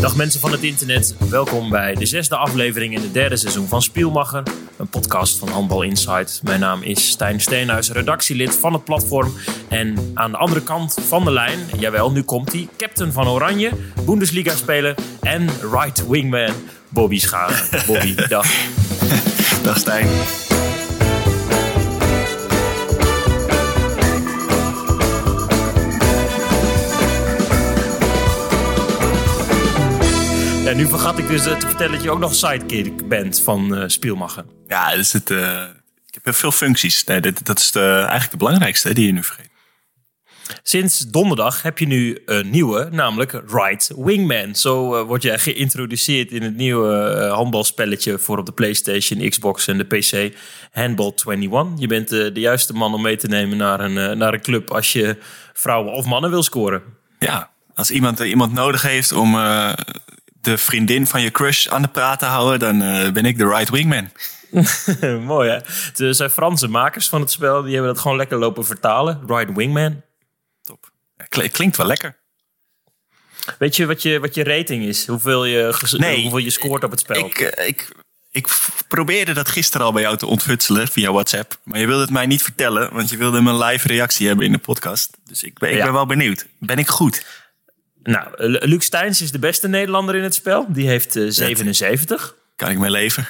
Dag 0.00 0.16
mensen 0.16 0.40
van 0.40 0.52
het 0.52 0.62
internet, 0.62 1.14
welkom 1.30 1.70
bij 1.70 1.94
de 1.94 2.06
zesde 2.06 2.36
aflevering 2.36 2.94
in 2.94 3.00
het 3.00 3.12
derde 3.12 3.36
seizoen 3.36 3.68
van 3.68 3.82
Spielmacher, 3.82 4.42
een 4.76 4.88
podcast 4.88 5.38
van 5.38 5.48
Handbal 5.48 5.82
Insight. 5.82 6.40
Mijn 6.42 6.60
naam 6.60 6.82
is 6.82 7.08
Stijn 7.08 7.40
Steenhuis, 7.40 7.90
redactielid 7.90 8.56
van 8.56 8.72
het 8.72 8.84
platform. 8.84 9.32
En 9.68 10.10
aan 10.14 10.30
de 10.30 10.36
andere 10.36 10.62
kant 10.62 10.98
van 11.08 11.24
de 11.24 11.32
lijn, 11.32 11.58
jawel, 11.78 12.12
nu 12.12 12.22
komt 12.22 12.52
hij, 12.52 12.68
captain 12.76 13.12
van 13.12 13.28
Oranje, 13.28 13.70
Bundesliga-speler 14.04 14.94
en 15.20 15.48
right 15.72 16.08
wingman 16.08 16.52
Bobby 16.88 17.18
Schagen. 17.18 17.78
Bobby, 17.92 18.14
dag. 18.14 18.46
Dag 19.62 19.78
Stijn. 19.78 20.08
Nu 30.74 30.86
vergat 30.86 31.18
ik 31.18 31.28
dus 31.28 31.46
eh, 31.46 31.56
te 31.56 31.66
vertellen 31.66 31.92
dat 31.92 32.02
je 32.02 32.10
ook 32.10 32.18
nog 32.18 32.34
sidekick 32.34 33.08
bent 33.08 33.40
van 33.40 33.90
Spielmacher. 33.90 34.44
Ja, 34.66 34.94
dus 34.94 35.12
het, 35.12 35.30
eh, 35.30 35.62
ik 36.06 36.18
heb 36.22 36.34
veel 36.34 36.52
functies. 36.52 37.04
Nee, 37.04 37.20
dat, 37.20 37.40
dat 37.42 37.58
is 37.58 37.72
de, 37.72 37.80
eigenlijk 37.80 38.30
de 38.30 38.36
belangrijkste 38.36 38.88
hè, 38.88 38.94
die 38.94 39.06
je 39.06 39.12
nu 39.12 39.22
vergeet. 39.22 39.48
Sinds 40.62 40.98
donderdag 40.98 41.62
heb 41.62 41.78
je 41.78 41.86
nu 41.86 42.22
een 42.26 42.50
nieuwe, 42.50 42.88
namelijk 42.90 43.32
Right 43.46 43.92
Wingman. 43.96 44.54
Zo 44.54 45.04
word 45.04 45.22
jij 45.22 45.38
geïntroduceerd 45.38 46.30
in 46.30 46.42
het 46.42 46.56
nieuwe 46.56 46.98
eh, 46.98 47.32
handbalspelletje 47.32 48.18
voor 48.18 48.38
op 48.38 48.46
de 48.46 48.52
PlayStation, 48.52 49.28
Xbox 49.28 49.66
en 49.66 49.78
de 49.78 49.84
PC, 49.84 50.36
Handball 50.72 51.12
21. 51.26 51.80
Je 51.80 51.86
bent 51.86 52.08
de 52.08 52.30
juiste 52.34 52.72
man 52.72 52.94
om 52.94 53.02
mee 53.02 53.16
te 53.16 53.28
nemen 53.28 53.56
naar 53.56 53.80
een, 53.80 54.18
naar 54.18 54.34
een 54.34 54.42
club 54.42 54.70
als 54.70 54.92
je 54.92 55.16
vrouwen 55.52 55.92
of 55.92 56.06
mannen 56.06 56.30
wil 56.30 56.42
scoren. 56.42 56.82
Ja, 57.18 57.50
als 57.74 57.90
iemand, 57.90 58.20
iemand 58.20 58.52
nodig 58.52 58.82
heeft 58.82 59.12
om 59.12 59.36
de 60.40 60.58
vriendin 60.58 61.06
van 61.06 61.20
je 61.22 61.30
crush 61.30 61.66
aan 61.66 61.82
de 61.82 61.88
praat 61.88 62.18
te 62.18 62.24
houden, 62.24 62.58
dan 62.58 62.82
eh, 62.82 63.12
ben 63.12 63.24
ik 63.24 63.38
de 63.38 63.48
right 63.48 63.70
wingman. 63.70 64.10
Mooi 65.24 65.50
hè? 65.50 65.56
Er 66.06 66.14
zijn 66.14 66.30
Franse 66.30 66.68
makers 66.68 67.08
van 67.08 67.20
het 67.20 67.30
spel, 67.30 67.62
die 67.62 67.74
hebben 67.74 67.92
dat 67.92 68.02
gewoon 68.02 68.16
lekker 68.16 68.38
lopen 68.38 68.64
vertalen. 68.66 69.22
Right 69.26 69.56
Wingman. 69.56 70.02
Top. 70.62 70.90
Klinkt 71.50 71.76
wel 71.76 71.86
lekker. 71.86 72.16
Weet 73.58 73.76
je 73.76 73.86
wat 73.86 74.02
je, 74.02 74.18
wat 74.20 74.34
je 74.34 74.44
rating 74.44 74.84
is? 74.84 75.06
Hoeveel 75.06 75.44
je, 75.44 75.78
Nee, 75.96 76.20
hoeveel 76.22 76.38
je 76.38 76.50
scoort 76.50 76.84
op 76.84 76.90
het 76.90 77.00
spel? 77.00 77.16
Ik, 77.26 77.38
eh, 77.38 77.68
ik, 77.68 77.88
ik 78.30 78.48
probeerde 78.88 79.32
dat 79.32 79.48
gisteren 79.48 79.86
al 79.86 79.92
bij 79.92 80.02
jou 80.02 80.16
te 80.16 80.26
ontfutselen 80.26 80.88
via 80.88 81.12
WhatsApp. 81.12 81.58
Maar 81.62 81.80
je 81.80 81.86
wilde 81.86 82.02
het 82.02 82.10
mij 82.10 82.26
niet 82.26 82.42
vertellen, 82.42 82.92
want 82.94 83.10
je 83.10 83.16
wilde 83.16 83.40
mijn 83.40 83.58
live 83.58 83.88
reactie 83.88 84.26
hebben 84.26 84.46
in 84.46 84.52
de 84.52 84.58
podcast. 84.58 85.16
Dus 85.24 85.42
ik 85.42 85.58
ben, 85.58 85.70
ik 85.70 85.76
Ja. 85.76 85.84
ben 85.84 85.92
wel 85.92 86.06
benieuwd. 86.06 86.46
Ben 86.58 86.78
ik 86.78 86.88
goed? 86.88 87.24
Nou, 88.02 88.26
Lu- 88.36 88.58
Luc 88.62 88.84
Steins 88.84 89.22
is 89.22 89.30
de 89.30 89.38
beste 89.38 89.68
Nederlander 89.68 90.14
in 90.14 90.22
het 90.22 90.34
spel. 90.34 90.66
Die 90.68 90.88
heeft 90.88 91.16
eh, 91.16 91.24
77. 91.28 92.34
Kan 92.56 92.70
ik 92.70 92.78
mee 92.78 92.90
leven? 92.90 93.28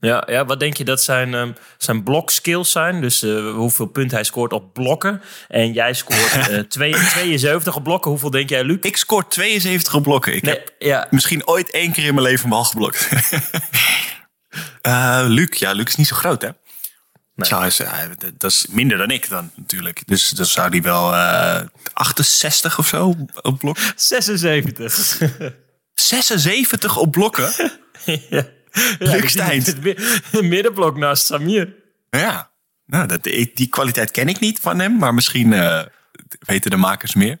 Ja, 0.00 0.24
ja, 0.30 0.44
wat 0.44 0.60
denk 0.60 0.76
je 0.76 0.84
dat 0.84 1.02
zijn, 1.02 1.34
ehm, 1.34 1.52
zijn 1.78 2.02
blok 2.02 2.30
skills 2.30 2.70
zijn? 2.70 3.00
Dus 3.00 3.22
eh, 3.22 3.50
hoeveel 3.54 3.86
punten 3.86 4.14
hij 4.16 4.24
scoort 4.24 4.52
op 4.52 4.72
blokken. 4.72 5.22
En 5.48 5.72
jij 5.72 5.94
scoort 5.94 6.32
eh, 6.50 6.58
twee- 6.58 6.92
72 6.94 7.76
op 7.76 7.82
blokken. 7.84 8.10
Hoeveel 8.10 8.30
denk 8.30 8.48
jij, 8.48 8.64
Luc? 8.64 8.76
Ik 8.80 8.96
scoor 8.96 9.28
72 9.28 9.94
op 9.94 10.02
blokken. 10.02 10.34
Ik 10.34 10.42
Nee, 10.42 10.54
heb 10.54 10.72
ja, 10.78 11.06
misschien 11.10 11.46
ooit 11.46 11.70
één 11.70 11.92
keer 11.92 12.04
in 12.04 12.14
mijn 12.14 12.26
leven 12.26 12.44
een 12.44 12.50
bal 12.50 12.64
geblokt. 12.64 13.08
Eh 14.82 15.24
Luc, 15.28 15.58
ja, 15.58 15.72
Luc 15.72 15.84
is 15.86 15.94
niet 15.96 16.06
zo 16.06 16.16
groot, 16.16 16.42
hè? 16.42 16.48
Hij- 17.36 17.70
hij- 17.98 18.08
dat- 18.38 18.50
is 18.50 18.66
minder 18.70 18.98
dan 18.98 19.10
ik 19.10 19.28
dan 19.28 19.50
natuurlijk. 19.56 20.02
Dus 20.06 20.28
dan 20.30 20.46
zou 20.46 20.68
hij 20.68 20.82
wel 20.82 21.12
eh 21.14 21.60
68 21.92 22.78
of 22.78 22.86
zo 22.86 23.14
op 23.42 23.58
blok. 23.58 23.76
76. 23.96 25.18
76 25.94 26.96
op 27.04 27.10
blokken? 27.10 27.52
ja. 28.30 28.46
Het 30.32 30.42
middenblok 30.42 30.96
naast 30.96 31.26
Samir. 31.26 31.74
Ja. 32.10 32.52
Nou, 32.86 33.06
dat, 33.06 33.22
die 33.54 33.66
kwaliteit 33.68 34.10
ken 34.10 34.28
ik 34.28 34.40
niet 34.40 34.60
van 34.60 34.78
hem, 34.78 34.96
maar 34.96 35.14
misschien 35.14 35.52
eh, 35.52 35.82
weten 36.38 36.70
de 36.70 36.76
makers 36.76 37.14
meer. 37.14 37.38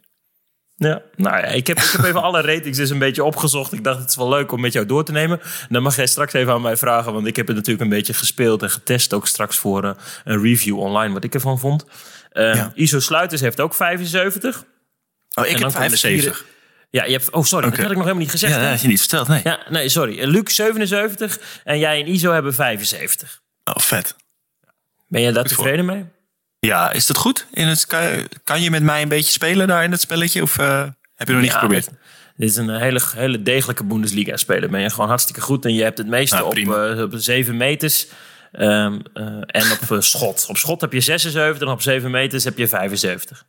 Ja, 0.76 1.02
nou 1.16 1.36
ja, 1.36 1.44
ik 1.44 1.66
heb, 1.66 1.78
ik 1.78 1.90
heb 1.90 2.04
even 2.04 2.22
alle 2.22 2.40
ratings 2.40 2.78
dus 2.78 2.90
een 2.90 2.98
beetje 2.98 3.24
opgezocht. 3.24 3.72
Ik 3.72 3.84
dacht, 3.84 3.98
het 4.00 4.08
is 4.10 4.16
wel 4.16 4.28
leuk 4.28 4.52
om 4.52 4.60
met 4.60 4.72
jou 4.72 4.86
door 4.86 5.04
te 5.04 5.12
nemen. 5.12 5.40
Dan 5.68 5.82
mag 5.82 5.96
jij 5.96 6.06
straks 6.06 6.32
even 6.32 6.52
aan 6.52 6.62
mij 6.62 6.76
vragen, 6.76 7.12
want 7.12 7.26
ik 7.26 7.36
heb 7.36 7.46
het 7.46 7.56
natuurlijk 7.56 7.84
een 7.84 7.96
beetje 7.96 8.14
gespeeld 8.14 8.62
en 8.62 8.70
getest 8.70 9.12
ook 9.14 9.26
straks 9.26 9.56
voor 9.58 9.84
eh, 9.84 9.90
een 10.24 10.42
review 10.42 10.78
online, 10.78 11.12
wat 11.14 11.24
ik 11.24 11.34
ervan 11.34 11.58
vond. 11.58 11.84
Eh, 12.30 12.54
Ja. 12.54 12.72
ISO 12.74 13.00
Sluiters 13.00 13.40
heeft 13.40 13.60
ook 13.60 13.74
75. 13.74 14.56
Oh, 15.34 15.44
ik 15.44 15.50
heb 15.50 15.60
komen 15.60 15.66
de 15.66 15.70
75. 15.78 16.36
vierde- 16.36 16.52
Ja, 16.90 17.04
je 17.04 17.12
hebt, 17.12 17.30
oh 17.30 17.44
sorry, 17.44 17.68
dat 17.70 17.76
had 17.78 17.84
ik 17.86 17.92
nog 17.92 18.00
helemaal 18.02 18.22
niet 18.22 18.30
gezegd. 18.30 18.52
Ja, 18.54 18.60
dat 18.60 18.68
had 18.70 18.80
je 18.80 18.88
niet 18.88 19.00
verteld, 19.00 19.28
nee. 19.28 19.40
Ja, 19.44 19.60
nee, 19.68 19.88
sorry. 19.88 20.24
Luc 20.24 20.54
77 20.54 21.38
en 21.64 21.78
jij 21.78 22.00
en 22.00 22.06
ISO 22.06 22.32
hebben 22.32 22.54
75. 22.54 23.40
Oh, 23.64 23.76
vet. 23.76 24.16
Ben 25.08 25.20
jij 25.22 25.32
daar 25.32 25.42
Goed 25.46 25.52
voor. 25.52 25.64
tevreden 25.64 25.86
mee? 25.86 26.04
Ja, 26.64 26.92
is 26.92 27.06
dat 27.06 27.16
goed? 27.16 27.46
In 27.52 27.66
het, 27.66 27.86
kan, 28.44 28.60
je 28.62 28.70
met 28.70 28.82
mij 28.82 29.02
een 29.02 29.08
beetje 29.08 29.32
spelen 29.32 29.68
daar 29.68 29.84
in 29.84 29.90
het 29.90 30.00
spelletje? 30.00 30.42
Of 30.42 30.58
eh, 30.58 30.82
heb 31.14 31.26
je 31.26 31.32
nog 31.32 31.42
niet 31.42 31.50
Ja, 31.50 31.58
geprobeerd? 31.58 31.84
Dit, 31.84 31.94
dit 32.36 32.48
is 32.50 32.56
een 32.56 32.70
hele, 32.70 33.00
hele 33.16 33.42
degelijke 33.42 33.84
Bundesliga-speler. 33.84 34.70
Ben 34.70 34.80
je 34.80 34.90
gewoon 34.90 35.08
hartstikke 35.08 35.40
goed. 35.40 35.64
En 35.64 35.74
je 35.74 35.82
hebt 35.82 35.98
het 35.98 36.06
meeste 36.06 36.34
Nou, 36.36 36.46
op, 36.46 36.74
eh, 36.96 37.02
op 37.02 37.12
7 37.16 37.56
meters. 37.56 38.06
ehm, 38.52 38.98
eh, 39.14 39.24
en 39.46 39.72
op 39.72 39.90
eh, 39.90 40.00
schot. 40.00 40.46
Op 40.48 40.56
schot 40.56 40.80
heb 40.80 40.92
je 40.92 41.00
76 41.00 41.60
en 41.68 41.72
op 41.74 41.82
7 41.82 42.10
meters 42.10 42.44
heb 42.44 42.58
je 42.58 42.68
75. 42.68 43.44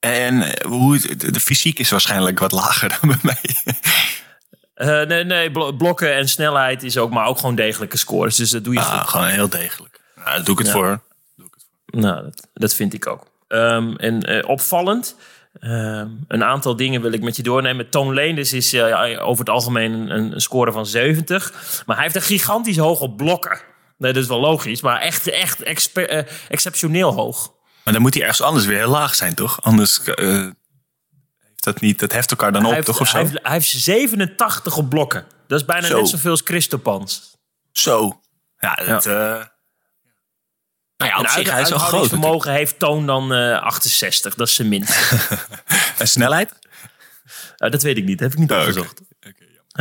En 0.00 0.42
eh, 0.42 0.66
hoe, 0.66 0.98
de, 1.16 1.30
de 1.32 1.40
fysiek 1.40 1.78
is 1.78 1.90
waarschijnlijk 1.90 2.38
wat 2.38 2.52
lager 2.52 2.88
dan 3.00 3.08
bij 3.08 3.18
mij. 3.22 3.74
Eh, 4.74 5.06
nee, 5.08 5.24
nee 5.24 5.50
blo- 5.50 5.72
blokken 5.72 6.14
en 6.14 6.28
snelheid 6.28 6.82
is 6.82 6.98
ook, 6.98 7.10
maar 7.10 7.26
ook 7.26 7.38
gewoon 7.38 7.54
degelijke 7.54 7.96
scores. 7.98 8.36
Dus 8.36 8.50
dat 8.50 8.64
doe 8.64 8.74
je 8.74 8.80
Ah, 8.80 8.98
goed. 9.00 9.08
gewoon 9.10 9.26
heel 9.26 9.48
degelijk. 9.48 10.00
Nou, 10.14 10.28
daar 10.36 10.44
doe 10.44 10.52
ik 10.52 10.58
het 10.58 10.66
Ja. 10.66 10.72
voor. 10.72 11.00
Nou, 11.90 12.22
dat, 12.22 12.48
dat 12.52 12.74
vind 12.74 12.94
ik 12.94 13.06
ook. 13.06 13.26
Ehm, 13.48 13.94
en 13.96 14.22
eh, 14.22 14.48
opvallend. 14.48 15.16
ehm, 15.60 16.08
een 16.28 16.44
aantal 16.44 16.76
dingen 16.76 17.02
wil 17.02 17.12
ik 17.12 17.22
met 17.22 17.36
je 17.36 17.42
doornemen. 17.42 17.90
Toon 17.90 18.14
Leenders 18.14 18.52
is 18.52 18.72
eh, 18.72 18.88
ja, 18.88 19.18
over 19.18 19.44
het 19.44 19.54
algemeen 19.54 19.92
een, 19.92 20.32
een 20.32 20.40
score 20.40 20.72
van 20.72 20.86
70. 20.86 21.82
Maar 21.86 21.96
hij 21.96 22.04
heeft 22.04 22.16
een 22.16 22.22
gigantisch 22.22 22.76
hoog 22.76 23.00
op 23.00 23.16
blokken. 23.16 23.60
Nee, 23.98 24.12
dat 24.12 24.22
is 24.22 24.28
wel 24.28 24.40
logisch. 24.40 24.80
Maar 24.80 25.00
echt, 25.00 25.28
echt 25.28 25.92
eh, 25.92 26.24
exceptioneel 26.48 27.12
hoog. 27.12 27.52
Maar 27.84 27.92
dan 27.92 28.02
moet 28.02 28.14
hij 28.14 28.22
ergens 28.22 28.42
anders 28.42 28.66
weer 28.66 28.76
heel 28.78 28.90
laag 28.90 29.14
zijn, 29.14 29.34
toch? 29.34 29.62
Anders 29.62 30.00
heeft 30.04 31.64
dat 31.64 31.80
niet, 31.80 31.98
dat 31.98 32.12
heft 32.12 32.30
elkaar 32.30 32.52
dan 32.52 32.66
op, 32.66 32.72
heeft, 32.72 32.86
toch? 32.86 33.00
Of 33.00 33.08
zo? 33.08 33.16
hij, 33.16 33.22
heeft, 33.26 33.38
hij 33.42 33.52
heeft 33.52 33.68
87 33.68 34.76
op 34.76 34.88
blokken. 34.88 35.26
Dat 35.46 35.60
is 35.60 35.66
bijna 35.66 35.86
Zo. 35.86 35.96
net 35.98 36.08
zoveel 36.08 36.30
als 36.30 36.40
Christopans. 36.44 37.36
Zo. 37.72 38.20
Ja, 38.58 38.74
dat, 38.74 39.06
eh, 39.06 39.42
nou 41.00 41.10
ja, 41.12 41.18
op 41.18 41.24
En 41.24 41.30
zich, 41.30 41.50
hij 41.50 41.60
is 41.60 41.68
groot. 41.68 41.80
uithoudingsvermogen 41.80 42.52
heeft 42.52 42.78
Toon 42.78 43.06
dan 43.06 43.32
eh, 43.34 43.62
68. 43.62 44.34
Dat 44.34 44.48
is 44.48 44.54
zijn 44.54 44.68
minst. 44.68 44.98
En 45.98 46.08
snelheid? 46.08 46.52
Eh, 47.56 47.70
dat 47.70 47.82
weet 47.82 47.96
ik 47.96 48.04
niet. 48.04 48.18
Dat 48.18 48.32
heb 48.32 48.40
ik 48.40 48.48
niet 48.48 48.52
Oh, 48.52 48.74
ja. 48.74 48.84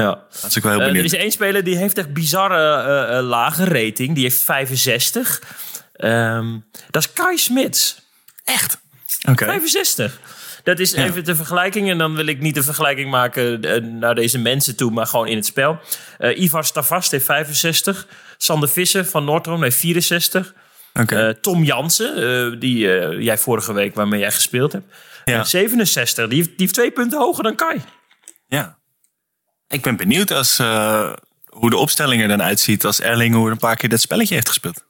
Ja. 0.03 0.23
Dat 0.41 0.49
is 0.49 0.57
ook 0.57 0.63
wel 0.63 0.71
heel 0.71 0.81
Eh, 0.81 0.87
er 0.87 0.91
benieuwd. 0.93 1.13
is 1.13 1.19
één 1.19 1.31
speler 1.31 1.63
die 1.63 1.77
heeft 1.77 1.97
echt 1.97 2.13
bizarre 2.13 2.83
eh, 2.83 3.17
eh, 3.17 3.23
lage 3.25 3.63
rating. 3.63 4.13
Die 4.15 4.23
heeft 4.23 4.41
65. 4.43 5.41
Ehm, 5.93 6.57
dat 6.89 7.03
is 7.03 7.13
Kai 7.13 7.37
Smits. 7.37 8.01
Echt? 8.43 8.79
Oké. 9.29 9.45
65. 9.45 10.19
Dat 10.63 10.79
is 10.79 10.93
even 10.93 11.23
de 11.23 11.35
vergelijking. 11.35 11.89
En 11.89 11.97
dan 11.97 12.15
wil 12.15 12.25
ik 12.25 12.39
niet 12.39 12.55
de 12.55 12.63
vergelijking 12.63 13.09
maken 13.09 13.61
eh, 13.63 13.81
naar 13.81 14.15
deze 14.15 14.37
mensen 14.37 14.75
toe, 14.75 14.91
maar 14.91 15.07
gewoon 15.07 15.27
in 15.27 15.35
het 15.35 15.45
spel. 15.45 15.79
Eh, 16.17 16.41
Ivar 16.41 16.65
Stavast 16.65 17.11
heeft 17.11 17.25
65. 17.25 18.07
Sander 18.37 18.69
Visser 18.69 19.05
van 19.05 19.23
Noordhoorn 19.25 19.63
heeft 19.63 19.77
64. 19.77 20.53
Eh, 20.93 21.29
Tom 21.29 21.63
Jansen, 21.63 22.15
eh, 22.15 22.59
die 22.59 22.93
eh, 22.93 23.21
jij 23.21 23.37
vorige 23.37 23.73
week 23.73 23.95
waarmee 23.95 24.19
jij 24.19 24.31
gespeeld 24.31 24.71
hebt. 24.71 24.93
Ja. 25.25 25.39
Eh, 25.39 25.45
67. 25.45 26.27
Die 26.27 26.37
heeft, 26.37 26.49
die 26.49 26.57
heeft 26.57 26.73
twee 26.73 26.91
punten 26.91 27.19
hoger 27.19 27.43
dan 27.43 27.55
Kai. 27.55 27.81
Ja. 28.47 28.77
Ik 29.67 29.81
ben 29.81 29.95
benieuwd 29.95 30.31
als, 30.31 30.57
hoe 31.45 31.69
de 31.69 31.77
opstelling 31.77 32.21
er 32.21 32.27
dan 32.27 32.41
uitziet 32.41 32.85
als 32.85 33.01
Erling 33.01 33.35
hoe 33.35 33.49
een 33.51 33.57
paar 33.57 33.75
keer 33.75 33.89
dat 33.89 34.01
spelletje 34.01 34.33
heeft 34.33 34.47
gespeeld. 34.47 34.85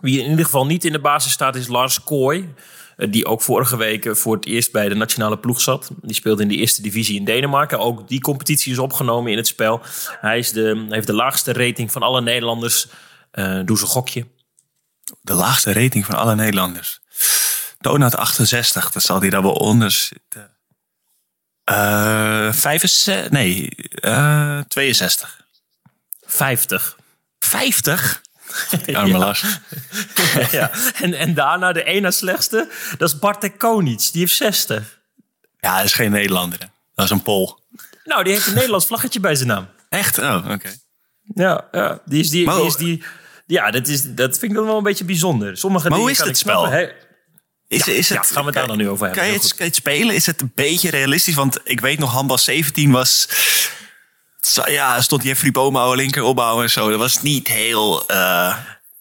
Wie 0.00 0.22
in 0.22 0.30
ieder 0.30 0.44
geval 0.44 0.66
niet 0.66 0.84
in 0.84 0.92
de 0.92 1.00
basis 1.00 1.32
staat 1.32 1.56
is 1.56 1.66
Lars 1.66 2.04
Kooi. 2.04 2.54
Die 2.96 3.26
ook 3.26 3.42
vorige 3.42 3.76
week 3.76 4.16
voor 4.16 4.34
het 4.34 4.46
eerst 4.46 4.72
bij 4.72 4.88
de 4.88 4.94
nationale 4.94 5.38
ploeg 5.38 5.60
zat. 5.60 5.90
Die 6.02 6.14
speelde 6.14 6.42
in 6.42 6.48
de 6.48 6.56
eerste 6.56 6.82
divisie 6.82 7.18
in 7.18 7.24
Denemarken. 7.24 7.78
Ook 7.78 8.08
die 8.08 8.20
competitie 8.20 8.72
is 8.72 8.78
opgenomen 8.78 9.30
in 9.30 9.36
het 9.36 9.46
spel. 9.46 9.80
Hij 10.20 10.38
is 10.38 10.52
de, 10.52 10.86
heeft 10.88 11.06
de 11.06 11.12
laagste 11.12 11.52
rating 11.52 11.92
van 11.92 12.02
alle 12.02 12.20
Nederlanders. 12.20 12.88
Doe 13.64 13.78
ze 13.78 13.86
gokje. 13.86 14.26
De 15.20 15.32
laagste 15.32 15.72
rating 15.72 16.04
van 16.06 16.14
alle 16.14 16.34
Nederlanders. 16.34 17.00
Donut 17.78 18.16
68, 18.16 18.90
dat 18.90 19.02
zal 19.02 19.20
hij 19.20 19.30
daar 19.30 19.42
wel 19.42 19.52
onder 19.52 19.90
zitten. 19.90 20.50
Eh 21.64 22.52
65, 22.52 23.30
nee, 23.30 23.68
eh 23.94 24.60
62. 24.68 25.44
50. 26.26 26.96
50? 27.38 28.22
Arme 28.92 29.18
Lars. 29.18 29.44
ja. 30.50 30.70
en, 30.94 31.14
en 31.14 31.34
daarna 31.34 31.72
de 31.72 31.84
ene 31.84 32.10
slechtste. 32.10 32.68
Dat 32.98 33.08
is 33.08 33.18
Bartek 33.18 33.58
Konic. 33.58 34.08
Die 34.12 34.20
heeft 34.20 34.34
60. 34.34 34.98
Ja, 35.60 35.76
dat 35.76 35.84
is 35.84 35.92
geen 35.92 36.10
Nederlander. 36.10 36.58
hè. 36.58 36.66
Dat 36.94 37.04
is 37.04 37.10
een 37.10 37.22
Pool. 37.22 37.60
Nou, 38.04 38.24
die 38.24 38.32
heeft 38.32 38.46
een 38.46 38.54
Nederlands 38.54 38.86
vlaggetje 38.86 39.20
bij 39.20 39.34
zijn 39.34 39.48
naam. 39.48 39.68
Echt? 39.88 40.18
Oh, 40.18 40.46
oké. 40.50 40.74
Ja, 41.34 41.68
ja, 41.72 42.00
die 42.04 42.20
is 42.20 42.30
die, 42.30 42.46
Maar 42.46 42.56
die, 42.56 42.66
is 42.66 42.76
die 42.76 43.04
ja 43.46 43.70
dat, 43.70 43.88
is, 43.88 44.02
dat 44.14 44.38
vind 44.38 44.50
ik 44.52 44.56
dan 44.58 44.66
wel 44.66 44.76
een 44.76 44.82
beetje 44.82 45.04
bijzonder. 45.04 45.56
Sommige 45.56 45.88
Maar 45.88 45.98
hoe 45.98 46.10
is 46.10 46.16
kan 46.16 46.26
het 46.26 46.36
ik 46.36 46.42
spel? 46.42 46.66
snappen. 46.66 46.92
Is, 47.68 47.84
Ja, 47.84 47.92
is 47.92 48.08
ja, 48.08 48.16
het, 48.16 48.26
gaan 48.26 48.40
we 48.40 48.46
het 48.46 48.54
daar 48.54 48.66
dan 48.66 48.76
nu 48.76 48.88
over 48.88 49.06
hebben. 49.06 49.22
Kan 49.22 49.32
je, 49.32 49.38
het, 49.38 49.46
goed. 49.46 49.56
kan 49.56 49.64
je 49.66 49.70
het 49.72 49.80
spelen? 49.80 50.14
Is 50.14 50.26
het 50.26 50.40
een 50.40 50.52
beetje 50.54 50.90
realistisch? 50.90 51.34
Want 51.34 51.60
ik 51.64 51.80
weet 51.80 51.98
nog, 51.98 52.12
handbal 52.12 52.38
17 52.38 52.90
was... 52.90 53.28
Ja, 54.66 55.00
stond 55.00 55.22
Jeffrey 55.22 55.50
Bomen 55.50 55.80
oude 55.80 55.96
linker 55.96 56.22
opbouwen 56.22 56.62
en 56.62 56.70
zo. 56.70 56.90
Dat 56.90 56.98
was 56.98 57.22
niet 57.22 57.48
heel 57.48 58.08
eh, 58.08 58.56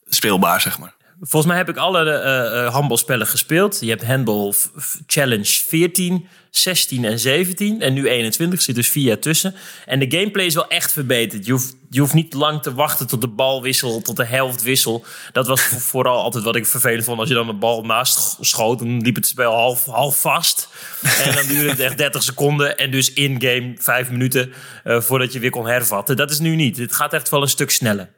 speelbaar, 0.05 0.61
zeg 0.61 0.79
maar. 0.79 0.93
Volgens 1.19 1.45
mij 1.45 1.57
heb 1.57 1.69
ik 1.69 1.77
alle 1.77 2.11
eh, 2.11 2.73
handbalspellen 2.73 3.27
gespeeld. 3.27 3.77
Je 3.79 3.89
hebt 3.89 4.05
Handball 4.05 4.53
Challenge 5.07 5.45
14, 5.67 6.27
16 6.57 7.05
en 7.05 7.19
17. 7.19 7.81
En 7.81 7.93
nu 7.93 8.07
21, 8.09 8.61
zit 8.61 8.75
dus 8.75 8.89
vier 8.89 9.03
jaar 9.03 9.19
tussen. 9.19 9.55
En 9.85 9.99
de 9.99 10.17
gameplay 10.17 10.45
is 10.45 10.53
wel 10.53 10.67
echt 10.67 10.91
verbeterd. 10.91 11.45
Je 11.45 11.51
hoeft, 11.51 11.75
je 11.89 11.99
hoeft 11.99 12.13
niet 12.13 12.33
lang 12.33 12.61
te 12.61 12.73
wachten 12.73 13.07
tot 13.07 13.21
de 13.21 13.27
bal 13.27 13.61
wisselt, 13.61 14.05
tot 14.05 14.15
de 14.15 14.25
helft 14.25 14.61
wissel. 14.63 15.05
Dat 15.31 15.47
was 15.47 15.61
vo- 15.61 15.77
vooral 15.77 16.21
altijd 16.23 16.43
wat 16.43 16.55
ik 16.55 16.65
vervelend 16.65 17.03
vond. 17.03 17.19
Als 17.19 17.27
je 17.27 17.33
dan 17.35 17.47
de 17.47 17.53
bal 17.53 17.83
naast 17.85 18.17
sch- 18.19 18.35
schoot, 18.39 18.79
dan 18.79 19.01
liep 19.01 19.15
het 19.15 19.27
spel 19.27 19.53
half, 19.53 19.85
half 19.85 20.21
vast. 20.21 20.69
En 21.23 21.35
dan 21.35 21.47
duurde 21.47 21.69
het 21.69 21.79
echt 21.79 21.97
30 21.97 22.23
seconden. 22.23 22.77
En 22.77 22.91
dus 22.91 23.13
in-game 23.13 23.73
5 23.77 24.09
minuten 24.09 24.53
eh, 24.83 25.01
voordat 25.01 25.33
je 25.33 25.39
weer 25.39 25.49
kon 25.49 25.67
hervatten. 25.67 26.15
Dat 26.15 26.31
is 26.31 26.39
nu 26.39 26.55
niet. 26.55 26.77
Het 26.77 26.93
gaat 26.95 27.13
echt 27.13 27.29
wel 27.29 27.41
een 27.41 27.47
stuk 27.47 27.71
sneller. 27.71 28.09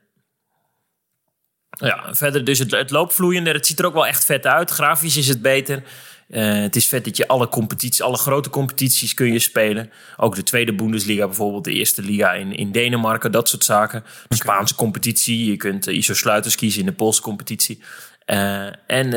Ja, 1.79 2.15
verder 2.15 2.43
dus 2.45 2.59
het, 2.59 2.71
het 2.71 2.91
loopt 2.91 3.13
vloeiender. 3.13 3.53
Het 3.53 3.67
ziet 3.67 3.79
er 3.79 3.85
ook 3.85 3.93
wel 3.93 4.07
echt 4.07 4.25
vet 4.25 4.45
uit. 4.45 4.69
Grafisch 4.69 5.17
is 5.17 5.27
het 5.27 5.41
beter. 5.41 5.83
Eh, 6.27 6.61
het 6.61 6.75
is 6.75 6.87
vet 6.87 7.05
dat 7.05 7.17
je 7.17 7.27
alle 7.27 7.47
competities, 7.47 8.01
alle 8.01 8.17
grote 8.17 8.49
competities 8.49 9.13
kun 9.13 9.33
je 9.33 9.39
spelen. 9.39 9.91
Ook 10.17 10.35
de 10.35 10.43
tweede 10.43 10.75
Bundesliga 10.75 11.25
bijvoorbeeld, 11.25 11.63
de 11.63 11.73
eerste 11.73 12.01
liga 12.01 12.33
in, 12.33 12.55
in 12.55 12.71
Denemarken, 12.71 13.31
dat 13.31 13.49
soort 13.49 13.63
zaken. 13.63 14.03
De 14.27 14.35
Spaanse 14.35 14.75
competitie, 14.75 15.49
je 15.49 15.57
kunt 15.57 15.87
uh, 15.87 15.95
ISO 15.95 16.13
Sluiters 16.13 16.55
kiezen 16.55 16.79
in 16.79 16.85
de 16.85 16.93
Poolse 16.93 17.21
competitie. 17.21 17.81
Uh, 18.25 18.65
en 18.87 19.13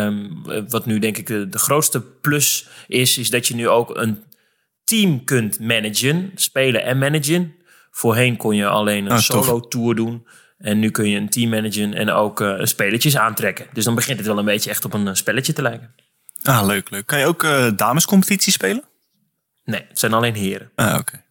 um, 0.00 0.42
wat 0.68 0.86
nu 0.86 0.98
denk 0.98 1.16
ik 1.16 1.26
de, 1.26 1.48
de 1.48 1.58
grootste 1.58 2.00
plus 2.00 2.68
is, 2.86 3.18
is 3.18 3.30
dat 3.30 3.46
je 3.46 3.54
nu 3.54 3.68
ook 3.68 3.96
een 3.96 4.22
team 4.84 5.24
kunt 5.24 5.60
managen, 5.60 6.30
spelen 6.34 6.84
en 6.84 6.98
managen. 6.98 7.54
Voorheen 7.90 8.36
kon 8.36 8.56
je 8.56 8.66
alleen 8.66 9.04
een 9.04 9.10
Ah, 9.10 9.18
solo 9.18 9.60
tour 9.60 9.94
doen. 9.94 10.26
En 10.58 10.78
nu 10.78 10.90
kun 10.90 11.08
je 11.08 11.16
een 11.16 11.28
team 11.28 11.50
managen 11.50 11.94
en 11.94 12.10
ook 12.10 12.40
uh, 12.40 12.64
spelletjes 12.64 13.16
aantrekken. 13.16 13.66
Dus 13.72 13.84
dan 13.84 13.94
begint 13.94 14.18
het 14.18 14.26
wel 14.26 14.38
een 14.38 14.44
beetje 14.44 14.70
echt 14.70 14.84
op 14.84 14.94
een 14.94 15.16
spelletje 15.16 15.52
te 15.52 15.62
lijken. 15.62 15.94
Ah, 16.42 16.66
leuk, 16.66 16.90
leuk. 16.90 17.06
Kan 17.06 17.18
je 17.18 17.26
ook 17.26 17.42
uh, 17.42 17.70
damescompetitie 17.76 18.52
spelen? 18.52 18.84
Nee, 19.64 19.84
het 19.88 19.98
zijn 19.98 20.12
alleen 20.12 20.34
heren. 20.34 20.70
Ah, 20.74 20.86
oké. 20.86 20.98
Okay. 20.98 21.22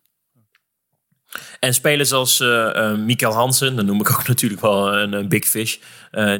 En 1.59 1.73
spelers 1.73 2.11
als 2.11 2.39
uh, 2.39 2.47
uh, 2.47 2.97
Mikkel 2.97 3.33
Hansen, 3.33 3.75
dan 3.75 3.85
noem 3.85 3.99
ik 3.99 4.09
ook 4.09 4.27
natuurlijk 4.33 4.61
wel 4.61 4.93
een, 4.93 5.13
een 5.13 5.29
big 5.29 5.45
fish. 5.45 5.77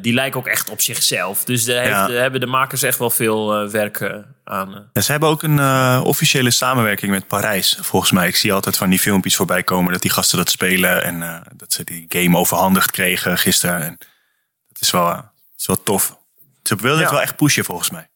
Die 0.02 0.14
lijken 0.14 0.40
ook 0.40 0.48
echt 0.48 0.70
op 0.70 0.82
zichzelf. 0.82 1.44
Dus 1.44 1.66
daar 1.66 1.88
ja. 1.88 2.10
hebben 2.10 2.40
de 2.40 2.46
makers 2.46 2.84
echt 2.84 3.00
wel 3.00 3.10
veel 3.10 3.70
werk 3.70 4.24
aan. 4.44 4.90
Ja, 4.94 5.02
ze 5.02 5.12
hebben 5.12 5.30
ook 5.30 5.44
een 5.44 5.60
officiële 6.02 6.52
samenwerking 6.52 7.12
met 7.12 7.28
Parijs, 7.28 7.78
volgens 7.82 8.12
mij. 8.12 8.28
Ik 8.28 8.36
zie 8.36 8.54
altijd 8.54 8.78
van 8.78 8.90
die 8.90 9.00
filmpjes 9.00 9.36
voorbij 9.36 9.64
komen 9.64 9.92
dat 9.92 10.02
die 10.02 10.12
gasten 10.12 10.38
dat 10.38 10.50
spelen. 10.50 11.04
En 11.04 11.44
dat 11.56 11.74
ze 11.74 11.84
die 11.84 12.06
game 12.10 12.38
overhandigd 12.38 12.92
kregen 12.92 13.38
gisteren. 13.38 13.82
En 13.82 13.98
dat 14.68 14.82
is 14.82 14.92
wel, 14.92 15.06
dat 15.06 15.32
is 15.58 15.66
wel 15.66 15.84
tof. 15.84 16.18
Ze 16.64 16.76
wilden 16.76 16.98
ja. 16.98 17.04
het 17.04 17.12
wel 17.12 17.22
echt 17.22 17.36
pushen, 17.36 17.66
volgens 17.66 17.90
mij. 17.90 18.10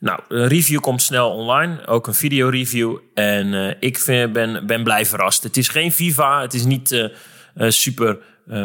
Nou, 0.00 0.20
een 0.28 0.48
review 0.48 0.80
komt 0.80 1.02
snel 1.02 1.30
online. 1.30 1.86
Ook 1.86 2.06
een 2.06 2.14
videoreview. 2.14 2.98
En 3.14 3.52
uh, 3.52 3.72
ik 3.80 3.98
vind, 3.98 4.32
ben, 4.32 4.66
ben 4.66 4.84
blij 4.84 5.06
verrast. 5.06 5.42
Het 5.42 5.56
is 5.56 5.68
geen 5.68 5.92
FIFA. 5.92 6.40
Het 6.40 6.54
is 6.54 6.64
niet 6.64 6.90
uh, 6.90 7.08
uh, 7.56 7.70
super 7.70 8.18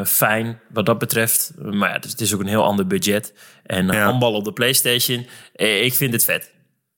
fijn 0.05 0.59
wat 0.69 0.85
dat 0.85 0.97
betreft. 0.97 1.51
Maar 1.57 1.89
ja, 1.89 1.95
het 1.95 2.05
is, 2.05 2.11
het 2.11 2.21
is 2.21 2.33
ook 2.33 2.39
een 2.39 2.47
heel 2.47 2.63
ander 2.63 2.87
budget. 2.87 3.33
En 3.63 3.87
ja. 3.87 4.03
handbal 4.03 4.33
op 4.33 4.43
de 4.43 4.53
PlayStation. 4.53 5.27
ik 5.55 5.93
vind 5.93 6.13
het 6.13 6.25
vet. 6.25 6.53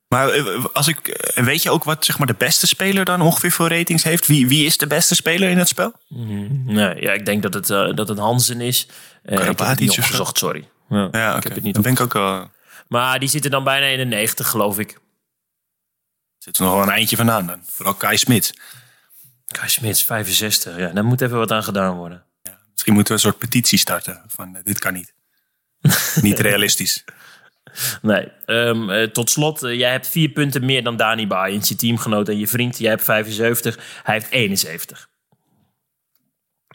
Maar 0.07 0.31
als 0.73 0.87
ik, 0.87 1.31
weet 1.35 1.63
je 1.63 1.69
ook 1.69 1.83
wat 1.83 2.05
zeg 2.05 2.17
maar, 2.17 2.27
de 2.27 2.35
beste 2.37 2.67
speler 2.67 3.05
dan 3.05 3.21
ongeveer 3.21 3.51
voor 3.51 3.69
ratings 3.69 4.03
heeft? 4.03 4.27
Wie, 4.27 4.47
wie 4.47 4.65
is 4.65 4.77
de 4.77 4.87
beste 4.87 5.15
speler 5.15 5.49
in 5.49 5.57
het 5.57 5.67
spel? 5.67 5.93
Mm, 6.07 6.63
nee, 6.65 7.01
ja, 7.01 7.11
ik 7.11 7.25
denk 7.25 7.41
dat 7.41 7.53
het, 7.53 7.67
dat 7.97 8.07
het 8.07 8.17
Hansen 8.17 8.61
is. 8.61 8.87
ik 9.25 9.39
heb 9.39 9.59
het 9.59 9.79
niet 9.79 9.97
opgezocht, 9.97 10.37
sorry. 10.37 10.67
Ja, 10.89 10.97
ja 10.97 11.05
okay. 11.07 11.37
ik 11.37 11.43
heb 11.43 11.53
het 11.53 11.63
niet 11.63 11.73
dan 11.73 11.83
ben 11.83 11.91
ik 11.91 11.99
ook 11.99 12.13
wel... 12.13 12.49
Maar 12.87 13.19
die 13.19 13.29
zitten 13.29 13.51
dan 13.51 13.63
bijna 13.63 13.85
in 13.85 13.97
de 13.97 14.05
90, 14.15 14.47
geloof 14.47 14.79
ik. 14.79 14.99
Zit 16.37 16.57
er 16.57 16.63
nog 16.63 16.73
wel 16.73 16.83
een 16.83 16.89
eindje 16.89 17.15
vandaan 17.15 17.47
dan. 17.47 17.61
Vooral 17.65 17.93
Kai 17.93 18.17
Smit. 18.17 18.53
Kai 19.47 19.69
Smit, 19.69 20.01
65. 20.01 20.77
Ja, 20.77 20.87
daar 20.87 21.05
moet 21.05 21.21
even 21.21 21.37
wat 21.37 21.51
aan 21.51 21.63
gedaan 21.63 21.95
worden. 21.95 22.23
Ja, 22.43 22.59
misschien 22.71 22.93
moeten 22.93 23.15
we 23.15 23.19
een 23.19 23.25
soort 23.31 23.39
petitie 23.41 23.77
starten. 23.77 24.23
Van 24.27 24.55
uh, 24.55 24.63
dit 24.63 24.79
kan 24.79 24.93
niet. 24.93 25.13
niet 26.21 26.39
realistisch. 26.39 27.03
Nee. 28.01 28.31
Um, 28.45 28.89
uh, 28.89 29.03
tot 29.03 29.29
slot, 29.29 29.63
uh, 29.63 29.77
jij 29.77 29.91
hebt 29.91 30.07
vier 30.07 30.29
punten 30.29 30.65
meer 30.65 30.83
dan 30.83 30.97
Dani 30.97 31.27
Baaiens, 31.27 31.69
je 31.69 31.75
teamgenoot 31.75 32.29
en 32.29 32.37
je 32.37 32.47
vriend. 32.47 32.77
Jij 32.77 32.89
hebt 32.89 33.03
75, 33.03 34.01
hij 34.03 34.13
heeft 34.13 34.31
71. 34.31 35.09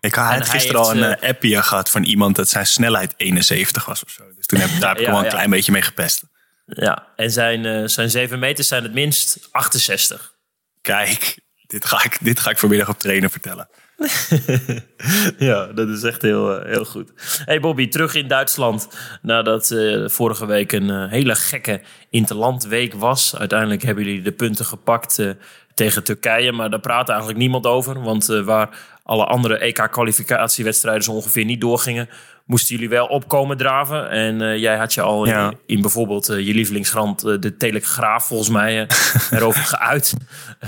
Ik 0.02 0.14
had 0.14 0.48
gisteren 0.48 0.80
al 0.80 0.90
een 0.90 1.18
uh, 1.22 1.28
appje 1.28 1.62
gehad 1.62 1.90
van 1.90 2.02
iemand 2.02 2.36
dat 2.36 2.48
zijn 2.48 2.66
snelheid 2.66 3.14
71 3.16 3.84
was 3.84 4.04
of 4.04 4.10
zo. 4.10 4.22
Dus 4.36 4.46
toen 4.46 4.60
heb, 4.60 4.80
daar 4.80 4.88
heb 4.88 4.98
ik 5.00 5.04
ja, 5.04 5.10
wel 5.10 5.18
een 5.18 5.24
ja. 5.24 5.30
klein 5.30 5.50
beetje 5.50 5.72
mee 5.72 5.82
gepest. 5.82 6.22
Ja, 6.66 7.06
en 7.16 7.30
zijn, 7.30 7.64
uh, 7.64 7.86
zijn 7.86 8.10
7 8.10 8.38
meters 8.38 8.68
zijn 8.68 8.82
het 8.82 8.92
minst 8.92 9.48
68. 9.50 10.34
Kijk, 10.80 11.38
dit 11.66 11.84
ga 11.84 12.04
ik, 12.04 12.18
dit 12.20 12.40
ga 12.40 12.50
ik 12.50 12.58
vanmiddag 12.58 12.88
op 12.88 12.98
trainen 12.98 13.30
vertellen. 13.30 13.68
ja, 15.48 15.66
dat 15.66 15.88
is 15.88 16.02
echt 16.02 16.22
heel, 16.22 16.58
uh, 16.58 16.64
heel 16.64 16.84
goed. 16.84 17.12
Hey 17.44 17.60
Bobby, 17.60 17.88
terug 17.88 18.14
in 18.14 18.28
Duitsland. 18.28 18.88
Nadat 19.22 19.70
uh, 19.70 20.08
vorige 20.08 20.46
week 20.46 20.72
een 20.72 20.88
uh, 20.88 21.10
hele 21.10 21.34
gekke 21.34 21.80
interlandweek 22.10 22.94
was. 22.94 23.36
Uiteindelijk 23.36 23.82
hebben 23.82 24.04
jullie 24.04 24.22
de 24.22 24.32
punten 24.32 24.64
gepakt 24.64 25.34
tegen 25.74 26.04
Turkije. 26.04 26.52
Maar 26.52 26.70
daar 26.70 26.80
praat 26.80 27.08
eigenlijk 27.08 27.38
niemand 27.38 27.66
over. 27.66 28.02
Want 28.02 28.26
waar 28.26 28.78
alle 29.12 29.24
andere 29.24 29.58
EK-kwalificatiewedstrijden 29.58 31.02
zo 31.02 31.12
ongeveer 31.12 31.44
niet 31.44 31.60
doorgingen... 31.60 32.08
moesten 32.44 32.74
jullie 32.74 32.90
wel 32.90 33.06
opkomen 33.06 33.56
draven. 33.56 34.10
En 34.10 34.42
uh, 34.42 34.58
jij 34.58 34.76
had 34.76 34.94
je 34.94 35.00
al 35.00 35.26
ja. 35.26 35.50
in, 35.50 35.58
in, 35.66 35.80
bijvoorbeeld 35.80 36.30
uh, 36.30 36.46
je 36.46 36.54
lievelingskrant... 36.54 37.24
Uh, 37.24 37.40
de 37.40 37.56
Telegraaf 37.56 38.26
volgens 38.26 38.48
mij 38.48 38.86
erover 39.30 39.62
geuit. 39.64 40.14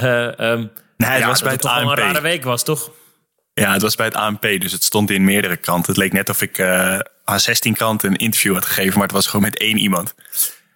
Um, 0.03 0.71
nee, 0.97 1.11
het 1.11 1.19
ja, 1.19 1.27
was 1.27 1.43
bij 1.43 1.53
het, 1.53 1.63
het 1.63 1.73
ANP. 1.73 1.91
een 1.91 1.97
rare 1.97 2.21
week 2.21 2.45
was, 2.45 2.63
toch? 2.63 2.91
Ja, 3.55 3.73
het 3.73 3.83
was 3.83 3.95
bij 3.95 4.07
het 4.07 4.15
ANP, 4.15 4.43
dus 4.43 4.73
het 4.73 4.83
stond 4.83 5.11
in 5.11 5.25
meerdere 5.25 5.57
kranten. 5.57 5.93
Het 5.93 6.01
leek 6.01 6.13
net 6.13 6.29
of 6.29 6.43
ik 6.43 6.61
aan 7.25 7.41
16 7.41 7.75
kranten 7.75 8.11
een 8.11 8.17
interview 8.17 8.55
had 8.55 8.65
gegeven, 8.65 8.93
maar 8.93 9.07
het 9.07 9.17
was 9.17 9.27
gewoon 9.27 9.43
met 9.43 9.59
één 9.59 9.77
iemand. 9.77 10.15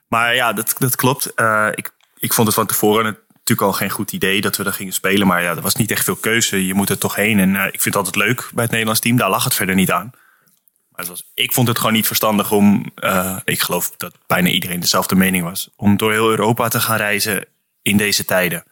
Maar 0.08 0.34
ja, 0.34 0.52
dat, 0.52 0.74
dat 0.78 0.96
klopt. 0.96 1.32
Ik, 1.74 1.90
ik 2.18 2.32
vond 2.32 2.46
het 2.46 2.56
van 2.56 2.66
tevoren 2.66 3.18
natuurlijk 3.48 3.76
al 3.76 3.86
geen 3.86 3.96
goed 3.96 4.12
idee 4.12 4.40
dat 4.40 4.56
we 4.56 4.64
er 4.64 4.72
gingen 4.72 4.92
spelen. 4.92 5.26
Maar 5.26 5.42
ja, 5.42 5.50
er 5.50 5.60
was 5.60 5.74
niet 5.74 5.90
echt 5.90 6.04
veel 6.04 6.16
keuze. 6.16 6.66
Je 6.66 6.74
moet 6.74 6.90
er 6.90 6.98
toch 6.98 7.14
heen. 7.14 7.38
En 7.38 7.54
uh, 7.54 7.64
ik 7.64 7.82
vind 7.82 7.84
het 7.84 7.96
altijd 7.96 8.16
leuk 8.16 8.50
bij 8.52 8.62
het 8.62 8.70
Nederlands 8.70 9.00
team. 9.00 9.16
Daar 9.16 9.30
lag 9.30 9.44
het 9.44 9.54
verder 9.54 9.74
niet 9.74 9.90
aan. 9.90 10.10
Maar 10.98 11.06
ik 11.34 11.52
vond 11.52 11.68
het 11.68 11.78
gewoon 11.78 11.92
niet 11.92 12.06
verstandig 12.06 12.52
om, 12.52 12.92
ik 13.44 13.60
geloof 13.60 13.90
dat 13.96 14.14
bijna 14.26 14.48
iedereen 14.48 14.80
dezelfde 14.80 15.14
mening 15.14 15.44
was, 15.44 15.68
om 15.76 15.96
door 15.96 16.12
heel 16.12 16.30
Europa 16.30 16.68
te 16.68 16.80
gaan 16.80 16.96
reizen 16.96 17.46
in 17.82 17.96
deze 17.96 18.24
tijden. 18.24 18.64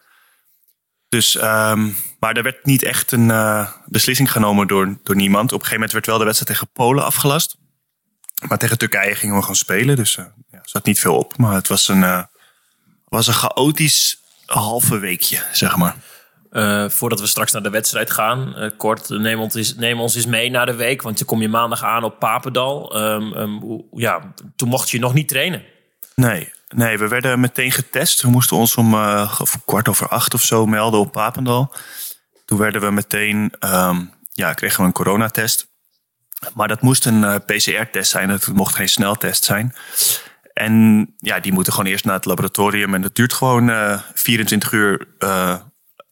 Dus, 1.08 1.34
um, 1.34 1.96
maar 2.18 2.36
er 2.36 2.42
werd 2.42 2.64
niet 2.64 2.82
echt 2.82 3.12
een 3.12 3.28
uh, 3.28 3.70
beslissing 3.86 4.32
genomen 4.32 4.66
door, 4.66 4.98
door 5.02 5.16
niemand. 5.16 5.44
Op 5.44 5.50
een 5.52 5.66
gegeven 5.66 5.74
moment 5.74 5.92
werd 5.92 6.06
wel 6.06 6.18
de 6.18 6.24
wedstrijd 6.24 6.52
tegen 6.52 6.72
Polen 6.72 7.04
afgelast. 7.04 7.56
Maar 8.48 8.58
tegen 8.58 8.78
Turkije 8.78 9.14
gingen 9.14 9.34
we 9.34 9.40
gewoon 9.40 9.56
spelen. 9.56 9.96
Dus 9.96 10.14
ja, 10.14 10.32
er 10.50 10.60
zat 10.62 10.84
niet 10.84 10.98
veel 10.98 11.16
op. 11.16 11.36
Maar 11.36 11.54
het 11.54 11.68
was 11.68 11.88
een, 11.88 12.26
was 13.04 13.26
een 13.26 13.34
chaotisch 13.34 14.20
halve 14.46 14.98
weekje, 14.98 15.42
zeg 15.52 15.76
maar. 15.76 15.96
Uh, 16.50 16.88
voordat 16.88 17.20
we 17.20 17.26
straks 17.26 17.52
naar 17.52 17.62
de 17.62 17.70
wedstrijd 17.70 18.10
gaan, 18.10 18.54
uh, 18.56 18.70
kort, 18.76 19.08
neem 19.08 19.40
ons, 19.40 19.54
eens, 19.54 19.74
neem 19.74 20.00
ons 20.00 20.14
eens 20.14 20.26
mee 20.26 20.50
naar 20.50 20.66
de 20.66 20.74
week. 20.74 21.02
Want 21.02 21.18
dan 21.18 21.26
kom 21.26 21.40
je 21.40 21.48
maandag 21.48 21.84
aan 21.84 22.04
op 22.04 22.18
Papendal. 22.18 22.96
Um, 22.96 23.32
um, 23.32 23.82
ja, 23.92 24.34
toen 24.56 24.68
mocht 24.68 24.90
je 24.90 24.98
nog 24.98 25.14
niet 25.14 25.28
trainen. 25.28 25.64
Nee, 26.14 26.52
Nee, 26.74 26.98
we 26.98 27.08
werden 27.08 27.40
meteen 27.40 27.72
getest. 27.72 28.22
We 28.22 28.28
moesten 28.28 28.56
ons 28.56 28.76
om 28.76 28.94
uh, 28.94 29.40
kwart 29.64 29.88
over 29.88 30.08
acht 30.08 30.34
of 30.34 30.42
zo 30.42 30.66
melden 30.66 31.00
op 31.00 31.12
Papendal. 31.12 31.74
Toen 32.44 32.58
werden 32.58 32.80
we 32.80 32.90
meteen, 32.90 33.52
um, 33.60 34.12
ja, 34.32 34.52
kregen 34.52 34.80
we 34.80 34.86
een 34.86 34.92
coronatest. 34.92 35.66
Maar 36.54 36.68
dat 36.68 36.80
moest 36.80 37.06
een 37.06 37.42
PCR-test 37.44 38.10
zijn. 38.10 38.28
Het 38.28 38.46
mocht 38.46 38.74
geen 38.74 38.88
sneltest 38.88 39.44
zijn. 39.44 39.74
En 40.56 41.06
ja, 41.16 41.40
die 41.40 41.52
moeten 41.52 41.72
gewoon 41.72 41.90
eerst 41.90 42.04
naar 42.04 42.14
het 42.14 42.24
laboratorium. 42.24 42.94
En 42.94 43.02
dat 43.02 43.14
duurt 43.14 43.32
gewoon 43.32 43.68
uh, 43.68 44.00
24 44.14 44.72
uur 44.72 45.06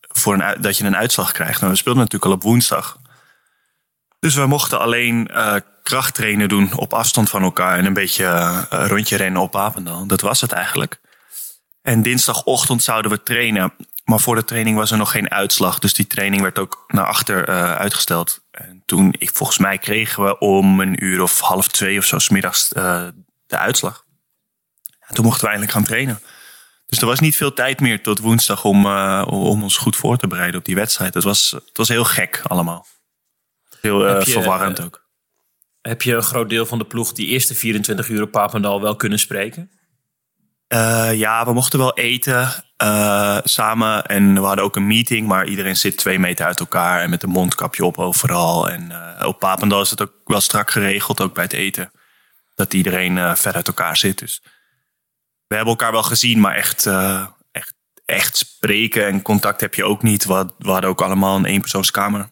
voor 0.00 0.34
een, 0.34 0.62
dat 0.62 0.76
je 0.76 0.84
een 0.84 0.96
uitslag 0.96 1.32
krijgt. 1.32 1.60
Nou, 1.60 1.72
we 1.72 1.78
speelden 1.78 2.02
natuurlijk 2.02 2.30
al 2.30 2.36
op 2.36 2.42
woensdag. 2.42 2.98
Dus 4.18 4.34
we 4.34 4.46
mochten 4.46 4.80
alleen 4.80 5.30
uh, 5.30 5.54
krachttrainen 5.82 6.48
doen 6.48 6.76
op 6.76 6.92
afstand 6.92 7.30
van 7.30 7.42
elkaar 7.42 7.78
en 7.78 7.84
een 7.84 7.92
beetje 7.92 8.50
rondje 8.70 9.16
rennen 9.16 9.42
op 9.42 9.50
Papendal. 9.50 10.06
Dat 10.06 10.20
was 10.20 10.40
het 10.40 10.52
eigenlijk. 10.52 11.00
En 11.82 12.02
dinsdagochtend 12.02 12.82
zouden 12.82 13.10
we 13.10 13.22
trainen. 13.22 13.72
Maar 14.04 14.20
voor 14.20 14.34
de 14.34 14.44
training 14.44 14.76
was 14.76 14.90
er 14.90 14.98
nog 14.98 15.10
geen 15.10 15.30
uitslag. 15.30 15.78
Dus 15.78 15.94
die 15.94 16.06
training 16.06 16.42
werd 16.42 16.58
ook 16.58 16.84
naar 16.88 17.06
achter 17.06 17.46
uitgesteld. 17.76 18.44
En 18.50 18.82
toen, 18.86 19.14
ik, 19.18 19.30
volgens 19.32 19.58
mij 19.58 19.78
kregen 19.78 20.24
we 20.24 20.38
om 20.38 20.80
een 20.80 21.04
uur 21.04 21.22
of 21.22 21.40
half 21.40 21.68
twee 21.68 21.98
of 21.98 22.04
zo 22.04 22.18
smiddags 22.18 22.68
de 23.46 23.58
uitslag. 23.58 24.03
En 25.06 25.14
toen 25.14 25.24
mochten 25.24 25.42
we 25.42 25.48
eindelijk 25.48 25.76
gaan 25.76 25.84
trainen. 25.84 26.20
Dus 26.86 27.00
er 27.00 27.06
was 27.06 27.20
niet 27.20 27.36
veel 27.36 27.52
tijd 27.52 27.80
meer 27.80 28.02
tot 28.02 28.18
woensdag 28.18 28.64
om, 28.64 28.86
uh, 28.86 29.24
om 29.26 29.62
ons 29.62 29.76
goed 29.76 29.96
voor 29.96 30.16
te 30.16 30.26
bereiden 30.26 30.58
op 30.58 30.64
die 30.64 30.74
wedstrijd. 30.74 31.14
Het 31.14 31.24
was, 31.24 31.50
het 31.50 31.76
was 31.76 31.88
heel 31.88 32.04
gek 32.04 32.42
allemaal. 32.46 32.86
Heel 33.80 34.18
je, 34.18 34.30
verwarrend 34.30 34.80
ook. 34.80 35.04
Heb 35.80 36.02
je 36.02 36.14
een 36.14 36.22
groot 36.22 36.48
deel 36.48 36.66
van 36.66 36.78
de 36.78 36.84
ploeg 36.84 37.12
die 37.12 37.26
eerste 37.26 37.54
24 37.54 38.08
uur 38.08 38.22
op 38.22 38.30
Papendal 38.30 38.80
wel 38.80 38.96
kunnen 38.96 39.18
spreken? 39.18 39.70
Uh, 40.68 41.14
ja, 41.14 41.44
we 41.44 41.52
mochten 41.52 41.78
wel 41.78 41.94
eten 41.94 42.64
uh, 42.82 43.38
samen. 43.44 44.06
En 44.06 44.34
we 44.34 44.40
hadden 44.40 44.64
ook 44.64 44.76
een 44.76 44.86
meeting, 44.86 45.26
maar 45.26 45.46
iedereen 45.46 45.76
zit 45.76 45.96
twee 45.96 46.18
meter 46.18 46.46
uit 46.46 46.60
elkaar. 46.60 47.00
En 47.00 47.10
met 47.10 47.22
een 47.22 47.28
mondkapje 47.28 47.84
op 47.84 47.98
overal. 47.98 48.70
En 48.70 48.90
uh, 48.90 49.26
op 49.26 49.38
Papendal 49.38 49.80
is 49.80 49.90
het 49.90 50.02
ook 50.02 50.12
wel 50.24 50.40
strak 50.40 50.70
geregeld, 50.70 51.20
ook 51.20 51.34
bij 51.34 51.44
het 51.44 51.52
eten. 51.52 51.92
Dat 52.54 52.74
iedereen 52.74 53.36
ver 53.36 53.54
uit 53.54 53.66
elkaar 53.66 53.96
zit. 53.96 54.18
Dus 54.18 54.42
we 55.46 55.54
hebben 55.54 55.72
elkaar 55.72 55.92
wel 55.92 56.02
gezien, 56.02 56.40
maar 56.40 56.54
echt, 56.54 56.86
echt, 57.52 57.74
echt 58.04 58.36
spreken 58.36 59.06
en 59.06 59.22
contact 59.22 59.60
heb 59.60 59.74
je 59.74 59.84
ook 59.84 60.02
niet. 60.02 60.24
We, 60.24 60.46
we 60.58 60.70
hadden 60.70 60.90
ook 60.90 61.02
allemaal 61.02 61.36
een 61.36 61.44
eenpersoonskamer. 61.44 62.28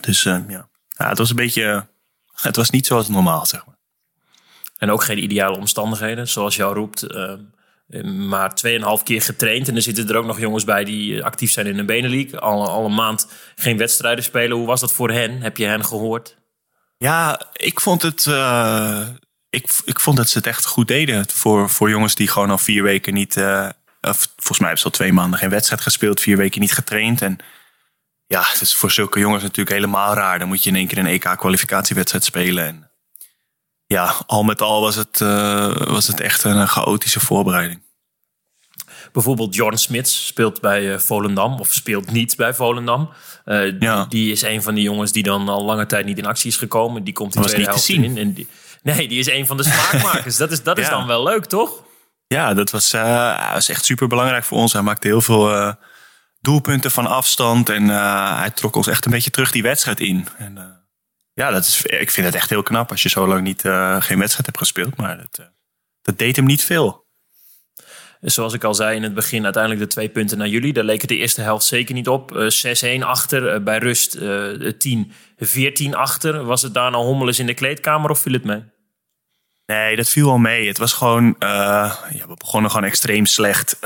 Dus 0.00 0.22
ja. 0.22 0.68
ja, 0.88 1.08
het 1.08 1.18
was 1.18 1.30
een 1.30 1.36
beetje... 1.36 1.86
Het 2.34 2.56
was 2.56 2.70
niet 2.70 2.86
zoals 2.86 3.08
normaal, 3.08 3.46
zeg 3.46 3.66
maar. 3.66 3.78
En 4.78 4.90
ook 4.90 5.04
geen 5.04 5.22
ideale 5.22 5.56
omstandigheden, 5.56 6.28
zoals 6.28 6.56
jou 6.56 6.74
roept. 6.74 7.04
Uh, 7.04 7.32
maar 8.28 8.60
2,5 8.98 9.02
keer 9.02 9.22
getraind. 9.22 9.68
En 9.68 9.76
er 9.76 9.82
zitten 9.82 10.08
er 10.08 10.16
ook 10.16 10.24
nog 10.24 10.40
jongens 10.40 10.64
bij 10.64 10.84
die 10.84 11.24
actief 11.24 11.50
zijn 11.50 11.66
in 11.66 11.76
de 11.76 11.84
Benelink. 11.84 12.34
Al, 12.34 12.68
al 12.68 12.84
een 12.84 12.94
maand 12.94 13.28
geen 13.54 13.76
wedstrijden 13.76 14.24
spelen. 14.24 14.56
Hoe 14.56 14.66
was 14.66 14.80
dat 14.80 14.92
voor 14.92 15.10
hen? 15.10 15.40
Heb 15.40 15.56
je 15.56 15.66
hen 15.66 15.84
gehoord? 15.84 16.36
Ja, 16.96 17.40
ik 17.52 17.80
vond 17.80 18.02
het. 18.02 18.26
Uh, 18.26 19.08
ik, 19.54 19.70
ik 19.84 20.00
vond 20.00 20.16
dat 20.16 20.28
ze 20.28 20.38
het 20.38 20.46
echt 20.46 20.66
goed 20.66 20.88
deden. 20.88 21.26
Voor, 21.32 21.70
voor 21.70 21.90
jongens 21.90 22.14
die 22.14 22.28
gewoon 22.28 22.50
al 22.50 22.58
vier 22.58 22.82
weken 22.82 23.14
niet. 23.14 23.36
Uh, 23.36 23.68
of, 24.00 24.28
volgens 24.36 24.58
mij 24.58 24.68
hebben 24.68 24.78
ze 24.78 24.84
al 24.84 24.90
twee 24.90 25.12
maanden 25.12 25.38
geen 25.38 25.50
wedstrijd 25.50 25.80
gespeeld. 25.80 26.20
Vier 26.20 26.36
weken 26.36 26.60
niet 26.60 26.72
getraind. 26.72 27.22
En 27.22 27.38
ja, 28.26 28.42
het 28.52 28.60
is 28.60 28.74
voor 28.74 28.90
zulke 28.90 29.18
jongens 29.18 29.42
natuurlijk 29.42 29.76
helemaal 29.76 30.14
raar. 30.14 30.38
Dan 30.38 30.48
moet 30.48 30.62
je 30.62 30.70
in 30.70 30.76
één 30.76 30.86
keer 30.86 30.98
een 30.98 31.06
EK-kwalificatiewedstrijd 31.06 32.24
spelen. 32.24 32.64
En 32.66 32.90
ja, 33.86 34.14
al 34.26 34.42
met 34.42 34.62
al 34.62 34.80
was 34.80 34.94
het, 34.94 35.20
uh, 35.20 35.76
was 35.76 36.06
het 36.06 36.20
echt 36.20 36.44
een 36.44 36.68
chaotische 36.68 37.20
voorbereiding. 37.20 37.82
Bijvoorbeeld 39.12 39.54
Jorn 39.54 39.78
Smits 39.78 40.26
speelt 40.26 40.60
bij 40.60 40.82
uh, 40.82 40.98
Volendam, 40.98 41.60
of 41.60 41.72
speelt 41.72 42.10
niet 42.10 42.36
bij 42.36 42.54
Volendam. 42.54 43.10
Uh, 43.44 43.80
ja. 43.80 44.06
Die 44.08 44.32
is 44.32 44.42
een 44.42 44.62
van 44.62 44.74
die 44.74 44.84
jongens 44.84 45.12
die 45.12 45.22
dan 45.22 45.48
al 45.48 45.64
lange 45.64 45.86
tijd 45.86 46.06
niet 46.06 46.18
in 46.18 46.26
actie 46.26 46.50
is 46.50 46.56
gekomen. 46.56 47.04
Die 47.04 47.14
komt 47.14 47.34
in 47.34 47.42
de 47.42 47.48
tweede 47.48 47.66
helft 47.66 47.88
in. 47.88 48.18
En 48.18 48.32
die, 48.32 48.48
nee, 48.84 49.08
die 49.08 49.18
is 49.18 49.26
een 49.26 49.46
van 49.46 49.56
de 49.56 49.62
smaakmakers. 49.62 50.36
dat 50.36 50.50
is, 50.50 50.62
dat 50.62 50.78
is 50.78 50.88
dan 50.88 51.06
wel 51.06 51.22
leuk, 51.22 51.44
toch? 51.44 51.82
Ja, 52.26 52.54
dat 52.54 52.70
was, 52.70 52.90
was 53.52 53.68
echt 53.68 53.84
super 53.84 54.08
belangrijk 54.08 54.44
voor 54.44 54.58
ons. 54.58 54.72
Hij 54.72 54.82
maakte 54.82 55.06
heel 55.06 55.20
veel 55.20 55.74
doelpunten 56.40 56.90
van 56.90 57.06
afstand. 57.06 57.68
En 57.68 57.88
hij 58.38 58.50
trok 58.50 58.76
ons 58.76 58.86
echt 58.86 59.04
een 59.04 59.10
beetje 59.10 59.30
terug 59.30 59.50
die 59.50 59.62
wedstrijd 59.62 60.00
in. 60.00 60.26
En, 60.38 60.82
ja, 61.32 61.50
dat 61.50 61.64
is, 61.64 61.82
ik 61.82 62.10
vind 62.10 62.26
het 62.26 62.34
echt 62.34 62.50
heel 62.50 62.62
knap 62.62 62.90
als 62.90 63.02
je 63.02 63.08
zo 63.08 63.26
lang 63.26 63.42
niet, 63.42 63.60
geen 63.98 64.18
wedstrijd 64.18 64.46
hebt 64.46 64.58
gespeeld. 64.58 64.96
Maar 64.96 65.16
dat, 65.16 65.50
dat 66.02 66.18
deed 66.18 66.36
hem 66.36 66.44
niet 66.44 66.64
veel. 66.64 67.04
Zoals 68.24 68.52
ik 68.52 68.64
al 68.64 68.74
zei 68.74 68.96
in 68.96 69.02
het 69.02 69.14
begin, 69.14 69.44
uiteindelijk 69.44 69.82
de 69.82 69.88
twee 69.88 70.08
punten 70.08 70.38
naar 70.38 70.48
jullie. 70.48 70.72
Daar 70.72 70.84
leek 70.84 71.00
het 71.00 71.10
de 71.10 71.16
eerste 71.16 71.40
helft 71.40 71.64
zeker 71.64 71.94
niet 71.94 72.08
op. 72.08 72.36
Uh, 72.36 73.00
6-1 73.00 73.04
achter, 73.04 73.62
bij 73.62 73.78
rust 73.78 74.18
10-14 74.18 74.20
achter. 75.90 76.44
Was 76.44 76.62
het 76.62 76.74
daarna 76.74 76.98
hommeles 76.98 77.38
in 77.38 77.46
de 77.46 77.54
kleedkamer 77.54 78.10
of 78.10 78.18
viel 78.18 78.32
het 78.32 78.44
mee? 78.44 78.62
Nee, 79.66 79.96
dat 79.96 80.08
viel 80.08 80.30
al 80.30 80.38
mee. 80.38 80.68
Het 80.68 80.78
was 80.78 80.92
gewoon, 80.92 81.36
ja, 81.38 81.98
we 82.10 82.34
begonnen 82.36 82.70
gewoon 82.70 82.86
extreem 82.86 83.26
slecht 83.26 83.78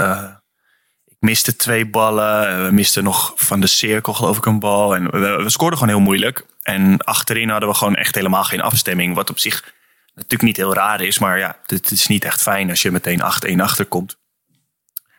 miste 1.18 1.56
twee 1.56 1.86
ballen. 1.86 2.64
We 2.64 2.70
misten 2.72 3.04
nog 3.04 3.32
van 3.36 3.60
de 3.60 3.66
cirkel 3.66 4.12
geloof 4.12 4.36
ik 4.36 4.46
een 4.46 4.58
bal. 4.58 4.94
En 4.94 5.10
we, 5.10 5.50
scoorden 5.50 5.78
gewoon 5.78 5.94
heel 5.94 6.04
moeilijk. 6.04 6.46
En 6.62 6.98
achterin 6.98 7.48
hadden 7.48 7.68
we 7.68 7.74
gewoon 7.74 7.96
echt 7.96 8.14
helemaal 8.14 8.44
geen 8.44 8.60
afstemming. 8.60 9.14
Wat 9.14 9.30
op 9.30 9.38
zich 9.38 9.74
natuurlijk 10.14 10.42
niet 10.42 10.56
heel 10.56 10.74
raar 10.74 11.00
is. 11.00 11.18
Maar 11.18 11.38
ja, 11.38 11.58
het 11.66 11.90
is 11.90 12.06
niet 12.06 12.24
echt 12.24 12.42
fijn 12.42 12.70
als 12.70 12.82
je 12.82 12.90
meteen 12.90 13.22
8-1 13.58 13.60
achterkomt. 13.60 14.16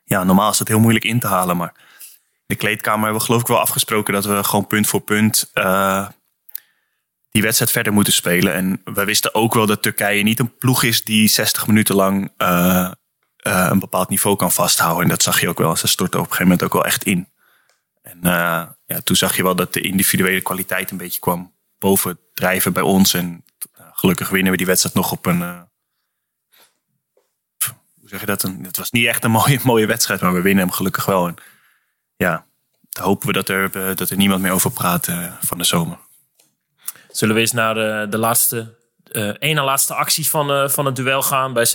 Ja, 0.05 0.23
normaal 0.23 0.51
is 0.51 0.57
dat 0.57 0.67
heel 0.67 0.79
moeilijk 0.79 1.05
in 1.05 1.19
te 1.19 1.27
halen. 1.27 1.57
Maar 1.57 1.73
in 1.75 2.45
de 2.45 2.55
kleedkamer 2.55 3.03
hebben 3.03 3.19
we 3.19 3.25
geloof 3.25 3.41
ik 3.41 3.47
wel 3.47 3.59
afgesproken 3.59 4.13
dat 4.13 4.25
we 4.25 4.43
gewoon 4.43 4.67
punt 4.67 4.87
voor 4.87 5.01
punt 5.01 5.51
die 7.31 7.41
wedstrijd 7.41 7.71
verder 7.71 7.93
moeten 7.93 8.13
spelen. 8.13 8.53
En 8.53 8.81
we 8.83 9.03
wisten 9.03 9.35
ook 9.35 9.53
wel 9.53 9.65
dat 9.65 9.81
Turkije 9.81 10.23
niet 10.23 10.39
een 10.39 10.57
ploeg 10.57 10.83
is 10.83 11.03
die 11.03 11.27
60 11.27 11.67
minuten 11.67 11.95
lang 11.95 12.31
uh, 12.37 12.91
uh, 13.47 13.67
een 13.69 13.79
bepaald 13.79 14.09
niveau 14.09 14.35
kan 14.35 14.51
vasthouden. 14.51 15.03
En 15.03 15.09
dat 15.09 15.23
zag 15.23 15.41
je 15.41 15.49
ook 15.49 15.57
wel. 15.57 15.75
Ze 15.75 15.87
stortten 15.87 16.19
op 16.19 16.25
een 16.25 16.31
gegeven 16.31 16.51
moment 16.51 16.67
ook 16.67 16.73
wel 16.73 16.85
echt 16.85 17.03
in. 17.03 17.29
En 18.01 18.17
uh, 18.17 18.65
ja, 18.85 19.01
toen 19.03 19.15
zag 19.15 19.35
je 19.35 19.43
wel 19.43 19.55
dat 19.55 19.73
de 19.73 19.81
individuele 19.81 20.41
kwaliteit 20.41 20.91
een 20.91 20.97
beetje 20.97 21.19
kwam 21.19 21.53
boven 21.79 22.19
drijven 22.33 22.73
bij 22.73 22.83
ons. 22.83 23.13
En 23.13 23.43
gelukkig 23.93 24.29
winnen 24.29 24.51
we 24.51 24.57
die 24.57 24.65
wedstrijd 24.65 24.95
nog 24.95 25.11
op 25.11 25.25
een. 25.25 25.67
Hoe 27.99 28.09
zeg 28.09 28.19
je 28.19 28.25
dat? 28.25 28.43
Een, 28.43 28.63
het 28.63 28.77
was 28.77 28.91
niet 28.91 29.05
echt 29.05 29.23
een 29.23 29.31
mooie, 29.39 29.59
mooie 29.63 29.85
wedstrijd, 29.85 30.21
maar 30.21 30.33
we 30.33 30.41
winnen 30.41 30.63
hem 30.63 30.73
gelukkig 30.73 31.05
wel. 31.05 31.27
En 31.27 31.35
ja, 32.15 32.45
dan 32.89 33.03
hopen 33.03 33.27
we 33.27 33.33
dat 33.33 33.49
er, 33.49 33.95
dat 33.95 34.09
er 34.09 34.17
niemand 34.17 34.41
meer 34.41 34.51
over 34.51 34.71
praat 34.71 35.07
van 35.41 35.57
de 35.57 35.63
zomer. 35.63 36.07
Zullen 37.11 37.35
we 37.35 37.41
eens 37.41 37.51
naar 37.51 37.73
de, 37.73 38.07
de 38.09 38.17
laatste 38.17 38.77
uh, 39.11 39.33
ene 39.39 39.61
laatste 39.61 39.93
acties 39.93 40.29
van, 40.29 40.51
uh, 40.51 40.69
van 40.69 40.85
het 40.85 40.95
duel 40.95 41.21
gaan. 41.21 41.53
Bij 41.53 41.67
26-26 41.67 41.71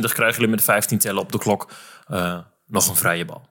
krijgen 0.00 0.32
jullie 0.32 0.48
met 0.48 0.64
15 0.64 0.98
tellen 0.98 1.22
op 1.22 1.32
de 1.32 1.38
klok 1.38 1.70
uh, 2.08 2.38
nog 2.66 2.88
een 2.88 2.96
vrije 2.96 3.24
bal. 3.24 3.48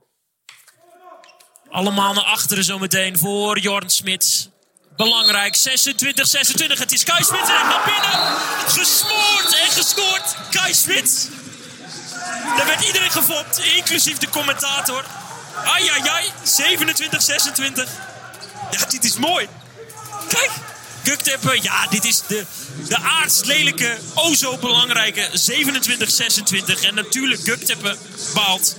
Allemaal 1.70 2.14
naar 2.14 2.24
achteren 2.24 2.64
zometeen 2.64 3.18
voor 3.18 3.60
Jorn 3.60 3.90
Smits. 3.90 4.50
Belangrijk, 4.96 5.58
26-26. 5.58 5.62
Het 6.80 6.92
is 6.92 7.04
Kai 7.04 7.24
Smits 7.24 7.50
en 7.50 7.68
naar 7.68 7.84
binnen. 7.86 8.38
Gesmoord 8.68 9.60
en 9.66 9.72
gescoord. 9.72 10.36
Kai 10.52 10.74
Smits. 10.74 11.28
Daar 12.58 12.66
werd 12.66 12.86
iedereen 12.86 13.12
gefopt, 13.12 13.58
inclusief 13.76 14.18
de 14.18 14.30
commentator. 14.30 15.04
Ai, 15.66 15.88
ai, 15.88 16.08
ai. 16.08 16.26
27-26. 16.26 17.90
Ja, 18.72 18.86
dit 18.90 19.04
is 19.04 19.18
mooi. 19.18 19.48
Kijk, 20.28 20.52
Gukteppen, 21.04 21.62
ja, 21.62 21.88
dit 21.90 22.06
is 22.06 22.22
de, 22.28 22.44
de 22.88 22.98
aardslelijke, 22.98 23.98
o 24.16 24.34
zo 24.34 24.58
belangrijke 24.58 25.30
27-26. 26.82 26.88
En 26.88 26.96
natuurlijk, 26.96 27.42
Gukteppen 27.42 27.98
baalt. 28.34 28.78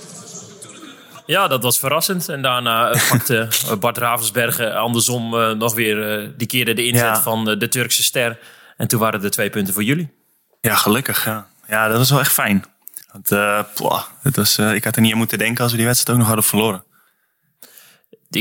Ja, 1.25 1.47
dat 1.47 1.63
was 1.63 1.79
verrassend. 1.79 2.29
En 2.29 2.41
daarna 2.41 2.89
eh, 2.89 3.09
pakte 3.09 3.47
eh, 3.69 3.77
Bart 3.79 3.97
Ravensbergen 3.97 4.75
andersom 4.75 5.33
uh, 5.33 5.51
nog 5.51 5.73
weer 5.73 6.21
uh, 6.21 6.29
die 6.37 6.47
keerde 6.47 6.73
de 6.73 6.85
inzet 6.85 7.17
van 7.17 7.45
de 7.45 7.67
Turkse 7.67 8.03
ster. 8.03 8.39
En 8.77 8.87
toen 8.87 8.99
waren 8.99 9.23
er 9.23 9.31
twee 9.31 9.49
punten 9.49 9.73
voor 9.73 9.83
jullie. 9.83 10.13
Ja, 10.61 10.75
gelukkig. 10.75 11.25
Ja, 11.25 11.47
ja 11.67 11.87
dat 11.87 11.97
was 11.97 12.09
wel 12.09 12.19
echt 12.19 12.33
fijn. 12.33 12.65
Want, 13.11 13.29
het 14.21 14.35
was, 14.35 14.57
ik 14.57 14.83
had 14.83 14.95
er 14.95 15.01
niet 15.01 15.11
aan 15.11 15.17
moeten 15.17 15.37
denken 15.37 15.63
als 15.63 15.71
we 15.71 15.77
die 15.77 15.87
wedstrijd 15.87 16.17
ook 16.17 16.25
nog 16.25 16.33
hadden 16.33 16.49
verloren 16.49 16.83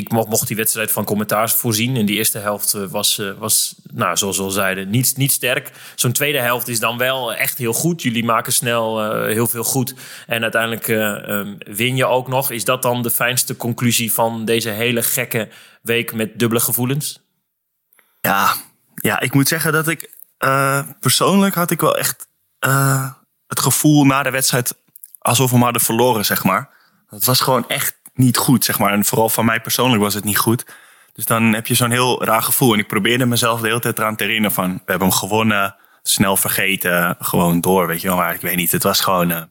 ik 0.00 0.10
mocht, 0.10 0.46
die 0.46 0.56
wedstrijd 0.56 0.92
van 0.92 1.04
commentaars 1.04 1.52
voorzien. 1.52 1.96
In 1.96 2.06
die 2.06 2.16
eerste 2.16 2.38
helft 2.38 2.74
eh, 2.74 2.84
was, 2.84 3.18
eh, 3.18 3.30
was 3.38 3.74
nou, 3.92 4.16
zoals 4.16 4.36
we 4.36 4.42
al 4.42 4.50
zeiden, 4.50 4.90
niet, 4.90 5.16
niet 5.16 5.32
sterk. 5.32 5.70
Zo'n 5.94 6.12
tweede 6.12 6.38
helft 6.38 6.68
is 6.68 6.80
dan 6.80 6.98
wel 6.98 7.34
echt 7.34 7.58
heel 7.58 7.72
goed. 7.72 8.02
Jullie 8.02 8.24
maken 8.24 8.52
snel 8.52 9.04
uh, 9.04 9.26
heel 9.26 9.46
veel 9.46 9.64
goed. 9.64 9.94
En 10.26 10.42
uiteindelijk 10.42 10.88
um, 10.88 11.56
win 11.58 11.96
je 11.96 12.06
ook 12.06 12.28
nog. 12.28 12.50
Is 12.50 12.64
dat 12.64 12.82
dan 12.82 13.02
de 13.02 13.10
fijnste 13.10 13.56
conclusie 13.56 14.12
van 14.12 14.44
deze 14.44 14.70
hele 14.70 15.02
gekke 15.02 15.48
week 15.82 16.14
met 16.14 16.38
dubbele 16.38 16.60
gevoelens? 16.60 17.20
Ja, 18.20 18.54
ja 18.94 19.20
ik 19.20 19.34
moet 19.34 19.48
zeggen 19.48 19.72
dat 19.72 19.88
ik 19.88 20.10
persoonlijk 21.00 21.54
had 21.54 21.70
ik 21.70 21.80
wel 21.80 21.96
echt 21.98 22.28
het 23.46 23.60
gevoel 23.60 24.04
na 24.04 24.22
de 24.22 24.30
wedstrijd 24.30 24.74
alsof 25.18 25.50
we 25.50 25.56
maar 25.56 25.64
hadden 25.64 25.82
verloren, 25.82 26.24
zeg 26.24 26.44
maar. 26.44 26.70
Het 27.08 27.24
was 27.24 27.40
gewoon 27.40 27.68
echt 27.68 27.94
niet 28.14 28.36
goed, 28.36 28.64
zeg 28.64 28.78
maar. 28.78 28.92
En 28.92 29.04
vooral 29.04 29.28
van 29.28 29.44
mij 29.44 29.60
persoonlijk 29.60 30.02
was 30.02 30.14
het 30.14 30.24
niet 30.24 30.38
goed. 30.38 30.64
Dus 31.12 31.24
dan 31.24 31.52
heb 31.52 31.66
je 31.66 31.74
zo'n 31.74 31.90
heel 31.90 32.24
raar 32.24 32.42
gevoel. 32.42 32.72
En 32.72 32.78
ik 32.78 32.86
probeerde 32.86 33.26
mezelf 33.26 33.60
de 33.60 33.66
hele 33.66 33.80
tijd 33.80 33.98
eraan 33.98 34.16
te 34.16 34.24
herinneren 34.24 34.54
van... 34.54 34.72
we 34.72 34.80
hebben 34.84 35.08
hem 35.08 35.16
gewonnen, 35.16 35.76
snel 36.02 36.36
vergeten, 36.36 37.16
gewoon 37.18 37.60
door, 37.60 37.86
weet 37.86 38.00
je 38.00 38.08
wel. 38.08 38.16
Maar 38.16 38.34
ik 38.34 38.40
weet 38.40 38.56
niet, 38.56 38.72
het 38.72 38.82
was 38.82 39.00
gewoon... 39.00 39.30
Uh, 39.30 39.42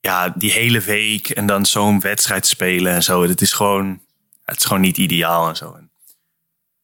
ja, 0.00 0.32
die 0.36 0.52
hele 0.52 0.80
week 0.80 1.28
en 1.28 1.46
dan 1.46 1.66
zo'n 1.66 2.00
wedstrijd 2.00 2.46
spelen 2.46 2.92
en 2.92 3.02
zo. 3.02 3.22
Het 3.22 3.40
is 3.40 3.52
gewoon, 3.52 4.00
het 4.44 4.56
is 4.56 4.64
gewoon 4.64 4.82
niet 4.82 4.96
ideaal 4.96 5.48
en 5.48 5.56
zo. 5.56 5.78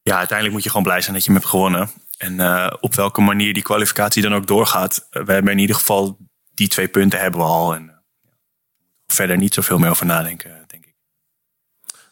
Ja, 0.03 0.17
uiteindelijk 0.17 0.53
moet 0.53 0.63
je 0.63 0.69
gewoon 0.69 0.85
blij 0.85 1.01
zijn 1.01 1.15
dat 1.15 1.25
je 1.25 1.31
hem 1.31 1.41
hebt 1.41 1.51
gewonnen. 1.51 1.91
En 2.19 2.33
uh, 2.33 2.73
op 2.81 2.95
welke 2.95 3.21
manier 3.21 3.53
die 3.55 3.63
kwalificatie 3.63 4.23
dan 4.23 4.35
ook 4.35 4.47
doorgaat. 4.47 5.07
we 5.11 5.33
hebben 5.33 5.53
in 5.53 5.59
ieder 5.59 5.77
geval 5.77 6.19
die 6.55 6.69
twee 6.69 6.89
punten 6.89 7.21
hebben 7.21 7.41
we 7.41 7.47
al. 7.47 7.75
En 7.75 7.98
verder 9.13 9.37
niet 9.37 9.55
zoveel 9.55 9.79
meer 9.79 9.91
over 9.91 10.07
nadenken, 10.07 10.51
denk 10.67 10.87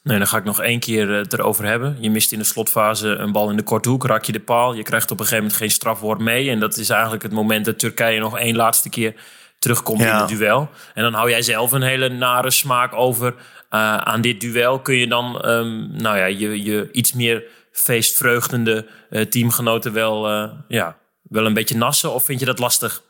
Nee, 0.07 0.19
dan 0.19 0.27
ga 0.27 0.37
ik 0.37 0.45
nog 0.45 0.61
één 0.61 0.81
keer 0.81 1.09
het 1.09 1.33
erover 1.33 1.65
hebben. 1.65 1.97
Je 2.01 2.11
mist 2.11 2.33
in 2.33 2.39
de 2.39 2.45
slotfase 2.45 3.09
een 3.09 3.33
bal 3.33 3.51
in 3.51 3.57
de 3.57 3.63
korte 3.63 3.89
hoek, 3.89 4.05
raak 4.05 4.25
je 4.25 4.33
de 4.33 4.41
paal. 4.41 4.75
Je 4.75 4.83
krijgt 4.83 5.11
op 5.11 5.19
een 5.19 5.25
gegeven 5.25 5.43
moment 5.45 5.61
geen 5.61 5.71
strafwoord 5.71 6.21
mee. 6.21 6.51
En 6.51 6.61
dat 6.61 6.77
is 6.77 6.91
eigenlijk 6.91 7.23
het 7.23 7.33
moment 7.33 7.65
dat 7.65 7.79
Turkije 7.79 8.21
nog 8.21 8.39
één 8.39 8.57
laatste 8.57 8.89
keer 8.89 9.15
terugkomt 9.59 10.01
in 10.01 10.07
het 10.07 10.29
duel. 10.29 10.69
En 10.95 11.03
dan 11.03 11.13
hou 11.13 11.31
jij 11.31 11.43
zelf 11.43 11.73
een 11.73 11.83
hele 11.83 12.09
nare 12.09 12.51
smaak 12.51 12.95
over 12.95 13.33
uh, 13.33 13.97
aan 13.97 14.21
dit 14.21 14.41
duel. 14.41 14.79
Kun 14.79 14.97
je 14.97 15.07
dan 15.07 15.49
um, 15.49 15.91
nou 15.93 16.17
ja, 16.17 16.25
je, 16.25 16.63
je 16.63 16.89
iets 16.93 17.13
meer 17.13 17.45
feestvreugdende 17.73 18.87
uh, 19.11 19.23
teamgenoten 19.23 19.93
wel, 19.93 20.31
uh, 20.31 20.51
ja, 20.69 20.97
wel 21.23 21.47
een 21.47 21.55
beetje 21.55 21.77
nassen? 21.77 22.13
Of 22.13 22.25
vind 22.25 22.41
je 22.41 22.47
dat 22.47 22.59
lastig? 22.59 23.03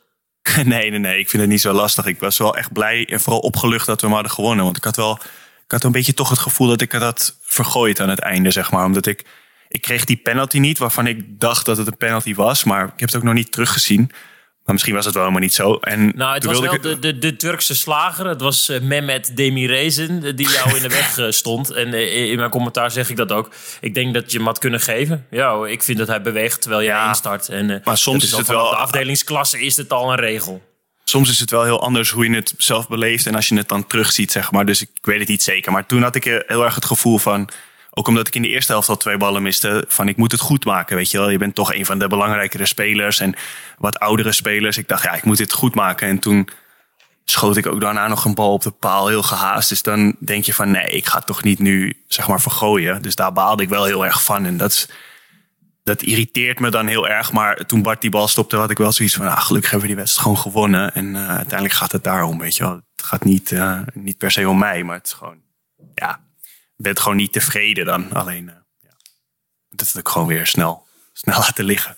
Nee, 0.65 0.89
nee, 0.89 0.99
nee. 0.99 1.19
Ik 1.19 1.29
vind 1.29 1.41
het 1.41 1.51
niet 1.51 1.61
zo 1.61 1.73
lastig. 1.73 2.05
Ik 2.05 2.19
was 2.19 2.37
wel 2.37 2.57
echt 2.57 2.73
blij 2.73 3.07
en 3.09 3.19
vooral 3.19 3.41
opgelucht 3.41 3.85
dat 3.85 4.01
we 4.01 4.05
hem 4.05 4.15
hadden 4.15 4.33
gewonnen. 4.33 4.65
Want 4.65 4.77
ik 4.77 4.83
had 4.83 4.95
wel 4.95 5.19
ik 5.67 5.73
had 5.73 5.83
een 5.83 5.91
beetje 5.91 6.13
toch 6.13 6.29
het 6.29 6.39
gevoel 6.39 6.67
dat 6.67 6.81
ik 6.81 6.91
het 6.91 7.01
had 7.01 7.37
vergooid 7.41 7.99
aan 7.99 8.09
het 8.09 8.19
einde, 8.19 8.51
zeg 8.51 8.71
maar. 8.71 8.85
Omdat 8.85 9.05
ik, 9.05 9.25
ik 9.67 9.81
kreeg 9.81 10.05
die 10.05 10.17
penalty 10.17 10.59
niet, 10.59 10.77
waarvan 10.77 11.07
ik 11.07 11.39
dacht 11.39 11.65
dat 11.65 11.77
het 11.77 11.87
een 11.87 11.97
penalty 11.97 12.35
was. 12.35 12.63
Maar 12.63 12.83
ik 12.83 12.99
heb 12.99 13.09
het 13.09 13.15
ook 13.15 13.23
nog 13.23 13.33
niet 13.33 13.51
teruggezien. 13.51 14.11
Maar 14.67 14.75
misschien 14.75 14.95
was 14.95 15.05
het 15.05 15.13
wel 15.13 15.23
helemaal 15.23 15.45
niet 15.45 15.53
zo. 15.53 15.73
En 15.73 16.11
nou, 16.15 16.33
het 16.33 16.43
was 16.43 16.59
wel 16.59 16.73
ik... 16.73 16.81
de, 16.81 16.99
de, 16.99 17.17
de, 17.17 17.35
Turkse 17.35 17.75
slager. 17.75 18.27
Het 18.27 18.41
was 18.41 18.69
uh, 18.69 18.79
Mehmet 18.81 19.31
Demirezen 19.35 20.35
die 20.35 20.49
jou 20.49 20.75
in 20.75 20.81
de 20.81 20.89
weg 20.89 21.17
uh, 21.17 21.25
stond. 21.41 21.69
En 21.69 21.93
in 21.93 22.37
mijn 22.37 22.49
commentaar 22.49 22.91
zeg 22.91 23.09
ik 23.09 23.15
dat 23.15 23.31
ook. 23.31 23.49
Ik 23.81 23.93
denk 23.93 24.13
dat 24.13 24.31
je 24.31 24.37
hem 24.37 24.47
had 24.47 24.59
kunnen 24.59 24.79
geven. 24.79 25.25
Ja, 25.29 25.65
ik 25.65 25.83
vind 25.83 25.97
dat 25.97 26.07
hij 26.07 26.21
beweegt 26.21 26.61
terwijl 26.61 26.83
jij 26.83 26.95
ja, 26.95 27.07
instart. 27.07 27.49
En, 27.49 27.81
maar 27.83 27.97
soms 27.97 28.23
is, 28.23 28.31
is 28.31 28.37
het 28.37 28.47
wel... 28.47 28.69
De 28.69 28.75
afdelingsklasse 28.75 29.59
is 29.59 29.77
het 29.77 29.93
al 29.93 30.11
een 30.11 30.19
regel 30.19 30.61
soms 31.09 31.29
is 31.29 31.39
het 31.39 31.51
wel 31.51 31.63
heel 31.63 31.81
anders 31.81 32.09
hoe 32.09 32.29
je 32.29 32.35
het 32.35 32.53
zelf 32.57 32.87
beleeft 32.87 33.25
en 33.25 33.35
als 33.35 33.47
je 33.47 33.55
het 33.55 33.67
dan 33.67 33.87
terugziet, 33.87 34.31
zeg 34.31 34.51
maar. 34.51 34.65
Dus 34.65 34.81
ik, 34.81 34.89
weet 35.01 35.19
het 35.19 35.27
niet 35.27 35.43
zeker. 35.43 35.71
Maar 35.71 35.85
toen 35.85 36.01
had 36.01 36.15
ik 36.15 36.23
heel 36.23 36.63
erg 36.63 36.75
het 36.75 36.85
gevoel 36.85 37.17
van, 37.17 37.49
ook 37.97 38.07
omdat 38.07 38.27
ik 38.27 38.35
in 38.35 38.41
de 38.41 38.47
eerste 38.47 38.71
helft 38.71 38.89
al 38.89 38.97
twee 38.97 39.17
ballen 39.17 39.41
miste, 39.41 39.85
van 39.87 40.07
ik 40.07 40.17
moet 40.17 40.31
het 40.31 40.41
goed 40.41 40.65
maken, 40.65 40.95
weet 40.95 41.11
je 41.11 41.17
wel. 41.17 41.29
Je 41.29 41.37
bent 41.37 41.55
toch 41.55 41.73
een 41.73 41.85
van 41.85 41.99
de 41.99 42.07
belangrijkere 42.07 42.65
spelers 42.65 43.19
en 43.19 43.35
wat 43.77 43.99
oudere 43.99 44.31
spelers. 44.31 44.77
Ik 44.77 44.87
dacht, 44.87 45.03
ja, 45.03 45.13
ik 45.13 45.23
moet 45.23 45.37
dit 45.37 45.51
goed 45.51 45.75
maken. 45.75 46.07
En 46.07 46.19
toen 46.19 46.49
schoot 47.23 47.57
ik 47.57 47.65
ook 47.65 47.81
daarna 47.81 48.07
nog 48.07 48.25
een 48.25 48.35
bal 48.35 48.53
op 48.53 48.61
de 48.61 48.71
paal, 48.71 49.07
heel 49.07 49.23
gehaast. 49.23 49.69
Dus 49.69 49.81
dan 49.81 50.15
denk 50.19 50.43
je 50.43 50.53
van, 50.53 50.71
nee, 50.71 50.89
ik 50.89 51.05
ga 51.05 51.17
het 51.17 51.25
toch 51.25 51.43
niet 51.43 51.59
nu, 51.59 52.03
zeg 52.07 52.27
maar, 52.27 52.41
vergooien. 52.41 53.01
Dus 53.01 53.15
daar 53.15 53.33
baalde 53.33 53.63
ik 53.63 53.69
wel 53.69 53.85
heel 53.85 54.05
erg 54.05 54.23
van. 54.23 54.45
En 54.45 54.57
dat 54.57 54.87
dat 55.83 56.01
irriteert 56.01 56.59
me 56.59 56.69
dan 56.69 56.87
heel 56.87 57.07
erg. 57.07 57.31
Maar 57.31 57.65
toen 57.65 57.81
Bart 57.81 58.01
die 58.01 58.09
bal 58.09 58.27
stopte, 58.27 58.57
had 58.57 58.69
ik 58.69 58.77
wel 58.77 58.91
zoiets 58.91 59.15
van... 59.15 59.27
Ah, 59.27 59.41
gelukkig 59.41 59.71
hebben 59.71 59.89
we 59.89 59.95
die 59.95 60.03
wedstrijd 60.03 60.27
gewoon 60.27 60.43
gewonnen. 60.51 60.93
En 60.93 61.05
uh, 61.05 61.27
uiteindelijk 61.29 61.73
gaat 61.73 61.91
het 61.91 62.03
daarom, 62.03 62.39
weet 62.39 62.55
je 62.55 62.63
wel. 62.63 62.73
Het 62.73 63.05
gaat 63.05 63.23
niet, 63.23 63.51
uh, 63.51 63.79
niet 63.93 64.17
per 64.17 64.31
se 64.31 64.49
om 64.49 64.57
mij, 64.57 64.83
maar 64.83 64.95
het 64.95 65.07
is 65.07 65.13
gewoon... 65.13 65.37
Ja, 65.95 66.19
ik 66.77 66.83
ben 66.83 66.97
gewoon 66.99 67.17
niet 67.17 67.33
tevreden 67.33 67.85
dan. 67.85 68.11
Alleen, 68.13 68.45
ja, 68.79 68.97
dat 69.69 69.87
het 69.87 69.97
ook 69.97 70.09
gewoon 70.09 70.27
weer 70.27 70.47
snel, 70.47 70.87
snel 71.13 71.39
laten 71.39 71.65
liggen. 71.65 71.97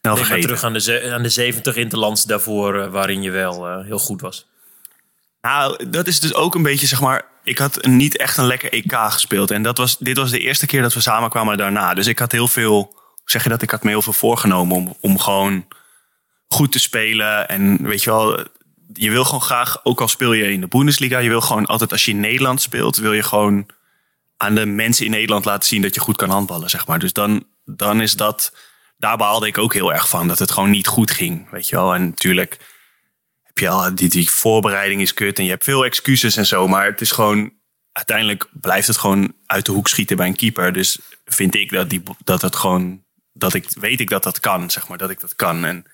Snel 0.00 0.14
Denk 0.14 0.42
terug 0.42 0.64
aan 0.64 0.72
de, 0.72 1.10
aan 1.12 1.22
de 1.22 1.28
70 1.28 1.76
interlands 1.76 2.24
daarvoor... 2.24 2.90
waarin 2.90 3.22
je 3.22 3.30
wel 3.30 3.82
heel 3.82 3.98
goed 3.98 4.20
was. 4.20 4.46
Nou, 5.40 5.90
dat 5.90 6.06
is 6.06 6.20
dus 6.20 6.34
ook 6.34 6.54
een 6.54 6.62
beetje, 6.62 6.86
zeg 6.86 7.00
maar 7.00 7.24
ik 7.48 7.58
had 7.58 7.84
niet 7.84 8.16
echt 8.16 8.36
een 8.36 8.46
lekker 8.46 8.72
EK 8.72 8.92
gespeeld. 8.92 9.50
En 9.50 9.62
dat 9.62 9.78
was, 9.78 9.98
dit 9.98 10.16
was 10.16 10.30
de 10.30 10.38
eerste 10.38 10.66
keer 10.66 10.82
dat 10.82 10.94
we 10.94 11.00
samen 11.00 11.30
kwamen 11.30 11.56
daarna. 11.56 11.94
Dus 11.94 12.06
ik 12.06 12.18
had 12.18 12.32
heel 12.32 12.48
veel, 12.48 12.94
zeg 13.24 13.42
je 13.42 13.48
dat, 13.48 13.62
ik 13.62 13.70
had 13.70 13.82
me 13.82 13.90
heel 13.90 14.02
veel 14.02 14.12
voorgenomen 14.12 14.76
om, 14.76 14.96
om 15.00 15.18
gewoon 15.18 15.66
goed 16.46 16.72
te 16.72 16.78
spelen. 16.78 17.48
En 17.48 17.82
weet 17.82 18.02
je 18.02 18.10
wel, 18.10 18.44
je 19.00 19.10
wil 19.10 19.24
gewoon 19.24 19.42
graag, 19.42 19.84
ook 19.84 20.00
al 20.00 20.08
speel 20.08 20.32
je 20.32 20.52
in 20.52 20.60
de 20.60 20.68
Bundesliga, 20.68 21.18
je 21.18 21.28
wil 21.28 21.40
gewoon 21.40 21.66
altijd 21.66 21.92
als 21.92 22.04
je 22.04 22.10
in 22.10 22.20
Nederland 22.20 22.60
speelt, 22.60 22.96
wil 22.96 23.12
je 23.12 23.22
gewoon 23.22 23.66
aan 24.36 24.54
de 24.54 24.66
mensen 24.66 25.04
in 25.04 25.10
Nederland 25.10 25.44
laten 25.44 25.68
zien 25.68 25.82
dat 25.82 25.94
je 25.94 26.00
goed 26.00 26.16
kan 26.16 26.30
handballen, 26.30 26.70
zeg 26.70 26.86
maar. 26.86 26.98
Dus 26.98 27.12
dan, 27.12 27.44
dan 27.64 28.00
is 28.00 28.16
dat, 28.16 28.56
daar 28.96 29.16
behaalde 29.16 29.46
ik 29.46 29.58
ook 29.58 29.74
heel 29.74 29.92
erg 29.92 30.08
van, 30.08 30.28
dat 30.28 30.38
het 30.38 30.50
gewoon 30.50 30.70
niet 30.70 30.86
goed 30.86 31.10
ging, 31.10 31.50
weet 31.50 31.68
je 31.68 31.76
wel. 31.76 31.94
En 31.94 32.04
natuurlijk 32.04 32.58
ja, 33.60 33.90
die, 33.90 34.08
die 34.08 34.30
voorbereiding 34.30 35.00
is 35.00 35.14
kut 35.14 35.38
en 35.38 35.44
je 35.44 35.50
hebt 35.50 35.64
veel 35.64 35.84
excuses 35.84 36.36
en 36.36 36.46
zo. 36.46 36.68
Maar 36.68 36.84
het 36.84 37.00
is 37.00 37.10
gewoon, 37.10 37.52
uiteindelijk 37.92 38.46
blijft 38.52 38.86
het 38.86 38.96
gewoon 38.96 39.34
uit 39.46 39.66
de 39.66 39.72
hoek 39.72 39.88
schieten 39.88 40.16
bij 40.16 40.26
een 40.26 40.36
keeper. 40.36 40.72
Dus 40.72 40.98
vind 41.24 41.54
ik 41.54 41.70
dat, 41.70 41.90
die, 41.90 42.02
dat 42.24 42.42
het 42.42 42.56
gewoon, 42.56 43.04
dat 43.32 43.54
ik, 43.54 43.66
weet 43.70 44.00
ik 44.00 44.08
dat 44.08 44.22
dat 44.22 44.40
kan, 44.40 44.70
zeg 44.70 44.88
maar, 44.88 44.98
dat 44.98 45.10
ik 45.10 45.20
dat 45.20 45.36
kan. 45.36 45.64
En 45.64 45.84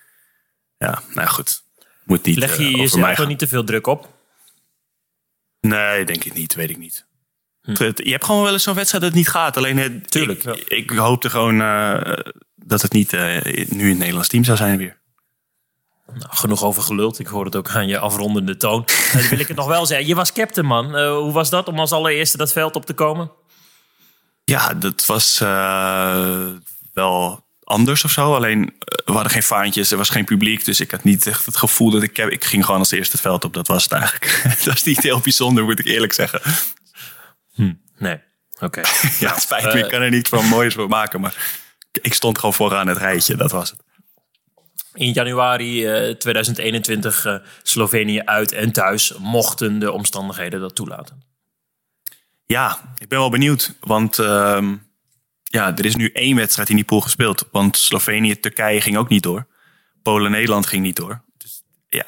ja, 0.76 1.02
nou 1.14 1.28
goed. 1.28 1.63
Moet 2.04 2.24
niet, 2.24 2.38
Leg 2.38 2.56
je 2.56 2.70
uh, 2.70 2.76
jezelf 2.76 3.18
er 3.18 3.26
niet 3.26 3.38
te 3.38 3.48
veel 3.48 3.64
druk 3.64 3.86
op? 3.86 4.12
Nee, 5.60 6.04
denk 6.04 6.24
ik 6.24 6.34
niet, 6.34 6.54
weet 6.54 6.70
ik 6.70 6.78
niet. 6.78 7.06
Hm. 7.62 7.90
Je 7.94 8.10
hebt 8.10 8.24
gewoon 8.24 8.42
wel 8.42 8.52
eens 8.52 8.62
zo'n 8.62 8.74
wedstrijd 8.74 9.04
dat 9.04 9.12
het 9.12 9.22
niet 9.22 9.30
gaat. 9.30 9.56
Alleen 9.56 9.76
het, 9.76 10.10
Tuurlijk, 10.10 10.44
ik, 10.44 10.68
ik 10.68 10.90
hoopte 10.90 11.30
gewoon 11.30 11.60
uh, 11.60 12.00
dat 12.54 12.82
het 12.82 12.92
niet 12.92 13.12
uh, 13.12 13.42
nu 13.68 13.88
het 13.88 13.98
Nederlands 13.98 14.28
team 14.28 14.44
zou 14.44 14.56
zijn 14.56 14.78
weer. 14.78 15.02
Nou, 16.06 16.26
genoeg 16.28 16.64
over 16.64 16.82
geluld. 16.82 17.18
Ik 17.18 17.26
hoor 17.26 17.44
het 17.44 17.56
ook 17.56 17.70
aan 17.70 17.86
je 17.86 17.98
afrondende 17.98 18.56
toon. 18.56 18.84
Dan 19.12 19.28
wil 19.28 19.38
ik 19.38 19.48
het 19.48 19.56
nog 19.56 19.66
wel 19.66 19.86
zeggen. 19.86 20.06
Je 20.06 20.14
was 20.14 20.32
captain, 20.32 20.66
man. 20.66 20.98
Uh, 20.98 21.16
hoe 21.16 21.32
was 21.32 21.50
dat 21.50 21.68
om 21.68 21.78
als 21.78 21.92
allereerste 21.92 22.36
dat 22.36 22.52
veld 22.52 22.76
op 22.76 22.86
te 22.86 22.92
komen? 22.92 23.30
Ja, 24.44 24.74
dat 24.74 25.06
was 25.06 25.38
wel 26.92 27.43
anders 27.64 28.04
of 28.04 28.10
zo. 28.10 28.34
Alleen, 28.34 28.60
uh, 28.60 28.68
we 29.04 29.12
hadden 29.12 29.30
geen 29.30 29.42
vaantjes, 29.42 29.90
er 29.90 29.96
was 29.96 30.08
geen 30.08 30.24
publiek. 30.24 30.64
Dus 30.64 30.80
ik 30.80 30.90
had 30.90 31.04
niet 31.04 31.26
echt 31.26 31.46
het 31.46 31.56
gevoel 31.56 31.90
dat 31.90 32.02
ik... 32.02 32.18
Ik 32.18 32.44
ging 32.44 32.64
gewoon 32.64 32.80
als 32.80 32.90
eerste 32.90 33.12
het 33.12 33.20
veld 33.20 33.44
op. 33.44 33.52
Dat 33.52 33.66
was 33.66 33.82
het 33.82 33.92
eigenlijk. 33.92 34.42
dat 34.64 34.74
is 34.74 34.82
niet 34.82 35.02
heel 35.02 35.20
bijzonder, 35.20 35.64
moet 35.64 35.78
ik 35.78 35.86
eerlijk 35.86 36.12
zeggen. 36.12 36.40
Hm, 37.54 37.72
nee, 37.96 38.18
oké. 38.54 38.64
Okay. 38.64 38.84
ja, 39.20 39.32
het 39.32 39.42
spijt 39.42 39.64
me. 39.64 39.78
Ik 39.78 39.88
kan 39.88 40.02
er 40.02 40.10
niet 40.10 40.28
van 40.28 40.46
moois 40.46 40.74
voor 40.74 40.88
maken. 40.88 41.20
Maar 41.20 41.34
ik 42.02 42.14
stond 42.14 42.38
gewoon 42.38 42.54
vooraan 42.54 42.86
het 42.86 42.98
rijtje. 42.98 43.36
Dat 43.36 43.50
was 43.50 43.70
het 43.70 43.82
in 44.94 45.12
januari 45.12 45.82
2021 46.18 47.24
uh, 47.24 47.34
eh, 47.34 47.40
Slovenië 47.62 48.20
uit 48.24 48.52
en 48.52 48.72
thuis, 48.72 49.14
mochten 49.18 49.78
de 49.78 49.92
omstandigheden 49.92 50.60
dat 50.60 50.74
toelaten. 50.74 51.22
Ja, 52.46 52.94
ik 52.98 53.08
ben 53.08 53.18
wel 53.18 53.30
benieuwd. 53.30 53.74
Want 53.80 54.18
uh, 54.18 54.72
ja, 55.54 55.76
er 55.76 55.84
is 55.84 55.96
nu 55.96 56.10
één 56.12 56.36
wedstrijd 56.36 56.68
in 56.68 56.76
die 56.76 56.84
pool 56.84 57.00
gespeeld. 57.00 57.48
Want 57.50 57.76
Slovenië-Turkije 57.76 58.80
ging 58.80 58.96
ook 58.96 59.08
niet 59.08 59.22
door. 59.22 59.46
Polen-Nederland 60.02 60.66
ging 60.66 60.82
niet 60.82 60.96
door. 60.96 61.22
Dus 61.36 61.62
ja, 61.88 62.06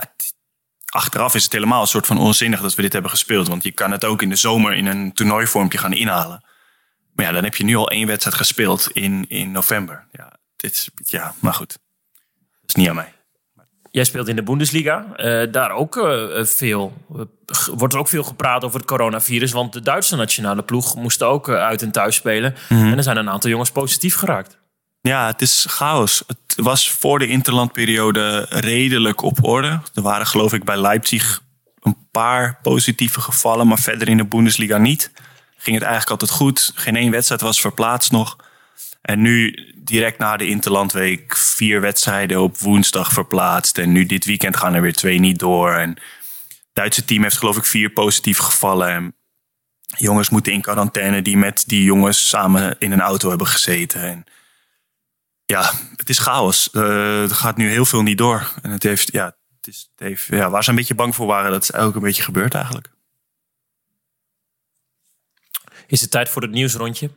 achteraf 0.85 1.35
is 1.35 1.45
het 1.45 1.53
helemaal 1.53 1.81
een 1.81 1.87
soort 1.87 2.07
van 2.07 2.19
onzinnig 2.19 2.61
dat 2.61 2.75
we 2.75 2.83
dit 2.83 2.93
hebben 2.93 3.11
gespeeld. 3.11 3.49
Want 3.49 3.63
je 3.63 3.73
kan 3.73 3.91
het 3.91 4.05
ook 4.05 4.23
in 4.23 4.29
de 4.29 4.37
zomer 4.37 4.75
in 4.75 4.87
een 4.87 5.13
toernooivormpje 5.13 5.79
gaan 5.79 5.93
inhalen. 5.93 6.45
Maar 7.13 7.25
ja, 7.27 7.33
dan 7.33 7.45
heb 7.45 7.55
je 7.55 7.65
nu 7.65 7.77
al 7.77 7.91
één 7.91 8.07
wedstrijd 8.07 8.37
gespeeld 8.37 8.91
in, 8.93 9.25
in 9.29 9.51
november. 9.51 10.07
Ja, 10.13 10.39
dit, 10.57 10.91
ja, 11.05 11.35
maar 11.41 11.55
goed 11.55 11.79
is 12.67 12.75
niet 12.75 12.89
aan 12.89 12.95
mij. 12.95 13.13
Jij 13.97 14.05
speelt 14.05 14.29
in 14.29 14.37
de 14.37 14.43
Bundesliga. 14.43 15.07
Uh, 15.17 15.53
daar 15.53 15.71
ook 15.71 15.97
uh, 15.97 16.45
veel, 16.45 16.93
uh, 17.17 17.21
wordt 17.75 17.95
er 17.95 18.01
ook 18.01 18.09
veel 18.09 18.23
gepraat 18.23 18.65
over 18.65 18.79
het 18.79 18.89
coronavirus. 18.89 19.53
Want 19.53 19.73
de 19.73 19.81
Duitse 19.81 20.17
nationale 20.17 20.63
ploeg 20.63 20.97
moest 20.97 21.23
ook 21.23 21.49
uit 21.49 21.83
en 21.83 21.91
thuis 21.91 22.17
spelen. 22.17 22.55
Mm 22.69 22.79
-hmm. 22.79 22.91
En 22.91 22.97
er 22.97 23.03
zijn 23.03 23.17
een 23.17 23.31
aantal 23.31 23.51
jongens 23.51 23.71
positief 23.71 24.15
geraakt. 24.15 24.59
Ja, 25.01 25.27
het 25.27 25.43
is 25.43 25.67
chaos. 25.69 26.25
Het 26.27 26.55
was 26.57 26.91
voor 26.91 27.19
de 27.19 27.27
interlandperiode 27.27 28.47
redelijk 28.49 29.23
op 29.23 29.45
orde. 29.45 29.81
Er 29.95 30.03
waren 30.03 30.27
geloof 30.27 30.53
ik 30.53 30.65
bij 30.65 30.81
Leipzig 30.81 31.43
een 31.81 31.97
paar 32.11 32.59
positieve 32.63 33.21
gevallen. 33.21 33.67
Maar 33.67 33.79
verder 33.79 34.09
in 34.09 34.17
de 34.17 34.27
Bundesliga 34.27 34.79
niet. 34.79 35.11
Ging 35.57 35.77
het 35.77 35.87
eigenlijk 35.87 36.11
altijd 36.11 36.31
goed. 36.31 36.73
Geen 36.75 36.97
één 36.97 37.11
wedstrijd 37.11 37.41
was 37.41 37.61
verplaatst 37.61 38.13
nog. 38.13 38.37
En 39.07 39.21
nu 39.21 39.55
direct 39.75 40.19
na 40.19 40.37
de 40.37 40.47
Interlandweek 40.47 41.37
vier 41.37 41.81
wedstrijden 41.81 42.41
op 42.41 42.59
woensdag 42.59 43.13
verplaatst. 43.13 43.79
En 43.79 43.93
nu 43.93 44.07
dit 44.07 44.25
weekend 44.25 44.57
gaan 44.57 44.75
er 44.75 44.81
weer 44.83 44.95
twee 44.95 45.19
niet 45.19 45.39
door. 45.39 45.75
En 45.75 45.89
het 45.89 46.01
Duitse 46.73 47.05
team 47.05 47.23
heeft 47.23 47.39
geloof 47.39 47.57
ik 47.57 47.65
vier 47.65 47.91
positieve 47.91 48.43
gevallen. 48.43 48.89
En 48.89 49.15
jongens 49.81 50.31
moeten 50.31 50.53
in 50.53 50.61
quarantaine 50.61 51.23
die 51.23 51.37
met 51.37 51.65
die 51.67 51.85
jongens 51.85 52.29
samen 52.29 52.77
in 52.79 52.93
een 52.93 53.01
auto 53.01 53.29
hebben 53.29 53.47
gezeten. 53.47 54.03
En 54.03 54.25
ja, 55.45 55.73
het 55.97 56.09
is 56.09 56.19
chaos. 56.19 56.69
Uh, 56.73 57.23
er 57.23 57.35
gaat 57.35 57.57
nu 57.57 57.71
heel 57.71 57.85
veel 57.85 58.03
niet 58.03 58.19
door. 58.19 58.53
En 58.63 58.71
het 58.71 58.83
heeft, 58.83 59.13
ja, 59.13 59.25
het 59.57 59.67
is, 59.67 59.91
het 59.91 60.09
heeft, 60.09 60.27
ja, 60.27 60.51
waar 60.51 60.65
ze 60.65 60.71
een 60.71 60.77
beetje 60.77 60.95
bang 60.95 61.15
voor 61.15 61.27
waren, 61.27 61.51
dat 61.51 61.63
is 61.63 61.73
ook 61.73 61.95
een 61.95 62.03
beetje 62.03 62.23
gebeurd 62.23 62.55
eigenlijk. 62.55 62.89
Is 65.87 66.01
het 66.01 66.11
tijd 66.11 66.29
voor 66.29 66.43
het 66.43 66.51
nieuwsrondje? 66.51 67.11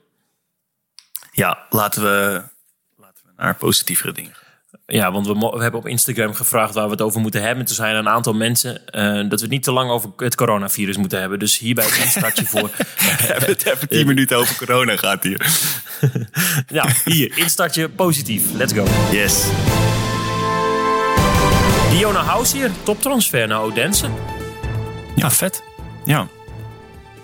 Ja, 1.32 1.65
laten 1.70 2.02
we, 2.02 2.44
laten 2.98 3.26
we 3.26 3.32
naar 3.36 3.56
positievere 3.56 4.12
dingen 4.12 4.36
ja, 4.89 5.12
want 5.12 5.28
we, 5.28 5.34
we, 5.34 5.62
hebben 5.62 5.80
op 5.80 5.88
Instagram 5.88 6.34
gevraagd 6.34 6.74
waar 6.74 6.86
we 6.86 6.92
het 6.92 7.02
over 7.02 7.22
moeten 7.22 7.42
hebben. 7.42 7.65
Toen 7.65 7.76
zijn 7.76 7.94
er 7.94 8.00
een 8.00 8.10
aantal 8.10 8.34
mensen 8.34 8.82
uh, 8.92 9.30
dat 9.30 9.39
we 9.39 9.46
het 9.46 9.50
niet 9.50 9.63
te 9.63 9.72
lang 9.72 9.89
over 9.92 10.10
het 10.18 10.36
coronavirus 10.36 10.98
moeten 10.98 11.20
hebben. 11.20 11.39
Dus 11.39 11.58
hierbij 11.58 11.86
een 11.86 12.04
instartje 12.04 12.46
voor. 12.46 12.70
we 13.18 13.26
hebben 13.26 13.50
het 13.50 13.65
even 13.65 13.89
tien 13.89 14.08
minuten 14.08 14.38
over 14.38 14.56
corona 14.56 14.96
gaat 14.96 15.24
hier. 15.24 15.48
ja, 16.68 16.88
hier, 17.06 17.38
instartje 17.38 17.89
positief. 17.89 18.44
Let's 18.54 18.74
go. 18.74 18.86
Yes. 19.12 19.46
Diona 21.92 22.24
House 22.24 22.56
hier, 22.56 22.72
toptransfer 22.84 23.48
naar 23.48 23.62
Odense. 23.62 24.08
Ja, 25.15 25.32
vet. 25.32 25.63
Ja. 26.06 26.28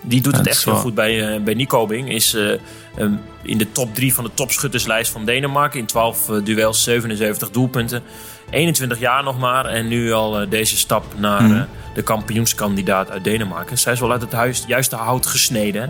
Die 0.02 0.20
doet 0.20 0.36
het 0.36 0.46
echt 0.46 0.64
wel- 0.64 0.76
goed 0.76 0.94
bij, 0.94 1.34
eh 1.34 1.40
bij 1.40 1.54
Nikobing. 1.54 2.10
Is 2.10 2.34
eh, 2.34 2.52
ehm, 2.98 3.12
in 3.42 3.58
de 3.58 3.72
top 3.72 3.94
3 3.94 4.14
van 4.14 4.24
de 4.24 4.30
topschutterslijst 4.34 5.10
van 5.12 5.24
Denemarken. 5.24 5.80
In 5.80 5.86
12 5.86 6.28
eh, 6.28 6.36
duels, 6.44 6.82
77 6.82 7.50
doelpunten. 7.50 8.02
21 8.50 8.98
jaar 8.98 9.22
nog 9.22 9.38
maar. 9.38 9.64
En 9.64 9.88
nu 9.88 10.12
al 10.12 10.40
eh, 10.40 10.50
deze 10.50 10.76
stap 10.76 11.04
naar 11.16 11.42
Mhm. 11.42 11.54
eh, 11.56 11.62
de 11.94 12.02
kampioenskandidaat 12.02 13.10
uit 13.10 13.24
Denemarken. 13.24 13.78
Zij 13.78 13.92
is 13.92 14.00
wel 14.00 14.12
uit 14.12 14.20
het 14.20 14.32
huis, 14.32 14.64
juiste 14.66 14.96
hout 14.96 15.26
gesneden. 15.26 15.82
hè? 15.82 15.88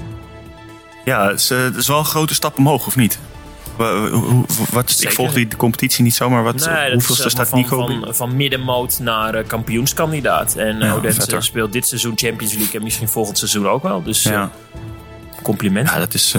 Ja, 1.04 1.28
het 1.28 1.40
is, 1.40 1.48
het 1.48 1.76
is 1.76 1.88
wel 1.88 1.98
een 1.98 2.04
grote 2.04 2.34
stap 2.34 2.58
omhoog, 2.58 2.86
of 2.86 2.96
niet? 2.96 3.18
Wat, 4.72 4.96
ik 5.00 5.12
volg 5.12 5.32
die 5.32 5.48
de 5.48 5.56
competitie 5.56 6.04
niet 6.04 6.14
zomaar. 6.14 6.42
Wat, 6.42 6.54
Nee, 6.54 6.64
dat 6.64 6.92
hoeveel 6.92 7.14
is, 7.14 7.22
zeg 7.22 7.22
maar, 7.22 7.30
staat 7.30 7.48
van, 7.48 7.58
Nico? 7.58 7.86
van, 7.86 8.14
van 8.14 8.36
middenmoot 8.36 8.98
naar 8.98 9.42
kampioenskandidaat. 9.44 10.54
En 10.56 10.78
Ja, 10.78 10.94
Odense 10.94 11.36
speelt 11.40 11.72
dit 11.72 11.86
seizoen 11.86 12.12
Champions 12.16 12.54
League 12.54 12.74
en 12.74 12.82
misschien 12.82 13.08
volgend 13.08 13.38
seizoen 13.38 13.68
ook 13.68 13.82
wel. 13.82 14.02
Dus 14.02 14.22
ja. 14.22 14.50
compliment. 15.42 15.88
ja, 15.88 15.98
dat 15.98 16.14
is, 16.14 16.34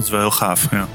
dat 0.00 0.08
is 0.08 0.10
wel 0.10 0.20
heel 0.20 0.30
gaaf. 0.38 0.66
Ja. 0.70 0.88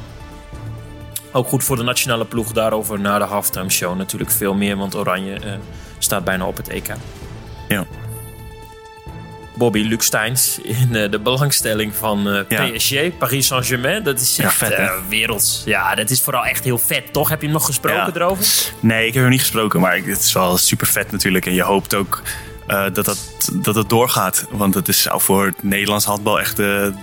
Ook 1.31 1.47
goed 1.47 1.63
voor 1.63 1.75
de 1.75 1.83
nationale 1.83 2.25
ploeg 2.25 2.51
daarover 2.51 2.99
na 2.99 3.17
de 3.17 3.23
halftime 3.23 3.69
show 3.69 3.97
natuurlijk 3.97 4.31
veel 4.31 4.53
meer. 4.53 4.77
Want 4.77 4.95
Oranje 4.95 5.33
eh, 5.39 5.51
staat 5.97 6.23
bijna 6.23 6.45
op 6.45 6.57
het 6.57 6.67
EK. 6.67 6.93
Ja. 7.67 7.85
Bobby 9.55 9.79
Luc 9.79 10.03
Steins 10.03 10.59
in 10.63 10.95
eh, 10.95 11.11
de 11.11 11.19
belangstelling 11.19 11.95
van 11.95 12.29
eh, 12.29 12.39
Ja. 12.49 12.69
PSG, 12.71 13.17
Paris 13.17 13.47
Saint-Germain. 13.47 14.03
Dat 14.03 14.19
is 14.19 14.35
Ja, 14.35 14.43
echt 14.43 14.53
vet, 14.55 14.75
hè? 14.75 14.83
eh, 14.83 14.91
werelds. 15.09 15.61
Ja, 15.65 15.95
dat 15.95 16.09
is 16.09 16.21
vooral 16.21 16.45
echt 16.45 16.63
heel 16.63 16.77
vet, 16.77 17.13
toch? 17.13 17.29
Heb 17.29 17.39
je 17.39 17.45
hem 17.45 17.55
nog 17.55 17.65
gesproken 17.65 17.99
Ja. 17.99 18.11
erover? 18.15 18.45
Nee, 18.79 19.07
ik 19.07 19.13
heb 19.13 19.21
hem 19.21 19.31
niet 19.31 19.39
gesproken, 19.41 19.79
maar 19.79 19.95
het 19.97 20.19
is 20.19 20.33
wel 20.33 20.57
super 20.57 20.87
vet 20.87 21.11
natuurlijk. 21.11 21.45
En 21.45 21.53
je 21.53 21.61
hoopt 21.63 21.95
ook 21.95 22.21
dat, 22.67 22.95
dat, 22.95 23.17
dat 23.53 23.75
het 23.75 23.89
doorgaat. 23.89 24.45
Want 24.49 24.73
het 24.73 24.87
is, 24.87 25.01
zou 25.01 25.21
voor 25.21 25.45
het 25.45 25.63
Nederlands 25.63 26.05
handbal 26.05 26.39
echt 26.39 26.55
de, 26.55 26.93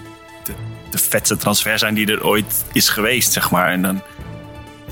de, 0.93 0.99
vetste 0.99 1.37
transfer 1.37 1.79
zijn 1.79 1.95
die 1.95 2.07
er 2.07 2.25
ooit 2.25 2.65
is 2.73 2.89
geweest, 2.89 3.33
zeg 3.33 3.51
maar. 3.51 3.69
En 3.69 3.83
dan, 3.83 4.03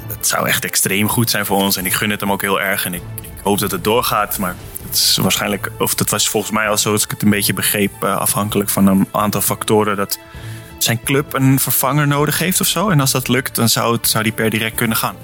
het 0.09 0.27
zou 0.27 0.49
echt 0.49 0.65
extreem 0.65 1.09
goed 1.09 1.31
zijn 1.31 1.47
voor 1.47 1.57
ons. 1.57 1.77
En 1.77 1.87
ik 1.87 1.93
gun 1.93 2.11
het 2.11 2.21
hem 2.21 2.33
ook 2.33 2.43
heel 2.43 2.61
erg. 2.61 2.85
En 2.85 2.95
ik, 2.95 3.03
ik 3.21 3.29
hoop 3.43 3.59
dat 3.59 3.71
het 3.71 3.85
doorgaat. 3.85 4.39
Maar 4.39 4.55
het 4.87 4.95
is 4.95 5.17
waarschijnlijk, 5.17 5.71
of 5.79 5.95
dat 5.95 6.11
was 6.11 6.29
volgens 6.29 6.53
mij 6.53 6.69
al 6.69 6.79
zo, 6.79 6.93
als 6.93 7.05
ik 7.05 7.11
het 7.11 7.23
een 7.23 7.31
beetje 7.31 7.55
begreep, 7.55 8.03
eh, 8.03 8.17
afhankelijk 8.17 8.71
van 8.71 8.87
een 8.87 9.09
aantal 9.11 9.41
factoren. 9.41 9.97
Dat 9.97 10.19
zijn 10.79 11.01
club 11.05 11.35
een 11.35 11.59
vervanger 11.59 12.07
nodig 12.07 12.39
heeft 12.39 12.61
of 12.61 12.67
zo. 12.67 12.89
En 12.89 13.01
als 13.01 13.11
dat 13.11 13.29
lukt, 13.29 13.55
dan 13.55 13.69
zou, 13.69 13.97
het, 13.97 14.09
zou 14.09 14.23
die 14.23 14.33
per 14.33 14.51
direct 14.51 14.77
kunnen 14.77 14.97
gaan. 14.97 15.17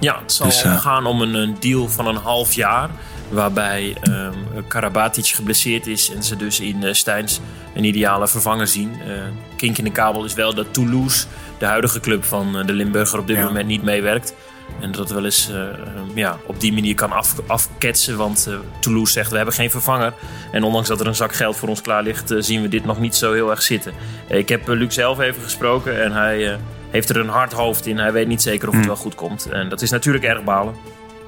Ja, 0.00 0.18
het 0.22 0.32
zal 0.32 0.46
Dus, 0.46 0.62
eh, 0.62 0.80
gaan 0.80 1.06
om 1.06 1.20
een, 1.20 1.34
een 1.34 1.56
deal 1.60 1.88
van 1.88 2.06
een 2.06 2.16
half 2.16 2.52
jaar. 2.52 2.90
Waarbij 3.28 3.96
ehm 4.02 4.32
Karabatic 4.68 5.26
geblesseerd 5.26 5.86
is 5.86 6.10
en 6.14 6.22
ze 6.22 6.36
dus 6.36 6.60
in 6.60 6.84
eh, 6.84 6.92
Steins 6.92 7.40
een 7.74 7.84
ideale 7.84 8.28
vervanger 8.28 8.66
zien. 8.66 8.92
Eh 9.06 9.12
kink 9.56 9.78
in 9.78 9.84
de 9.84 9.90
kabel 9.90 10.24
is 10.24 10.34
wel 10.34 10.54
dat 10.54 10.66
Toulouse, 10.74 11.26
de 11.58 11.64
huidige 11.66 12.00
club 12.00 12.24
van 12.24 12.62
de 12.66 12.72
Limburger, 12.72 13.18
op 13.18 13.26
dit 13.26 13.36
Ja. 13.36 13.44
moment 13.44 13.66
niet 13.66 13.82
meewerkt. 13.82 14.34
En 14.80 14.92
dat 14.92 15.10
wel 15.10 15.24
eens 15.24 15.48
eh, 15.50 15.60
ehm, 15.68 15.74
ja, 16.14 16.38
op 16.46 16.60
die 16.60 16.72
manier 16.72 16.94
kan 16.94 17.12
af, 17.12 17.34
afketsen. 17.46 18.16
Want 18.16 18.48
Toulouse 18.80 19.12
zegt 19.12 19.30
we 19.30 19.36
hebben 19.36 19.54
geen 19.54 19.70
vervanger. 19.70 20.12
En 20.52 20.62
ondanks 20.62 20.88
dat 20.88 21.00
er 21.00 21.06
een 21.06 21.14
zak 21.14 21.34
geld 21.34 21.56
voor 21.56 21.68
ons 21.68 21.80
klaar 21.80 22.02
ligt, 22.02 22.34
zien 22.38 22.62
we 22.62 22.68
dit 22.68 22.84
nog 22.84 23.00
niet 23.00 23.14
zo 23.16 23.32
heel 23.32 23.50
erg 23.50 23.62
zitten. 23.62 23.92
Ik 24.28 24.48
heb 24.48 24.68
Luc 24.68 24.94
zelf 24.94 25.20
even 25.20 25.42
gesproken 25.42 26.02
en 26.04 26.12
hij 26.12 26.58
heeft 26.94 27.08
er 27.08 27.16
een 27.16 27.28
hard 27.28 27.52
hoofd 27.52 27.86
in. 27.86 27.98
Hij 27.98 28.12
weet 28.12 28.26
niet 28.26 28.42
zeker 28.42 28.68
of 28.68 28.74
het 28.74 28.84
Hmm. 28.84 28.92
wel 28.94 29.02
goed 29.02 29.14
komt. 29.14 29.46
En 29.50 29.68
dat 29.68 29.82
is 29.82 29.90
natuurlijk 29.90 30.24
erg 30.24 30.44
balen. 30.44 30.74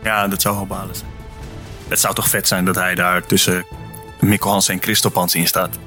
Ja, 0.02 0.28
dat 0.28 0.42
zou 0.42 0.56
wel 0.56 0.66
balen 0.66 0.94
zijn. 0.94 1.10
Het 1.88 2.00
zou 2.00 2.14
toch 2.14 2.28
vet 2.28 2.48
zijn 2.48 2.64
dat 2.64 2.74
hij 2.74 2.94
daar 2.94 3.26
tussen 3.26 3.66
Mikkel 4.20 4.50
Hansen 4.50 4.74
en 4.74 4.82
Christophe 4.82 5.18
Hansen 5.18 5.40
in 5.40 5.46
staat. 5.46 5.78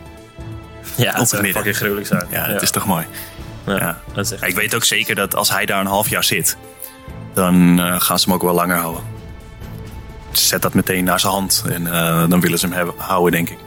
Ja, 0.95 1.05
het 1.05 1.15
dat 1.17 1.29
zou 1.29 1.51
fucking 1.51 1.75
gruwelijk 1.75 2.07
zijn. 2.07 2.27
Ja, 2.29 2.45
het 2.45 2.61
is 2.61 2.71
toch 2.71 2.85
mooi. 2.85 3.05
ja, 3.65 3.75
ja. 3.75 4.01
Dat 4.13 4.25
is 4.25 4.31
echt... 4.31 4.43
Ik 4.47 4.55
weet 4.55 4.75
ook 4.75 4.83
zeker 4.83 5.15
dat 5.15 5.35
als 5.35 5.51
hij 5.51 5.65
daar 5.65 5.79
een 5.79 5.85
half 5.85 6.09
jaar 6.09 6.23
zit, 6.23 6.57
dan 7.33 7.79
eh, 7.79 7.99
gaan 8.01 8.19
ze 8.19 8.25
hem 8.25 8.33
ook 8.33 8.41
wel 8.43 8.53
langer 8.53 8.77
houden. 8.77 9.03
Zet 10.31 10.61
dat 10.61 10.73
meteen 10.73 11.03
naar 11.03 11.19
zijn 11.19 11.33
hand 11.33 11.63
en 11.69 11.87
eh, 11.87 12.29
dan 12.29 12.39
willen 12.41 12.59
ze 12.59 12.65
hem 12.65 12.75
hebben, 12.75 12.93
houden, 12.97 13.31
denk 13.31 13.49
ik. 13.49 13.57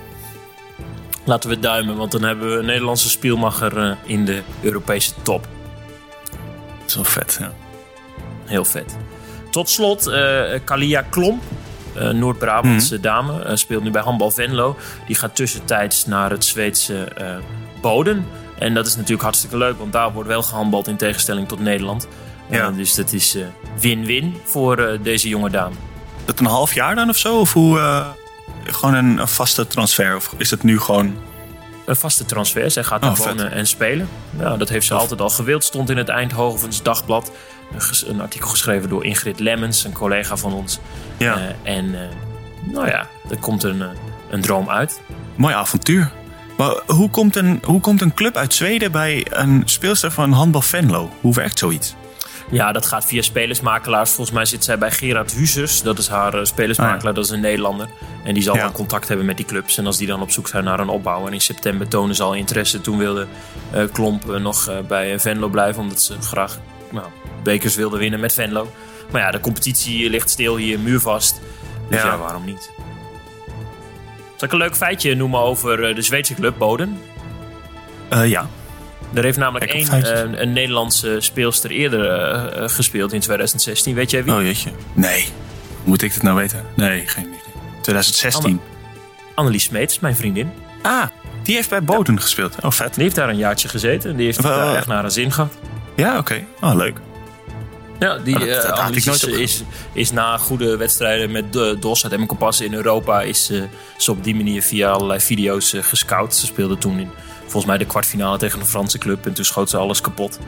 Laten 1.24 1.50
we 1.50 1.58
duimen, 1.58 1.96
want 1.96 2.12
dan 2.12 2.22
hebben 2.22 2.50
we 2.50 2.58
een 2.58 2.66
Nederlandse 2.66 3.08
spielmacher 3.08 3.78
eh, 3.78 3.96
in 4.04 4.24
de 4.24 4.42
Europese 4.62 5.12
top. 5.22 5.48
Is 6.92 6.98
wel 6.98 7.04
vet, 7.04 7.36
ja. 7.40 7.52
Heel 8.44 8.64
vet. 8.64 8.96
Tot 9.50 9.70
slot, 9.70 10.06
eh 10.06 10.42
Kalia 10.64 11.02
Klomp, 11.02 11.42
eh, 11.94 12.08
Noord-Brabantse 12.08 12.94
Mhm. 12.94 13.02
dame, 13.02 13.42
eh, 13.42 13.56
speelt 13.56 13.82
nu 13.82 13.90
bij 13.90 14.02
Handbal 14.02 14.30
Venlo. 14.30 14.76
Die 15.06 15.16
gaat 15.16 15.34
tussentijds 15.36 16.06
naar 16.06 16.30
het 16.30 16.44
Zweedse 16.44 17.08
Boden. 17.80 18.26
En 18.58 18.74
dat 18.74 18.86
is 18.86 18.94
natuurlijk 18.96 19.22
hartstikke 19.22 19.56
leuk, 19.56 19.78
want 19.78 19.92
daar 19.92 20.12
wordt 20.12 20.28
wel 20.28 20.42
gehandbald 20.42 20.88
in 20.88 20.96
tegenstelling 20.96 21.48
tot 21.48 21.60
Nederland. 21.60 22.06
Ja. 22.50 22.70
dus 22.70 22.94
dat 22.94 23.12
is 23.12 23.36
win-win 23.80 24.36
voor 24.44 24.98
deze 25.02 25.28
jonge 25.28 25.50
dame. 25.50 25.74
Dat 26.24 26.38
een 26.40 26.46
half 26.46 26.74
jaar 26.74 26.94
dan 26.94 27.08
of 27.08 27.16
zo? 27.16 27.38
Of 27.38 27.52
hoe, 27.52 28.04
gewoon 28.64 28.94
een, 28.94 29.18
een 29.18 29.28
vaste 29.28 29.66
transfer? 29.66 30.16
Of 30.16 30.34
is 30.36 30.50
het 30.50 30.62
nu 30.62 30.80
gewoon... 30.80 31.16
Een 31.92 31.98
vaste 31.98 32.24
transfer. 32.24 32.70
Zij 32.70 32.84
gaat 32.84 33.00
Oh, 33.02 33.06
daar 33.06 33.16
vet. 33.16 33.26
wonen 33.26 33.52
en 33.52 33.66
spelen. 33.66 34.08
Ja, 34.38 34.56
dat 34.56 34.68
heeft 34.68 34.86
ze 34.86 34.94
altijd 34.94 35.20
al 35.20 35.30
gewild. 35.30 35.64
Stond 35.64 35.90
in 35.90 35.96
het 35.96 36.08
Eindhovens 36.08 36.82
Dagblad. 36.82 37.30
Een 38.06 38.20
artikel 38.20 38.48
geschreven 38.48 38.88
door 38.88 39.04
Ingrid 39.04 39.40
Lemmens, 39.40 39.84
een 39.84 39.92
collega 39.92 40.36
van 40.36 40.52
ons. 40.52 40.78
Ja, 41.16 41.36
Eh, 41.36 41.76
en 41.76 41.94
eh, 41.94 42.00
nou 42.72 42.86
ja, 42.86 43.06
er 43.30 43.36
komt 43.40 43.62
een, 43.62 43.82
eh, 43.82 43.88
een 44.30 44.40
droom 44.40 44.70
uit. 44.70 45.00
mooi 45.34 45.54
avontuur. 45.54 46.10
Maar 46.56 46.74
hoe 46.86 47.10
komt, 47.10 47.36
een, 47.36 47.60
hoe 47.64 47.80
komt 47.80 48.00
een 48.00 48.14
club 48.14 48.36
uit 48.36 48.54
Zweden 48.54 48.92
bij 48.92 49.26
een 49.30 49.62
speelster 49.64 50.10
van 50.10 50.32
Handbal 50.32 50.62
Venlo? 50.62 51.10
Hoe 51.20 51.34
werkt 51.34 51.58
zoiets? 51.58 51.94
Ja, 52.52 52.72
dat 52.72 52.86
gaat 52.86 53.04
via 53.04 53.22
spelersmakelaars. 53.22 54.10
Volgens 54.10 54.36
mij 54.36 54.44
zit 54.44 54.64
zij 54.64 54.78
bij 54.78 54.90
Gerard 54.90 55.32
Huzers. 55.32 55.82
Dat 55.82 55.98
is 55.98 56.08
haar 56.08 56.34
eh, 56.34 56.44
spelersmakelaar, 56.44 56.98
Ah, 56.98 57.04
ja. 57.04 57.12
dat 57.12 57.24
is 57.24 57.30
een 57.30 57.40
Nederlander. 57.40 57.88
En 58.24 58.34
die 58.34 58.42
zal 58.42 58.54
Ja. 58.54 58.60
wel 58.62 58.72
contact 58.72 59.08
hebben 59.08 59.26
met 59.26 59.36
die 59.36 59.46
clubs. 59.46 59.78
En 59.78 59.86
als 59.86 59.96
die 59.96 60.06
dan 60.06 60.22
op 60.22 60.30
zoek 60.30 60.48
zijn 60.48 60.64
naar 60.64 60.80
een 60.80 60.88
opbouw. 60.88 61.26
En 61.26 61.32
in 61.32 61.40
september 61.40 61.88
tonen 61.88 62.14
ze 62.14 62.22
al 62.22 62.34
interesse. 62.34 62.80
Toen 62.80 62.98
wilde 62.98 63.26
eh, 63.70 63.82
Klomp 63.92 64.30
eh, 64.30 64.40
nog 64.40 64.70
bij 64.88 65.20
Venlo 65.20 65.48
blijven. 65.48 65.82
Omdat 65.82 66.00
ze 66.02 66.14
graag 66.20 66.58
nou, 66.90 67.06
bekers 67.42 67.74
wilden 67.74 67.98
winnen 67.98 68.20
met 68.20 68.32
Venlo. 68.32 68.70
Maar 69.10 69.20
ja, 69.20 69.30
de 69.30 69.40
competitie 69.40 70.10
ligt 70.10 70.30
stil 70.30 70.56
hier, 70.56 70.78
muurvast. 70.78 71.40
Dus 71.88 72.00
ja, 72.02 72.06
Ja. 72.06 72.18
waarom 72.18 72.44
niet? 72.44 72.70
Zal 74.36 74.48
ik 74.48 74.52
een 74.52 74.58
leuk 74.58 74.76
feitje 74.76 75.14
noemen 75.14 75.40
over 75.40 75.94
de 75.94 76.02
Zweedse 76.02 76.34
club 76.34 76.58
Boden? 76.58 76.98
Ja. 78.24 78.48
Er 79.14 79.22
heeft 79.22 79.38
namelijk 79.38 79.70
Kijk 79.70 79.88
één 79.88 80.32
eh, 80.34 80.40
een 80.40 80.52
Nederlandse 80.52 81.16
speelster 81.20 81.70
eerder 81.70 82.10
eh, 82.10 82.62
eh, 82.64 82.68
gespeeld 82.70 83.12
in 83.12 83.20
2016. 83.20 83.94
Weet 83.94 84.10
jij 84.10 84.24
wie? 84.24 84.34
Oh 84.34 84.42
jeetje. 84.42 84.70
Nee. 84.92 85.26
Moet 85.84 86.02
ik 86.02 86.12
het 86.12 86.22
nou 86.22 86.36
weten? 86.36 86.64
Nee, 86.76 87.06
geen 87.06 87.24
idee. 87.26 87.38
2016. 87.82 88.60
Annelies 89.34 89.62
Smeets, 89.64 89.98
mijn 89.98 90.16
vriendin. 90.16 90.50
Ah, 90.82 91.04
die 91.42 91.54
heeft 91.54 91.68
bij 91.70 91.82
Boden 91.82 92.20
gespeeld. 92.20 92.56
Oh, 92.62 92.70
vet. 92.70 92.94
Die 92.94 93.02
heeft 93.02 93.14
daar 93.16 93.28
een 93.28 93.36
jaartje 93.36 93.68
gezeten. 93.68 94.10
En 94.10 94.16
die 94.16 94.24
heeft 94.26 94.42
Wel, 94.42 94.56
daar 94.56 94.72
eh, 94.72 94.76
echt 94.76 94.86
naar 94.86 95.00
haar 95.00 95.10
zin 95.10 95.32
gehad. 95.32 95.52
Ja, 95.96 96.18
oké. 96.18 96.44
Oh, 96.60 96.74
leuk. 96.74 96.98
Ja, 97.98 98.18
die 98.18 98.34
Oh, 98.34 98.40
dat- 98.40 98.76
dat 98.76 99.04
nooit 99.04 99.26
is, 99.26 99.62
is, 99.92 100.10
na 100.10 100.36
goede 100.36 100.76
wedstrijden 100.76 101.30
met 101.30 101.52
de 101.52 101.76
DOS 101.80 102.04
uit 102.04 102.12
Emmen 102.12 102.36
Passen 102.36 102.66
in 102.66 102.74
Europa... 102.74 103.20
is 103.22 103.50
eh, 103.50 103.62
ze 103.96 104.10
op 104.10 104.24
die 104.24 104.34
manier 104.34 104.62
via 104.62 104.90
allerlei 104.90 105.20
video's 105.20 105.74
gescout. 105.80 106.34
Ze 106.34 106.46
speelde 106.46 106.78
toen 106.78 106.98
in 106.98 107.10
volgens 107.52 107.64
mij 107.66 107.78
de 107.78 107.84
kwartfinale 107.86 108.38
tegen 108.38 108.60
een 108.60 108.66
Franse 108.66 108.98
club. 108.98 109.26
En 109.26 109.32
toen 109.32 109.44
schoot 109.44 109.70
ze 109.70 109.76
alles 109.76 110.00
kapot. 110.00 110.38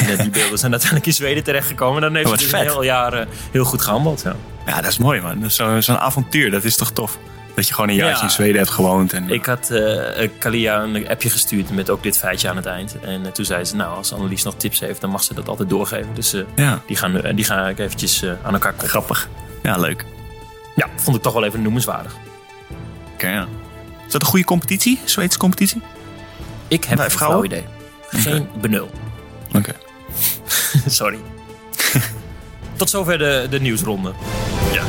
En 0.00 0.08
eh, 0.08 0.18
die 0.18 0.30
beelden 0.40 0.58
zijn 0.58 0.70
uiteindelijk 0.70 1.06
in 1.06 1.12
Zweden 1.16 1.44
terechtgekomen. 1.44 1.96
En 1.96 2.02
dan 2.02 2.14
heeft 2.14 2.26
Oh, 2.30 2.32
ze 2.38 2.42
dus 2.42 2.52
een 2.52 2.58
heel 2.60 2.82
jaar 2.82 3.12
eh, 3.12 3.26
heel 3.52 3.64
goed 3.64 3.82
gehandeld. 3.82 4.22
Ja. 4.24 4.36
Ja, 4.66 4.80
dat 4.80 4.90
is 4.90 4.98
mooi, 4.98 5.20
man. 5.20 5.40
Dat 5.40 5.48
is 5.50 5.56
zo- 5.56 5.80
Zo'n 5.80 5.98
avontuur, 5.98 6.50
dat 6.50 6.64
is 6.64 6.76
toch 6.76 6.90
tof? 6.92 7.18
Dat 7.54 7.68
je 7.68 7.74
gewoon 7.74 7.90
een 7.90 7.96
jaartje 7.96 8.16
Ja. 8.16 8.22
in 8.22 8.30
Zweden 8.30 8.56
hebt 8.56 8.70
gewoond. 8.70 9.12
En, 9.12 9.30
Ik 9.30 9.46
had 9.46 9.70
eh, 9.70 10.28
Kalia 10.38 10.82
een 10.82 11.08
appje 11.08 11.30
gestuurd 11.30 11.70
met 11.70 11.90
ook 11.90 12.02
dit 12.02 12.18
feitje 12.18 12.48
aan 12.48 12.56
het 12.56 12.66
eind. 12.66 13.00
En 13.00 13.32
toen 13.32 13.44
zei 13.44 13.64
ze, 13.64 13.76
nou, 13.76 13.96
als 13.96 14.12
Annelies 14.12 14.42
nog 14.42 14.54
tips 14.56 14.80
heeft, 14.80 15.00
dan 15.00 15.10
mag 15.10 15.22
ze 15.24 15.34
dat 15.34 15.48
altijd 15.48 15.68
doorgeven. 15.68 16.14
Dus 16.14 16.34
Ja, 16.56 16.80
die, 16.86 16.96
gaan, 16.96 17.20
die 17.34 17.44
ga 17.44 17.68
ik 17.68 17.78
eventjes 17.78 18.24
aan 18.24 18.52
elkaar 18.52 18.70
koppelen. 18.70 18.90
grappig. 18.90 19.28
Ja, 19.62 19.76
leuk. 19.78 20.04
Ja, 20.76 20.86
vond 20.96 21.16
ik 21.16 21.22
toch 21.22 21.32
wel 21.32 21.44
even 21.44 21.62
noemenswaardig. 21.62 22.14
Oké, 23.14 23.28
ja. 23.28 23.46
Is 24.06 24.12
dat 24.12 24.20
een 24.22 24.28
goede 24.28 24.44
competitie? 24.44 25.00
Zweedse 25.04 25.38
competitie? 25.38 25.82
Ik 26.72 26.84
heb 26.84 27.00
vrouwen? 27.10 27.10
flauw 27.10 27.44
idee. 27.44 27.64
Geen 28.08 28.48
benul. 28.60 28.90
Oké. 29.56 29.72
Sorry. 30.86 31.18
Tot 32.76 32.90
zover 32.90 33.18
de, 33.18 33.46
de 33.50 33.60
nieuwsronde. 33.60 34.12
Ja. 34.72 34.82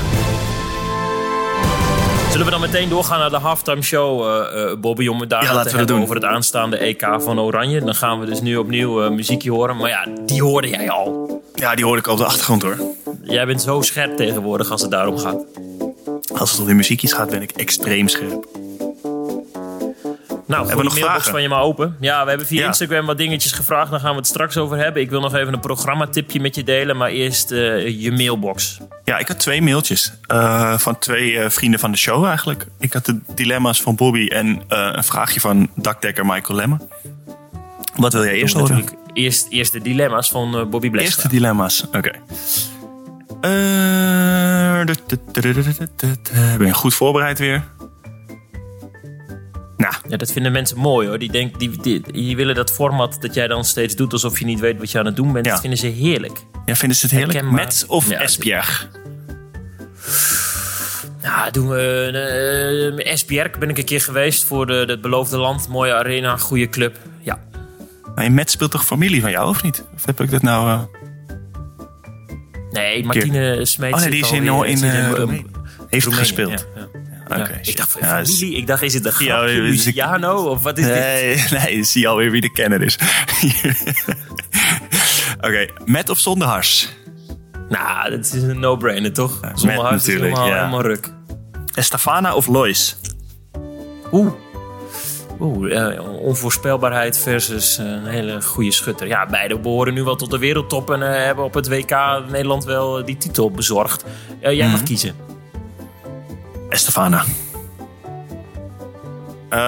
Zullen 2.30 2.46
we 2.46 2.52
dan 2.52 2.62
meteen 2.62 2.90
doorgaan 2.90 3.20
naar 3.20 3.30
de 3.30 3.38
halftime 3.38 3.82
show, 3.82 4.22
eh, 4.28 4.64
eh, 4.72 4.78
Bobby, 4.80 5.08
om 5.08 5.20
het 5.20 5.30
daar 5.30 5.42
Ja, 5.44 5.48
te 5.50 5.54
laten 5.54 5.72
we 5.72 5.78
dat 5.78 5.88
hebben 5.88 5.96
doen. 5.96 6.04
over 6.04 6.16
het 6.16 6.36
aanstaande 6.36 6.78
EK 6.78 7.08
van 7.18 7.40
Oranje. 7.40 7.80
Dan 7.80 7.96
gaan 7.96 8.20
we 8.20 8.26
dus 8.26 8.42
nu 8.42 8.58
opnieuw 8.58 9.04
eh, 9.04 9.10
muziekje 9.12 9.52
horen. 9.52 9.78
Maar 9.78 9.90
ja, 9.90 10.08
die 10.26 10.42
hoorde 10.42 10.70
jij 10.70 10.90
al. 10.90 11.42
Ja, 11.54 11.76
die 11.76 11.86
hoor 11.86 11.98
ik 11.98 12.08
op 12.08 12.18
de 12.18 12.26
achtergrond 12.26 12.62
hoor. 12.62 12.78
Jij 13.24 13.46
bent 13.46 13.62
zo 13.62 13.82
scherp 13.82 14.18
tegenwoordig 14.18 14.72
als 14.72 14.82
het 14.82 14.92
daarom 14.92 15.18
gaat. 15.18 15.46
Als 16.38 16.52
het 16.52 16.60
om 16.60 16.66
die 16.66 16.76
muziekjes 16.76 17.14
gaat, 17.14 17.30
ben 17.30 17.42
ik 17.42 17.52
extreem 17.52 18.08
scherp. 18.08 18.46
Nou, 20.48 20.60
Hebben 20.68 20.78
we 20.78 20.84
nog 20.84 20.94
de 20.94 21.00
mailbox 21.00 21.24
vragen? 21.24 21.32
van 21.32 21.42
je 21.42 21.50
maar 21.50 21.62
open. 21.62 21.98
Ja, 22.00 22.24
we 22.24 22.30
hebben 22.30 22.48
via 22.48 22.60
Ja. 22.62 22.68
Instagram 22.68 23.06
wat 23.06 23.18
dingetjes 23.18 23.52
gevraagd. 23.52 23.92
Daar 23.92 24.00
gaan 24.00 24.12
we 24.12 24.18
het 24.18 24.28
straks 24.28 24.58
over 24.58 24.78
hebben. 24.78 25.02
Ik 25.02 25.10
wil 25.10 25.22
nog 25.22 25.34
even 25.36 25.54
een 25.54 25.60
programmatipje 25.60 26.40
met 26.40 26.56
je 26.56 26.64
delen. 26.64 26.98
Maar 26.98 27.10
eerst 27.10 27.52
eh, 27.52 28.02
je 28.02 28.12
mailbox. 28.12 28.78
Ja, 29.04 29.18
ik 29.18 29.28
had 29.28 29.40
twee 29.40 29.62
mailtjes 29.62 30.14
eh, 30.28 30.78
van 30.78 31.00
twee 31.00 31.40
eh, 31.40 31.50
vrienden 31.50 31.80
van 31.80 31.92
de 31.92 31.98
show 31.98 32.26
eigenlijk. 32.26 32.66
Ik 32.80 32.94
had 32.94 33.06
de 33.06 33.20
dilemma's 33.36 33.82
van 33.82 33.96
Bobby 33.96 34.28
en 34.28 34.62
eh, 34.68 34.90
een 34.92 35.04
vraagje 35.04 35.40
van 35.40 35.70
dakdekker 35.76 36.26
Michael 36.26 36.56
Lemme. 36.60 36.78
Wat 37.96 38.14
wil 38.14 38.24
jij 38.24 38.34
eerst 38.34 38.56
horen? 38.56 38.84
Eerst, 39.14 39.48
eerst 39.50 39.72
de 39.72 39.82
dilemma's 39.82 40.30
van 40.30 40.58
eh, 40.58 40.66
Bobby 40.66 40.90
Blestra. 40.90 41.14
Eerste 41.14 41.28
dilemma's, 41.28 41.86
oké. 41.92 42.12
Eh. 43.42 44.80
Eh, 44.80 44.86
Ben 46.58 46.68
je 46.68 46.74
goed 46.74 46.94
voorbereid 46.94 47.40
weer? 47.40 47.64
Nou, 49.90 50.04
Ja, 50.08 50.18
dat 50.18 50.32
vinden 50.32 50.52
mensen 50.52 50.78
mooi 50.78 51.08
hoor. 51.08 51.18
Die, 51.20 51.32
denk, 51.32 51.60
die, 51.60 51.82
die, 51.82 52.02
die 52.12 52.36
willen 52.36 52.56
dat 52.56 52.72
format 52.72 53.18
dat 53.20 53.34
jij 53.34 53.48
dan 53.48 53.66
steeds 53.66 53.96
doet 53.96 54.14
alsof 54.14 54.40
je 54.40 54.46
niet 54.46 54.60
weet 54.60 54.78
wat 54.80 54.92
je 54.92 55.00
aan 55.00 55.06
het 55.06 55.16
doen 55.16 55.32
bent. 55.34 55.46
Ja. 55.46 55.52
Dat 55.52 55.62
vinden 55.62 55.80
ze 55.80 55.88
heerlijk. 55.88 56.40
ja, 56.66 56.76
vinden 56.76 56.98
ze 56.98 57.06
het 57.06 57.16
heerlijk? 57.16 57.34
Herkenbaar. 57.34 57.66
Met 57.66 57.86
of 57.88 58.10
Ja, 58.10 58.20
Esbjerg? 58.22 58.90
Nou, 61.22 61.52
doen 61.52 61.70
we 61.70 62.94
uh, 62.98 63.60
ben 63.60 63.70
ik 63.70 63.78
een 63.78 63.86
keer 63.86 64.02
geweest 64.02 64.44
voor 64.44 64.66
de, 64.68 64.74
het 64.74 65.02
beloofde 65.02 65.38
land. 65.38 65.68
Mooie 65.68 65.94
arena, 65.94 66.38
goede 66.38 66.70
club. 66.70 66.98
Ja. 67.22 67.44
Maar 68.16 68.32
Met 68.32 68.52
speelt 68.52 68.72
toch 68.72 68.86
familie 68.86 69.22
van 69.22 69.32
jou, 69.32 69.50
of 69.50 69.64
niet? 69.64 69.84
Of 69.96 70.06
heb 70.06 70.22
ik 70.22 70.32
dat 70.32 70.42
nou... 70.42 70.68
eh, 70.70 70.82
Nee, 72.72 73.06
Martine 73.06 73.66
Smeets. 73.66 73.96
Oh 73.96 74.00
nee, 74.02 74.10
die 74.10 74.24
is 74.24 74.32
in, 74.32 74.44
in, 74.44 74.48
Roemenië. 74.48 75.46
Heeft 75.90 76.06
Roemenië, 76.06 76.26
gespeeld. 76.26 76.66
ja, 76.76 76.82
ja. 76.94 77.03
Ik 77.62 77.78
dacht, 77.78 77.98
Ja, 78.00 78.18
is- 78.20 78.38
familie? 78.38 78.58
Ik 78.58 78.68
dacht, 78.68 78.82
is 78.82 78.94
het 78.94 79.06
een 79.06 79.26
Ja, 79.26 79.36
grapje? 79.38 79.54
ik- 79.56 79.62
Luciano? 79.62 80.36
Of 80.50 80.64
wat 80.64 80.78
is 80.78 80.86
dit? 80.86 80.94
Nee, 80.96 81.44
nee, 81.52 81.84
zie 81.84 82.02
je 82.02 82.08
alweer 82.08 82.32
wie 82.32 82.42
de 82.42 82.52
kenner 82.52 82.82
is. 82.84 82.98
Oké, 85.48 85.68
met 85.86 86.10
of 86.10 86.20
zonder 86.20 86.48
hars? 86.48 86.90
Nou, 87.70 88.10
dat 88.10 88.26
is 88.26 88.32
een 88.44 88.60
no-brainer, 88.60 89.14
toch? 89.14 89.42
met 89.42 89.60
Zonder 89.60 89.78
hart 89.80 89.96
is 89.96 90.02
natuurlijk, 90.06 90.26
helemaal, 90.26 90.48
ja. 90.48 90.58
helemaal 90.58 90.82
ruk. 90.82 91.10
Estefana 91.76 92.36
of 92.36 92.48
Lois? 92.48 92.98
Oeh. 94.12 94.32
Oeh, 95.40 95.78
eh, 95.96 96.04
onvoorspelbaarheid 96.22 97.18
versus 97.18 97.78
eh, 97.78 97.86
een 97.86 98.06
hele 98.06 98.42
goede 98.42 98.72
schutter. 98.72 99.08
Ja, 99.08 99.26
beide 99.26 99.60
behoren 99.60 99.94
nu 99.94 100.04
wel 100.04 100.16
tot 100.16 100.32
de 100.32 100.38
wereldtop 100.38 100.92
en 100.92 101.02
eh, 101.14 101.24
hebben 101.26 101.44
op 101.46 101.54
het 101.54 101.68
WK 101.68 102.22
Nederland 102.30 102.64
wel 102.64 103.06
die 103.06 103.18
titel 103.18 103.52
bezorgd. 103.52 104.06
Jij 104.42 104.56
Mhm. 104.56 104.70
mag 104.72 104.84
kiezen. 104.84 105.16
Estefana. 106.74 107.24
Eh, 109.50 109.60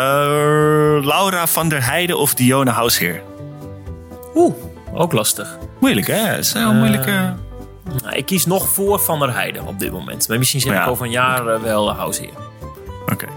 Laura 1.06 1.48
van 1.48 1.70
der 1.70 1.86
Heijden 1.86 2.18
of 2.18 2.34
Diona 2.34 2.72
Hausheer? 2.72 3.22
Oeh, 4.36 4.54
ook 4.94 5.12
lastig. 5.14 5.58
Moeilijk, 5.80 6.08
hè? 6.08 6.14
Het 6.16 6.40
is 6.46 6.54
heel 6.54 6.74
moeilijke... 6.74 7.34
Nou, 8.04 8.16
ik 8.16 8.26
kies 8.26 8.46
nog 8.46 8.70
voor 8.70 9.00
Van 9.00 9.20
der 9.20 9.34
Heijden 9.34 9.66
op 9.66 9.80
dit 9.80 9.92
moment. 9.92 10.28
Maar 10.28 10.38
misschien 10.38 10.60
zeg 10.62 10.74
Ja. 10.74 10.84
ik 10.84 10.90
over 10.90 11.06
een 11.06 11.12
jaar 11.12 11.48
eh, 11.48 11.62
wel 11.62 11.90
uh, 11.90 11.98
Househeer. 11.98 12.34
Oké. 13.12 13.26
Nou, 13.26 13.36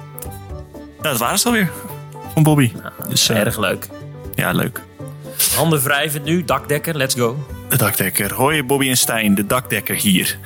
dat 1.00 1.18
waren 1.18 1.38
ze 1.38 1.46
alweer. 1.46 1.70
Van 2.32 2.42
Bobby. 2.42 2.72
Dus, 3.08 3.28
eh, 3.28 3.36
Erg 3.38 3.58
leuk. 3.58 3.88
ja, 4.34 4.52
leuk. 4.52 4.80
Handen 5.56 5.82
wrijvend 5.82 6.24
nu, 6.24 6.44
dakdekker, 6.44 6.96
let's 6.96 7.14
go. 7.14 7.46
De 7.68 7.76
dakdekker. 7.76 8.34
Hoi 8.34 8.62
Bobby 8.64 8.88
en 8.88 8.96
Stijn, 8.96 9.34
de 9.34 9.46
dakdekker 9.46 9.94
hier. 9.96 10.38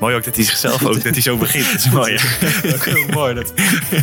Mooi 0.00 0.16
ook 0.16 0.24
dat 0.24 0.34
hij 0.36 0.44
zichzelf 0.44 0.84
ook, 0.84 0.94
dat 1.02 1.12
hij 1.12 1.20
zo 1.20 1.36
begint. 1.36 1.64
Dat 1.72 1.74
is 1.80 1.90
mooi. 1.90 2.18
Ook 2.74 2.84
heel 2.94 3.06
mooi. 3.10 3.34
Dat, 3.34 3.52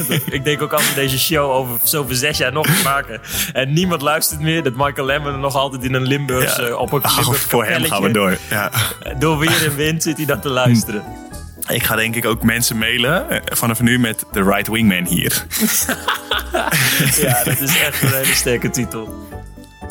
dat- 0.08 0.22
ik 0.30 0.44
denk 0.44 0.62
ook 0.62 0.74
als 0.74 0.90
we 0.90 0.96
deze 0.96 1.20
show 1.20 1.52
over 1.52 1.80
zoveel 1.84 2.16
zes 2.16 2.38
jaar 2.38 2.52
nog 2.52 2.68
gaan 2.76 2.84
maken. 2.84 3.22
En 3.54 3.74
niemand 3.74 4.02
luistert 4.02 4.40
meer. 4.42 4.64
Dat 4.64 4.74
Michael 4.76 5.06
Lemmon 5.08 5.40
nog 5.40 5.56
altijd 5.56 5.84
in 5.84 5.94
een 5.94 6.08
Limburgs, 6.08 6.56
Ja. 6.56 6.64
eh, 6.64 6.80
op 6.80 6.92
een 6.92 7.02
Limburgs 7.16 7.40
voor 7.40 7.66
hem 7.66 7.84
gaan 7.84 8.02
we 8.02 8.12
door. 8.12 8.38
Ja. 8.50 8.72
Door 9.20 9.38
weer 9.38 9.66
en 9.66 9.76
wind 9.76 10.04
zit 10.04 10.18
hij 10.18 10.26
dat 10.26 10.42
te 10.42 10.50
luisteren. 10.50 11.04
Ik 11.68 11.84
ga 11.84 11.96
denk 11.96 12.16
ik 12.16 12.26
ook 12.26 12.44
mensen 12.44 12.78
mailen 12.78 13.30
eh, 13.30 13.40
vanaf 13.44 13.82
nu 13.82 14.00
met 14.00 14.26
de 14.32 14.44
right 14.44 14.68
wingman 14.68 15.06
hier. 15.06 15.46
Ja, 17.16 17.44
dat 17.44 17.60
is 17.60 17.80
echt 17.80 18.02
een 18.02 18.14
hele 18.14 18.34
sterke 18.36 18.70
titel. 18.70 19.28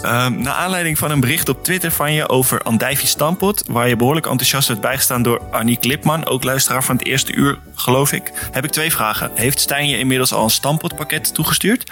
Ehm 0.03 0.43
naar 0.43 0.55
aanleiding 0.55 0.99
van 0.99 1.11
een 1.11 1.21
bericht 1.21 1.49
op 1.49 1.65
Twitter 1.65 1.91
van 1.91 2.13
je 2.13 2.29
over 2.29 2.63
Andijvie 2.63 3.09
Stampot, 3.09 3.65
waar 3.67 3.89
je 3.89 3.97
behoorlijk 3.97 4.27
enthousiast 4.27 4.69
werd 4.69 4.81
bijgestaan 4.81 5.23
door 5.23 5.43
Aniek 5.51 5.85
Lipman, 5.85 6.27
ook 6.27 6.45
luisteraar 6.45 6.85
van 6.85 6.97
het 6.97 7.07
eerste 7.07 7.35
uur, 7.35 7.59
geloof 7.75 8.13
ik, 8.13 8.33
heb 8.53 8.65
ik 8.65 8.71
twee 8.71 8.93
vragen. 8.93 9.31
Heeft 9.35 9.61
Stijn 9.61 9.89
je 9.89 9.99
inmiddels 9.99 10.33
al 10.33 10.45
een 10.45 10.51
Stampot-pakket 10.51 11.35
toegestuurd? 11.35 11.91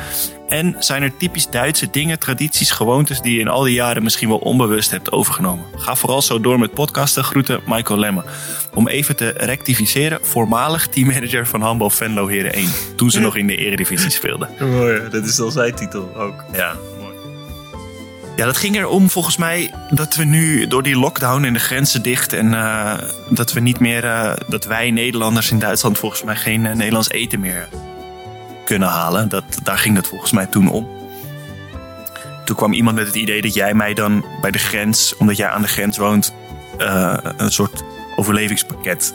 En 0.49 0.77
zijn 0.79 1.03
er 1.03 1.17
typisch 1.17 1.49
Duitse 1.49 1.91
dingen, 1.91 2.19
tradities, 2.19 2.71
gewoontes 2.71 3.21
die 3.21 3.35
je 3.35 3.41
in 3.41 3.49
al 3.49 3.63
die 3.63 3.75
jaren 3.75 4.03
misschien 4.03 4.29
wel 4.29 4.39
onbewust 4.39 4.91
hebt 4.91 5.13
overgenomen? 5.13 5.65
Ga 5.77 5.95
vooral 5.95 6.23
zo 6.23 6.41
door 6.41 6.59
met 6.59 6.75
podcasten. 6.75 7.25
Groeten, 7.25 7.61
Michael 7.67 7.99
Lemme. 7.99 8.25
Om 8.75 8.89
even 8.89 9.17
te 9.17 9.29
rectificeren, 9.29 10.19
voormalig 10.23 10.87
teammanager 10.87 11.47
van 11.47 11.61
Handbal 11.61 11.91
Venlo 11.91 12.27
Heren 12.27 12.53
1, 12.53 12.69
toen 12.97 13.11
ze 13.11 13.21
nog 13.21 13.37
in 13.37 13.47
de 13.47 13.57
eredivisie 13.57 14.11
speelden. 14.11 14.49
Mooi, 14.61 15.09
dat 15.11 15.25
is 15.25 15.41
al 15.41 15.51
zijn 15.51 15.75
titel 15.75 16.11
ook. 16.17 16.45
Ja. 16.53 16.75
Ja, 18.39 18.45
dat 18.45 18.57
ging 18.57 18.77
erom 18.77 19.11
volgens 19.11 19.37
mij 19.37 19.71
dat 19.91 20.15
we 20.15 20.25
nu 20.25 20.67
door 20.67 20.83
die 20.83 20.99
lockdown 20.99 21.45
en 21.45 21.53
de 21.53 21.59
grenzen 21.59 22.03
dicht 22.03 22.33
en 22.33 22.55
eh, 22.55 22.95
dat 23.29 23.53
we 23.53 23.61
niet 23.61 23.81
meer, 23.81 24.05
eh, 24.05 24.33
dat 24.49 24.65
wij 24.65 24.91
Nederlanders 24.91 25.51
in 25.51 25.59
Duitsland 25.59 25.99
volgens 25.99 26.23
mij 26.23 26.37
geen 26.37 26.67
eh, 26.67 26.75
Nederlands 26.75 27.11
eten 27.11 27.41
meer 27.41 27.69
kunnen 28.65 28.89
halen. 28.89 29.29
Dat, 29.29 29.45
daar 29.63 29.79
ging 29.79 29.97
het 29.97 30.07
volgens 30.07 30.33
mij 30.33 30.47
toen 30.47 30.71
om. 30.71 30.89
Toen 32.45 32.57
kwam 32.57 32.73
iemand 32.73 32.97
met 32.97 33.07
het 33.07 33.15
idee 33.15 33.43
dat 33.43 33.55
jij 33.55 33.75
mij 33.75 33.95
dan 33.95 34.25
bij 34.41 34.51
de 34.51 34.59
grens, 34.59 35.17
omdat 35.17 35.37
jij 35.37 35.49
aan 35.49 35.63
de 35.63 35.69
grens 35.69 35.97
woont, 35.97 36.35
een 37.37 37.53
soort 37.53 37.83
overlevingspakket 38.17 39.15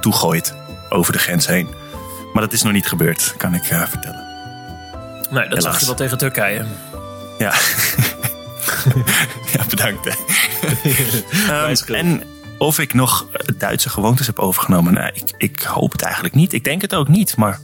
toegooit 0.00 0.54
over 0.88 1.12
de 1.12 1.18
grens 1.18 1.46
heen. 1.46 1.68
Maar 2.32 2.42
dat 2.42 2.52
is 2.52 2.62
nog 2.62 2.72
niet 2.72 2.88
gebeurd, 2.88 3.34
kan 3.36 3.54
ik 3.54 3.64
vertellen. 3.64 4.26
Nee, 5.30 5.48
dat 5.48 5.62
zag 5.62 5.62
Helaas. 5.62 5.80
je 5.80 5.86
wel 5.86 5.94
tegen 5.94 6.18
Turkije. 6.18 6.64
Ja. 7.38 7.52
ja, 9.54 9.64
bedankt. 9.68 10.06
Ehm, 11.48 11.94
en 11.94 12.22
of 12.58 12.78
ik 12.78 12.94
nog 12.94 13.26
Duitse 13.58 13.88
gewoontes 13.88 14.26
heb 14.26 14.38
overgenomen. 14.38 14.92
Nou, 14.92 15.10
ik, 15.14 15.32
ik 15.36 15.62
hoop 15.62 15.92
het 15.92 16.02
eigenlijk 16.02 16.34
niet. 16.34 16.52
Ik 16.52 16.64
denk 16.64 16.82
het 16.82 16.94
ook 16.94 17.08
niet. 17.08 17.36
Maar 17.36 17.60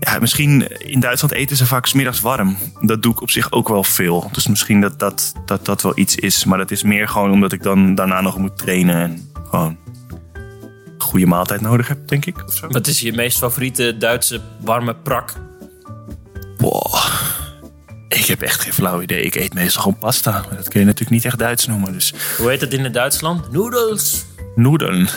ja, 0.00 0.18
misschien 0.18 0.78
in 0.78 1.00
Duitsland 1.00 1.34
eten 1.34 1.56
ze 1.56 1.66
vaak 1.66 1.86
's 1.86 1.92
middags 1.92 2.20
warm. 2.20 2.56
Dat 2.80 3.02
doe 3.02 3.12
ik 3.12 3.20
op 3.20 3.30
zich 3.30 3.52
ook 3.52 3.68
wel 3.68 3.84
veel. 3.84 4.28
Dus 4.32 4.46
misschien 4.46 4.80
dat 4.80 4.98
dat, 4.98 5.32
dat 5.44 5.64
dat 5.64 5.82
wel 5.82 5.92
iets 5.94 6.16
is. 6.16 6.44
Maar 6.44 6.58
dat 6.58 6.70
is 6.70 6.82
meer 6.82 7.08
gewoon 7.08 7.30
omdat 7.30 7.52
ik 7.52 7.62
dan 7.62 7.94
daarna 7.94 8.20
nog 8.20 8.38
moet 8.38 8.58
trainen. 8.58 8.96
En 8.96 9.30
gewoon 9.50 9.76
een 10.84 11.02
goede 11.02 11.26
maaltijd 11.26 11.60
nodig 11.60 11.88
heb, 11.88 12.08
denk 12.08 12.26
ik. 12.26 12.44
Of 12.46 12.54
zo. 12.54 12.68
Wat 12.68 12.86
is 12.86 13.00
je 13.00 13.12
meest 13.12 13.38
favoriete 13.38 13.96
Duitse 13.98 14.40
warme 14.60 14.94
prak? 14.94 15.32
Boah. 16.58 17.38
Ik 18.18 18.26
heb 18.26 18.42
echt 18.42 18.60
geen 18.60 18.72
flauw 18.72 19.00
idee. 19.00 19.22
Ik 19.22 19.34
eet 19.34 19.54
meestal 19.54 19.82
gewoon 19.82 19.98
pasta. 19.98 20.30
Maar 20.30 20.56
dat 20.56 20.68
kun 20.68 20.80
je 20.80 20.86
natuurlijk 20.86 21.10
niet 21.10 21.24
echt 21.24 21.38
Duits 21.38 21.66
noemen. 21.66 21.92
Dus 21.92 22.14
Hoe 22.38 22.48
heet 22.48 22.60
het 22.60 22.74
in 22.74 22.84
het 22.84 22.94
Duitsland? 22.94 23.52
Noedels. 23.52 24.24
Noedelen. 24.54 25.08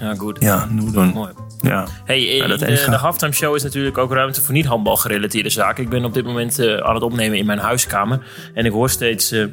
Ja, 0.00 0.14
goed. 0.14 0.36
Ja. 0.40 0.68
Mooi. 0.70 1.32
Ja. 1.60 1.86
Hey, 2.04 2.20
Ja, 2.20 2.42
in 2.42 2.48
dat 2.48 2.58
de, 2.58 2.96
halftime 2.96 3.32
show 3.32 3.54
is 3.54 3.62
natuurlijk 3.62 3.98
ook 3.98 4.12
ruimte 4.12 4.42
voor 4.42 4.54
niet 4.54 4.66
handbal 4.66 4.96
gerelateerde 4.96 5.50
zaken. 5.50 5.82
Ik 5.82 5.88
ben 5.88 6.04
op 6.04 6.14
dit 6.14 6.24
moment 6.24 6.58
eh, 6.58 6.76
aan 6.76 6.94
het 6.94 7.02
opnemen 7.02 7.38
in 7.38 7.46
mijn 7.46 7.58
huiskamer. 7.58 8.20
En 8.54 8.64
ik 8.64 8.72
hoor 8.72 8.90
steeds 8.90 9.30
eh, 9.30 9.44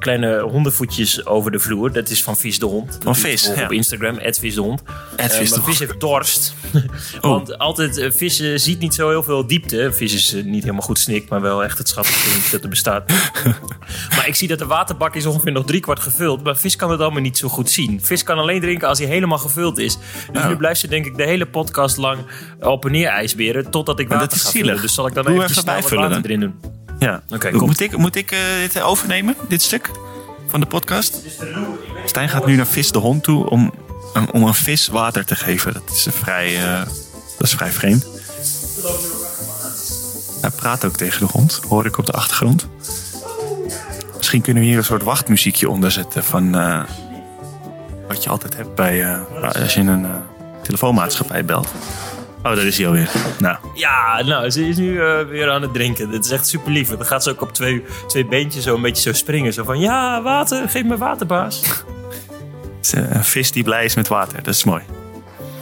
kleine 0.00 0.40
hondenvoetjes 0.40 1.26
over 1.26 1.50
de 1.50 1.58
vloer. 1.58 1.92
Dat 1.92 2.08
is 2.10 2.22
van 2.22 2.36
Vis 2.36 2.58
de 2.58 2.66
Hond. 2.66 2.98
Van 3.02 3.16
Vis, 3.16 3.52
ja. 3.56 3.64
Op 3.64 3.72
Instagram, 3.72 4.18
Vis 4.20 4.54
de 4.54 4.60
Hond. 4.60 4.82
Eh, 5.16 5.26
Vis 5.26 5.50
maar 5.50 5.62
vis 5.64 5.78
heeft 5.78 6.00
dorst. 6.00 6.54
Want 7.20 7.58
altijd, 7.58 7.96
eh, 7.96 8.10
vis 8.10 8.36
ziet 8.54 8.78
niet 8.78 8.94
zo 8.94 9.08
heel 9.08 9.22
veel 9.22 9.46
diepte. 9.46 9.92
Vis 9.92 10.14
is 10.14 10.32
eh, 10.34 10.44
niet 10.44 10.62
helemaal 10.62 10.82
goed 10.82 10.98
snik, 10.98 11.28
maar 11.28 11.40
wel 11.40 11.64
echt 11.64 11.78
het 11.78 11.88
schattigste 11.88 12.50
dat 12.50 12.62
er 12.62 12.68
bestaat. 12.68 13.08
maar 14.16 14.26
ik 14.26 14.34
zie 14.34 14.48
dat 14.48 14.58
de 14.58 14.66
waterbak 14.66 15.14
is 15.14 15.26
ongeveer 15.26 15.52
nog 15.52 15.64
drie 15.64 15.80
kwart 15.80 16.00
gevuld. 16.00 16.42
Maar 16.42 16.56
vis 16.56 16.76
kan 16.76 16.90
het 16.90 17.00
allemaal 17.00 17.20
niet 17.22 17.38
zo 17.38 17.48
goed 17.48 17.70
zien. 17.70 18.00
Vis 18.02 18.22
kan 18.22 18.38
alleen 18.38 18.60
drinken 18.60 18.88
als 18.88 18.98
hij 18.98 19.08
helemaal 19.08 19.38
gevuld 19.38 19.78
is. 19.78 19.98
Dus 20.32 20.44
nu 20.44 20.56
blijft 20.56 20.80
ze 20.80 20.88
denk 20.88 21.06
ik 21.06 21.16
de 21.16 21.24
hele 21.24 21.46
podcast 21.46 21.96
lang 21.96 22.18
op 22.60 22.84
en 22.84 22.92
neer 22.92 23.08
ijsberen. 23.08 23.70
Totdat 23.70 24.00
ik 24.00 24.08
Maar 24.08 24.18
water 24.18 24.30
dat 24.30 24.38
is 24.38 24.44
ga 24.44 24.50
zielig. 24.50 24.66
vullen. 24.66 24.82
Dus 24.82 24.94
zal 24.94 25.06
ik 25.06 25.14
dan 25.14 25.26
even 25.26 25.50
snel 25.50 25.64
wat 25.64 25.90
water 25.90 25.96
dan. 26.10 26.22
erin 26.24 26.40
doen. 26.40 26.54
Ja. 27.00 27.22
Oké, 27.28 27.50
moet, 27.50 27.80
ik, 27.80 27.96
moet 27.96 28.16
ik 28.16 28.30
eh, 28.30 28.38
dit 28.60 28.80
overnemen, 28.82 29.34
dit 29.48 29.62
stuk 29.62 29.90
van 30.46 30.60
de 30.60 30.66
podcast? 30.66 31.20
Stijn 32.04 32.28
gaat 32.28 32.46
nu 32.46 32.56
naar 32.56 32.66
Vis 32.66 32.92
de 32.92 32.98
Hond 32.98 33.22
toe 33.22 33.50
om, 33.50 33.72
om, 34.14 34.28
om 34.32 34.42
een 34.42 34.54
vis 34.54 34.88
water 34.88 35.24
te 35.24 35.36
geven. 35.36 35.72
Dat 35.72 35.90
is, 35.92 36.06
een 36.06 36.12
vrij, 36.12 36.56
eh, 36.56 36.82
dat 37.38 37.46
is 37.46 37.54
vrij 37.54 37.70
vreemd. 37.70 38.06
Hij 40.40 40.50
praat 40.50 40.84
ook 40.84 40.96
tegen 40.96 41.26
de 41.26 41.32
hond, 41.32 41.60
hoor 41.68 41.86
ik 41.86 41.98
op 41.98 42.06
de 42.06 42.12
achtergrond. 42.12 42.66
Misschien 44.16 44.40
kunnen 44.42 44.62
we 44.62 44.68
hier 44.68 44.78
een 44.78 44.84
soort 44.84 45.02
wachtmuziekje 45.02 45.68
onder 45.68 45.90
zetten 45.90 46.24
van 46.24 46.54
eh, 46.54 46.82
wat 48.08 48.22
je 48.22 48.30
altijd 48.30 48.56
hebt 48.56 48.74
bij, 48.74 49.04
eh, 49.04 49.62
als 49.62 49.74
je 49.74 49.80
een 49.80 50.04
eh, 50.04 50.10
telefoonmaatschappij 50.62 51.44
belt. 51.44 51.68
Oh, 52.42 52.54
dat 52.54 52.58
is 52.64 52.76
hij 52.78 52.86
alweer. 52.86 53.10
Nou, 53.38 53.56
Ja, 53.74 54.22
nou, 54.22 54.50
ze 54.50 54.68
is 54.68 54.76
nu 54.76 55.00
eh, 55.02 55.20
weer 55.26 55.50
aan 55.50 55.62
het 55.62 55.72
drinken. 55.74 56.10
Dat 56.10 56.24
is 56.24 56.30
echt 56.30 56.46
super 56.46 56.72
lief. 56.72 56.88
Dan 56.88 57.06
gaat 57.06 57.22
ze 57.22 57.30
ook 57.30 57.40
op 57.42 57.52
twee, 57.52 57.84
twee 58.06 58.26
beentjes 58.26 58.64
zo 58.64 58.74
een 58.74 58.82
beetje 58.82 59.02
zo 59.02 59.12
springen. 59.12 59.52
Zo 59.52 59.64
van, 59.64 59.80
ja, 59.80 60.22
water, 60.22 60.68
geef 60.68 60.84
me 60.84 60.96
water, 60.96 61.26
baas. 61.26 61.60
het 62.76 62.86
is 62.86 62.92
een 62.92 63.24
vis 63.24 63.52
die 63.52 63.62
blij 63.64 63.84
is 63.84 63.94
met 63.94 64.08
water. 64.08 64.42
Dat 64.42 64.54
is 64.54 64.64
mooi. 64.64 64.82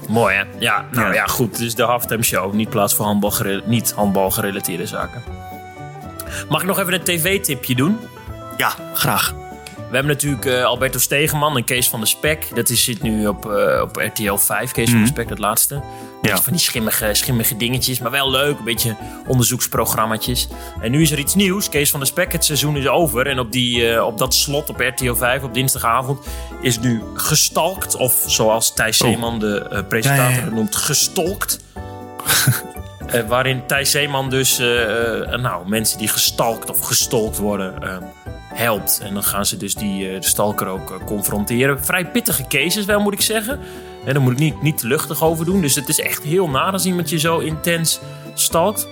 Mooi, 0.08 0.34
hè? 0.36 0.42
Ja, 0.58 0.84
nou 0.92 1.06
ja, 1.06 1.12
Ja. 1.14 1.24
goed. 1.26 1.58
Dus 1.58 1.74
de 1.74 1.82
halftime 1.82 2.22
show. 2.22 2.54
Niet 2.54 2.70
plaats 2.70 2.94
voor 2.94 3.04
handbal, 3.04 3.32
niet 3.64 3.92
handbal 3.92 4.30
gerelateerde 4.30 4.86
zaken. 4.86 5.22
Mag 6.48 6.60
ik 6.60 6.66
nog 6.66 6.78
even 6.78 6.92
een 6.92 7.02
tv-tipje 7.02 7.74
doen? 7.74 7.98
Ja, 8.56 8.70
graag. 8.94 9.34
We 9.88 9.94
hebben 9.94 10.12
natuurlijk 10.12 10.44
eh, 10.44 10.64
Alberto 10.64 10.98
Stegeman 10.98 11.56
en 11.56 11.64
Kees 11.64 11.88
van 11.88 11.98
der 11.98 12.08
Spek. 12.08 12.46
Dat 12.54 12.68
is, 12.68 12.84
zit 12.84 13.02
nu 13.02 13.26
op, 13.26 13.50
eh, 13.52 13.80
op 13.82 13.96
RTL 13.96 14.34
5. 14.36 14.72
Kees 14.72 14.90
van 14.90 14.98
der 14.98 15.08
Spek, 15.08 15.28
dat 15.28 15.38
laatste. 15.38 15.82
Ja. 16.22 16.36
van 16.36 16.52
die 16.52 16.62
schimmige, 16.62 17.08
schimmige 17.12 17.56
dingetjes. 17.56 17.98
Maar 17.98 18.10
wel 18.10 18.30
leuk. 18.30 18.58
Een 18.58 18.64
beetje 18.64 18.96
onderzoeksprogrammaatjes. 19.26 20.48
En 20.80 20.90
nu 20.90 21.02
is 21.02 21.10
er 21.10 21.18
iets 21.18 21.34
nieuws. 21.34 21.68
Kees 21.68 21.90
van 21.90 22.00
der 22.00 22.08
Spek, 22.08 22.32
het 22.32 22.44
seizoen 22.44 22.76
is 22.76 22.86
over. 22.86 23.26
En 23.26 23.38
op, 23.38 23.52
die, 23.52 23.92
eh, 23.92 24.04
op 24.04 24.18
dat 24.18 24.34
slot 24.34 24.68
op 24.68 24.80
RTL 24.80 25.14
5 25.14 25.42
op 25.42 25.54
dinsdagavond 25.54 26.26
is 26.60 26.78
nu 26.78 27.02
gestalkt. 27.14 27.96
Of 27.96 28.24
zoals 28.26 28.74
Thijs 28.74 28.96
Zeeman, 28.96 29.38
de 29.38 29.84
presentator, 29.88 30.42
Oh. 30.42 30.48
Ja, 30.48 30.54
noemt, 30.54 30.76
gestolkt. 30.76 31.60
Eh, 33.08 33.20
waarin 33.28 33.66
Thijs 33.66 33.90
Zeeman 33.90 34.30
dus 34.30 34.58
eh, 34.58 35.32
eh, 35.32 35.40
nou, 35.40 35.68
mensen 35.68 35.98
die 35.98 36.08
gestalkt 36.08 36.70
of 36.70 36.80
gestolkt 36.80 37.38
worden 37.38 37.82
eh, 37.82 37.96
helpt. 38.54 39.00
En 39.02 39.14
dan 39.14 39.22
gaan 39.22 39.46
ze 39.46 39.56
dus 39.56 39.74
die 39.74 40.18
de 40.18 40.26
stalker 40.26 40.66
ook 40.66 41.00
confronteren. 41.04 41.84
Vrij 41.84 42.06
pittige 42.10 42.44
cases 42.48 42.84
wel, 42.84 43.00
moet 43.00 43.12
ik 43.12 43.20
zeggen. 43.20 43.58
En 44.04 44.12
daar 44.14 44.22
moet 44.22 44.32
ik 44.32 44.38
niet, 44.38 44.62
niet 44.62 44.78
te 44.78 44.86
luchtig 44.86 45.22
over 45.22 45.44
doen. 45.44 45.60
Dus 45.60 45.74
het 45.74 45.88
is 45.88 46.00
echt 46.00 46.22
heel 46.22 46.48
naar 46.48 46.72
als 46.72 46.84
iemand 46.84 47.10
je 47.10 47.18
zo 47.18 47.38
intens 47.38 48.00
stalkt. 48.34 48.88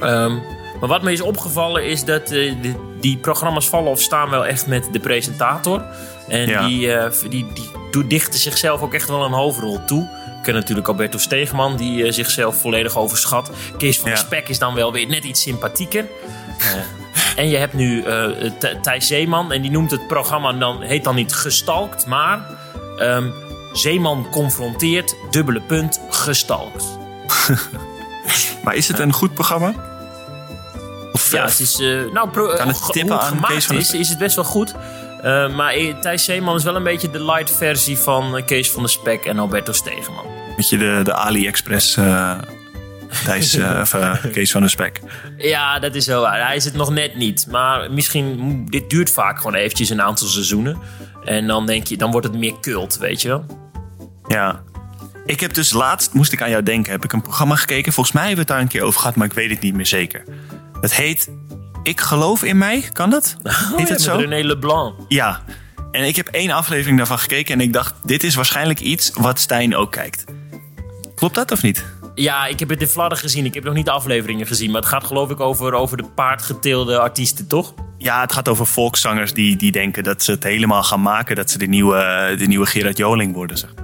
Ehm, 0.00 0.32
maar 0.80 0.88
wat 0.88 1.02
me 1.02 1.12
is 1.12 1.20
opgevallen 1.20 1.84
is 1.86 2.04
dat 2.04 2.26
die, 2.26 2.76
die 3.00 3.16
programma's 3.16 3.68
vallen 3.68 3.90
of 3.90 4.00
staan 4.00 4.30
wel 4.30 4.46
echt 4.46 4.66
met 4.66 4.88
de 4.92 5.00
presentator. 5.00 5.82
En 6.28 6.48
Ja. 6.48 6.66
die, 6.66 6.92
eh, 6.92 7.10
die, 7.30 7.46
die 7.54 7.70
doet- 7.90 8.10
dichten 8.10 8.38
zichzelf 8.40 8.82
ook 8.82 8.94
echt 8.94 9.08
wel 9.08 9.24
een 9.24 9.32
hoofdrol 9.32 9.84
toe. 9.84 10.08
Ken 10.42 10.54
natuurlijk 10.54 10.88
Alberto 10.88 11.18
Stegeman, 11.18 11.76
die 11.76 12.04
eh, 12.04 12.12
zichzelf 12.12 12.60
volledig 12.60 12.96
overschat. 12.96 13.50
Kees 13.78 13.98
van 14.00 14.10
Ja. 14.10 14.16
Spek 14.16 14.48
is 14.48 14.58
dan 14.58 14.74
wel 14.74 14.92
weer 14.92 15.06
net 15.06 15.24
iets 15.24 15.42
sympathieker. 15.42 16.04
Eh, 16.58 17.38
en 17.42 17.48
je 17.48 17.56
hebt 17.56 17.72
nu 17.72 18.02
eh, 18.02 18.24
Th- 18.58 18.82
Thijs 18.82 19.06
Zeeman. 19.06 19.52
En 19.52 19.62
die 19.62 19.70
noemt 19.70 19.90
het 19.90 20.06
programma 20.06 20.52
dan, 20.52 20.82
heet 20.82 21.04
dan 21.04 21.14
niet 21.14 21.34
gestalkt, 21.34 22.06
maar 22.06 22.46
ehm, 22.98 23.30
Zeeman 23.72 24.26
confronteert, 24.30 25.14
dubbele 25.30 25.60
punt, 25.60 26.00
gestalkt. 26.10 26.84
Maar 28.64 28.74
is 28.74 28.88
het 28.88 28.98
een 28.98 29.12
goed 29.12 29.34
programma? 29.34 29.74
Of, 31.12 31.32
Ja, 31.32 31.44
het 31.44 31.60
is, 31.60 31.78
nou, 32.12 32.28
pro, 32.28 32.54
Kan 32.54 32.68
het 32.68 32.92
tippen 32.92 33.20
aan 33.20 33.30
Kees 33.30 33.38
gemaakt 33.46 33.64
van 33.64 33.76
is, 33.76 33.92
is 33.94 34.08
het 34.08 34.18
best 34.18 34.34
wel 34.36 34.44
goed. 34.44 34.74
Eh, 35.22 35.54
maar 35.54 35.72
eh, 35.72 35.94
Thijs 35.98 36.24
Zeeman 36.24 36.56
is 36.56 36.64
wel 36.64 36.76
een 36.76 36.82
beetje 36.82 37.10
de 37.10 37.24
light 37.24 37.56
versie 37.56 37.98
van 37.98 38.36
eh, 38.36 38.44
Kees 38.44 38.70
van 38.70 38.82
der 38.82 38.90
Spek 38.90 39.24
en 39.24 39.38
Alberto 39.38 39.72
Stegeman. 39.72 40.24
Beetje 40.56 40.78
de, 40.78 41.00
de 41.04 41.14
AliExpress 41.14 41.96
eh 41.96 42.38
Thijs, 43.24 43.54
eh, 43.54 43.78
of, 43.80 43.96
Kees 44.32 44.50
van 44.50 44.60
der 44.60 44.70
Spek. 44.70 45.00
Ja, 45.36 45.78
dat 45.78 45.94
is 45.94 46.06
wel 46.06 46.20
waar. 46.20 46.46
Hij 46.46 46.56
is 46.56 46.64
het 46.64 46.74
nog 46.74 46.90
net 46.90 47.16
niet. 47.16 47.46
Maar 47.50 47.90
misschien, 47.90 48.66
dit 48.70 48.90
duurt 48.90 49.10
vaak 49.10 49.36
gewoon 49.36 49.54
eventjes 49.54 49.90
een 49.90 50.02
aantal 50.02 50.26
seizoenen. 50.26 50.78
En 51.24 51.46
dan 51.46 51.66
denk 51.66 51.86
je, 51.86 51.96
dan 51.96 52.10
wordt 52.10 52.26
het 52.26 52.36
meer 52.36 52.54
cult, 52.60 52.98
weet 52.98 53.22
je 53.22 53.28
wel. 53.28 53.44
Ja. 54.26 54.62
Ik 55.26 55.40
heb 55.40 55.54
dus 55.54 55.72
laatst, 55.72 56.12
moest 56.12 56.32
ik 56.32 56.42
aan 56.42 56.50
jou 56.50 56.62
denken, 56.62 56.92
heb 56.92 57.04
ik 57.04 57.12
een 57.12 57.22
programma 57.22 57.56
gekeken. 57.56 57.92
Volgens 57.92 58.14
mij 58.14 58.26
hebben 58.26 58.46
we 58.46 58.52
het 58.52 58.60
daar 58.60 58.66
een 58.66 58.72
keer 58.72 58.82
over 58.82 59.00
gehad, 59.00 59.16
maar 59.16 59.26
ik 59.26 59.32
weet 59.32 59.50
het 59.50 59.60
niet 59.60 59.74
meer 59.74 59.86
zeker. 59.86 60.22
Het 60.80 60.94
heet 60.94 61.30
Ik 61.82 62.00
geloof 62.00 62.42
in 62.44 62.58
mij, 62.58 62.88
kan 62.92 63.10
dat? 63.10 63.36
Oh, 63.42 63.76
heet 63.76 63.86
ja, 63.86 63.92
het 63.92 64.02
zo? 64.02 64.16
René 64.16 64.42
Leblanc. 64.46 64.94
Ja. 65.08 65.42
En 65.92 66.04
ik 66.04 66.16
heb 66.16 66.26
één 66.28 66.50
aflevering 66.50 66.96
daarvan 66.96 67.18
gekeken 67.18 67.54
en 67.54 67.60
ik 67.60 67.72
dacht, 67.72 67.94
dit 68.02 68.22
is 68.24 68.34
waarschijnlijk 68.34 68.80
iets 68.80 69.10
wat 69.14 69.38
Stijn 69.38 69.76
ook 69.76 69.92
kijkt. 69.92 70.24
Klopt 71.14 71.34
dat 71.34 71.50
of 71.50 71.62
niet? 71.62 71.84
Ja, 72.14 72.46
ik 72.46 72.58
heb 72.58 72.68
het 72.68 72.80
in 72.80 72.86
fladder 72.86 73.18
gezien. 73.18 73.44
Ik 73.44 73.54
heb 73.54 73.64
nog 73.64 73.74
niet 73.74 73.84
de 73.84 73.90
afleveringen 73.90 74.46
gezien. 74.46 74.70
Maar 74.70 74.80
het 74.80 74.90
gaat 74.90 75.04
geloof 75.04 75.30
ik 75.30 75.40
over, 75.40 75.74
over 75.74 75.96
de 75.96 76.04
paardgeteelde 76.04 76.98
artiesten, 76.98 77.46
toch? 77.46 77.74
Ja, 77.98 78.20
het 78.20 78.32
gaat 78.32 78.48
over 78.48 78.66
volkszangers 78.66 79.32
die, 79.32 79.56
die 79.56 79.72
denken 79.72 80.02
dat 80.02 80.22
ze 80.22 80.30
het 80.30 80.42
helemaal 80.42 80.82
gaan 80.82 81.02
maken. 81.02 81.36
Dat 81.36 81.50
ze 81.50 81.58
de 81.58 81.66
nieuwe, 81.66 82.34
de 82.38 82.46
nieuwe 82.46 82.66
Gerard 82.66 82.96
Joling 82.96 83.34
worden. 83.34 83.58
Zeg. 83.58 83.74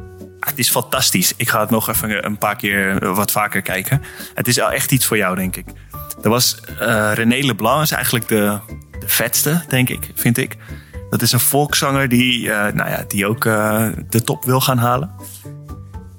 Ah, 0.40 0.48
Het 0.48 0.58
is 0.58 0.70
fantastisch. 0.70 1.32
Ik 1.36 1.48
ga 1.48 1.60
het 1.60 1.70
nog 1.70 1.88
even 1.88 2.24
een 2.26 2.38
paar 2.38 2.56
keer 2.56 3.14
wat 3.14 3.30
vaker 3.30 3.62
kijken. 3.62 4.02
Het 4.34 4.48
is 4.48 4.58
echt 4.58 4.92
iets 4.92 5.06
voor 5.06 5.16
jou, 5.16 5.36
denk 5.36 5.56
ik. 5.56 5.66
Er 6.22 6.30
was 6.30 6.60
eh, 6.80 7.10
René 7.14 7.46
Leblanc, 7.46 7.82
is 7.82 7.90
eigenlijk 7.90 8.28
de, 8.28 8.58
de 9.00 9.08
vetste, 9.08 9.62
denk 9.68 9.88
ik, 9.88 10.10
vind 10.14 10.38
ik. 10.38 10.56
Dat 11.10 11.22
is 11.22 11.32
een 11.32 11.40
volkszanger 11.40 12.08
die, 12.08 12.52
eh, 12.52 12.72
nou 12.72 12.90
ja, 12.90 13.04
die 13.08 13.26
ook 13.26 13.44
eh, 13.44 13.86
de 14.08 14.22
top 14.22 14.44
wil 14.44 14.60
gaan 14.60 14.78
halen. 14.78 15.10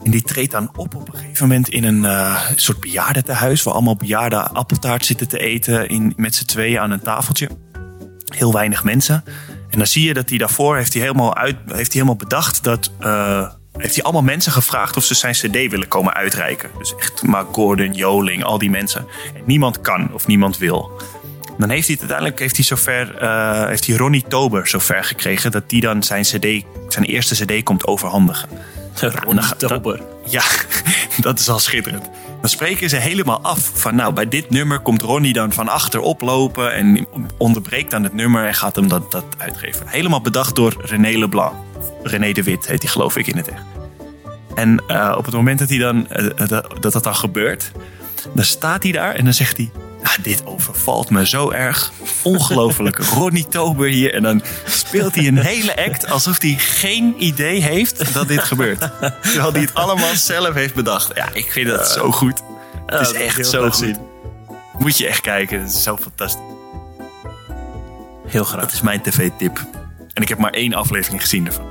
En 0.04 0.12
die 0.12 0.22
treedt 0.22 0.52
dan 0.52 0.70
op 0.76 0.96
op 0.96 1.14
een 1.14 1.20
gegeven 1.20 1.48
moment 1.48 1.70
in 1.70 1.84
een 1.84 2.36
soort 2.56 2.80
bejaardentehuis... 2.80 3.64
waar 3.64 3.74
allemaal 3.74 3.96
bejaarden 3.96 4.54
appeltaart 4.54 5.06
zitten 5.06 5.28
te 5.28 5.38
eten 5.38 5.90
in, 5.90 6.14
met 6.16 6.36
z'n 6.36 6.46
tweeën 6.46 6.80
aan 6.80 6.92
een 6.92 7.02
tafeltje 7.02 7.50
heel 8.26 8.54
weinig 8.54 8.84
mensen. 8.84 9.24
En 9.70 9.78
dan 9.78 9.88
zie 9.88 10.08
je 10.08 10.14
dat 10.14 10.30
hij 10.30 10.38
daarvoor 10.38 10.76
heeft 10.76 10.94
hij 10.94 11.02
helemaal, 11.02 11.36
uit, 11.36 11.56
heeft 11.66 11.94
hij 11.94 12.02
helemaal 12.02 12.16
bedacht 12.16 12.64
dat. 12.64 12.92
Heeft 13.80 13.96
hij 13.96 14.04
allemaal 14.04 14.22
mensen 14.24 14.52
gevraagd 14.52 14.98
of 14.98 15.04
ze 15.04 15.14
zijn 15.14 15.34
CD 15.34 15.72
willen 15.72 15.88
komen 15.88 16.14
uitreiken. 16.14 16.70
Dus 16.78 16.96
echt 17.00 17.24
Mark 17.24 17.48
Gordon, 17.52 17.94
Joling, 17.94 18.44
al 18.44 18.58
die 18.58 18.70
mensen. 18.70 19.08
En 19.36 19.42
niemand 19.46 19.82
kan 19.82 20.14
of 20.14 20.28
niemand 20.28 20.58
wil. 20.58 20.92
Dan 21.58 21.70
heeft 21.70 21.88
hij 21.88 21.98
uiteindelijk 22.00 22.40
heeft 22.40 22.56
hij 22.56 22.66
zover, 22.66 23.16
eh, 23.18 23.66
heeft 23.66 23.88
hij 23.88 23.96
Ronnie 23.96 24.24
Tober 24.28 24.68
zover 24.68 25.04
gekregen 25.04 25.52
dat 25.52 25.70
die 25.70 25.82
dan 25.82 26.04
zijn, 26.04 26.24
CD, 26.24 26.64
zijn 26.88 27.06
eerste 27.06 27.46
CD 27.46 27.64
komt 27.64 27.88
overhandigen. 27.88 28.50
Ronnie 29.00 29.44
dan- 29.58 29.70
Tober. 29.70 30.02
Ja, 30.26 30.44
dat 31.22 31.40
is 31.40 31.50
al 31.50 31.60
schitterend. 31.60 32.10
Dan 32.42 32.50
spreken 32.50 32.90
ze 32.90 32.96
helemaal 32.96 33.42
af 33.42 33.72
van 33.74 33.96
nou, 33.96 34.14
bij 34.14 34.28
dit 34.28 34.50
nummer 34.50 34.80
komt 34.80 35.02
Ronnie 35.02 35.34
dan 35.34 35.54
van 35.54 35.68
achter 35.68 36.00
oplopen 36.00 36.74
en 36.74 37.08
onderbreekt 37.38 37.92
dan 37.92 38.04
het 38.04 38.14
nummer 38.14 38.46
en 38.46 38.54
gaat 38.54 38.76
hem 38.76 38.88
dat, 38.88 39.12
dat 39.12 39.26
uitgeven. 39.38 39.88
Helemaal 39.88 40.22
bedacht 40.22 40.56
door 40.56 40.76
René 40.78 41.18
Leblanc. 41.18 41.54
René 42.04 42.32
de 42.32 42.44
Wit 42.44 42.68
heet 42.68 42.82
hij 42.82 42.92
geloof 42.92 43.18
ik 43.18 43.28
in 43.28 43.38
het 43.38 43.48
echt. 43.48 43.64
En 44.56 44.84
eh, 44.88 45.16
op 45.18 45.26
het 45.26 45.34
moment 45.34 45.60
dat, 45.60 45.70
hij 45.70 45.78
dan, 45.78 46.10
eh, 46.10 46.48
dat, 46.48 46.68
dat 46.80 46.94
dat 46.94 47.04
dan 47.04 47.16
gebeurt, 47.16 47.72
dan 48.34 48.44
staat 48.44 48.84
hij 48.84 48.92
daar 48.92 49.16
en 49.16 49.24
dan 49.24 49.34
zegt 49.34 49.58
hij... 49.58 49.72
"Ah, 50.04 50.14
dit 50.22 50.46
overvalt 50.46 51.10
me 51.10 51.28
zo 51.28 51.52
erg. 51.52 51.92
Ongelooflijk. 52.24 52.98
Ronnie 53.16 53.48
Tober 53.48 53.88
hier. 53.88 54.14
En 54.14 54.24
dan 54.24 54.42
speelt 54.66 55.16
hij 55.16 55.28
een 55.28 55.38
hele 55.38 55.78
act 55.86 56.10
alsof 56.10 56.42
hij 56.42 56.56
geen 56.58 57.16
idee 57.18 57.62
heeft 57.62 58.14
dat 58.14 58.28
dit 58.28 58.44
gebeurt. 58.44 58.80
Terwijl 59.22 59.52
hij 59.52 59.62
het 59.62 59.74
allemaal 59.74 60.16
zelf 60.16 60.54
heeft 60.54 60.74
bedacht. 60.74 61.12
Ja, 61.16 61.28
ik 61.34 61.52
vind 61.52 61.68
dat 61.68 61.90
zo 61.90 62.12
goed. 62.12 62.42
Het 62.86 63.00
is 63.02 63.08
dat 63.08 63.16
echt 63.22 63.48
zo 63.48 63.70
goed. 63.70 63.98
Moet 64.78 64.98
je 64.98 65.08
echt 65.08 65.22
kijken. 65.22 65.60
Het 65.62 65.70
is 65.74 65.84
zo 65.84 65.98
fantastisch. 65.98 66.42
Heel 68.28 68.42
Dat 68.42 68.50
graag. 68.50 68.72
is 68.72 68.82
mijn 68.82 69.02
tv-tip. 69.02 69.66
En 70.14 70.22
ik 70.22 70.30
heb 70.30 70.38
maar 70.38 70.52
één 70.52 70.74
aflevering 70.74 71.22
gezien 71.22 71.46
ervan. 71.46 71.66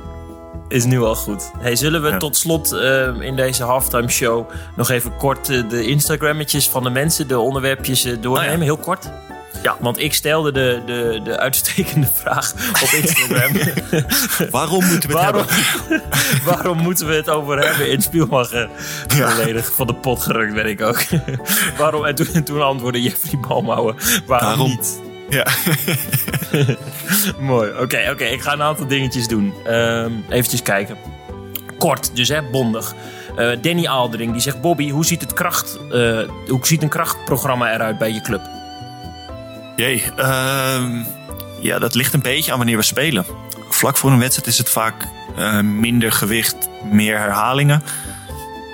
Is 0.69 0.85
nu 0.85 1.01
al 1.01 1.15
goed. 1.15 1.51
Hey, 1.59 1.75
zullen 1.75 2.01
we 2.01 2.09
Ja. 2.09 2.17
tot 2.17 2.37
slot 2.37 2.71
eh, 2.71 3.07
in 3.19 3.35
deze 3.35 3.63
halftime 3.63 4.09
show 4.09 4.49
nog 4.75 4.89
even 4.89 5.17
kort 5.17 5.49
eh, 5.49 5.69
de 5.69 5.83
Instagrammetjes 5.85 6.69
van 6.69 6.83
de 6.83 6.89
mensen, 6.89 7.27
de 7.27 7.39
onderwerpjes 7.39 8.03
eh, 8.05 8.11
doornemen? 8.21 8.53
Oh 8.53 8.57
ja. 8.57 8.63
Heel 8.63 8.77
kort. 8.77 9.09
Ja. 9.63 9.75
Want 9.79 9.99
ik 9.99 10.13
stelde 10.13 10.51
de, 10.51 10.81
de, 10.85 11.21
de 11.23 11.37
uitstekende 11.37 12.07
vraag 12.21 12.53
op 12.83 12.89
Instagram. 13.01 13.51
Waarom 14.51 14.85
moeten 14.85 15.09
we 15.09 15.17
het 15.17 15.23
waarom, 15.31 15.45
hebben? 15.47 16.01
waarom 16.55 16.77
moeten 16.77 17.07
we 17.07 17.13
het 17.13 17.29
over 17.29 17.59
hebben 17.67 17.91
in 17.91 18.01
Spielmacher? 18.01 18.69
Volledig 19.07 19.71
van 19.75 19.87
de 19.87 19.95
pot 19.95 20.21
gerukt 20.23 20.53
ben 20.53 20.65
ik 20.65 20.81
ook. 20.81 21.03
waarom? 21.77 22.05
En 22.05 22.15
toen, 22.15 22.43
toen 22.43 22.61
antwoordde 22.61 23.01
Jeffrey 23.01 23.39
Balmouwen. 23.47 23.95
Waarom, 24.25 24.47
Waarom? 24.47 24.69
niet? 24.69 24.99
Ja. 25.29 25.47
Mooi. 27.39 27.71
Oké, 27.71 28.07
oké. 28.11 28.23
Ik 28.23 28.41
ga 28.41 28.53
een 28.53 28.61
aantal 28.61 28.87
dingetjes 28.87 29.27
doen. 29.27 29.53
Ehm 29.65 30.11
eventjes 30.29 30.61
kijken. 30.61 30.97
Kort, 31.77 32.15
dus 32.15 32.27
hè, 32.27 32.41
bondig. 32.41 32.93
Eh, 33.35 33.51
Danny 33.61 33.85
Aldering 33.85 34.31
die 34.31 34.41
zegt: 34.41 34.61
Bobby, 34.61 34.89
hoe 34.89 35.05
ziet, 35.05 35.21
het 35.21 35.33
kracht, 35.33 35.77
eh, 35.91 36.19
hoe 36.47 36.59
ziet 36.61 36.83
een 36.83 36.89
krachtprogramma 36.89 37.73
eruit 37.73 37.97
bij 37.97 38.11
je 38.11 38.21
club? 38.21 38.41
Jee, 39.75 40.03
ehm, 40.15 41.03
ja, 41.61 41.79
dat 41.79 41.95
ligt 41.95 42.13
een 42.13 42.21
beetje 42.21 42.51
aan 42.51 42.57
wanneer 42.57 42.77
we 42.77 42.83
spelen. 42.83 43.25
Vlak 43.69 43.97
voor 43.97 44.11
een 44.11 44.19
wedstrijd 44.19 44.47
is 44.47 44.57
het 44.57 44.69
vaak 44.69 45.07
eh, 45.37 45.59
minder 45.59 46.11
gewicht, 46.11 46.55
meer 46.91 47.17
herhalingen. 47.17 47.83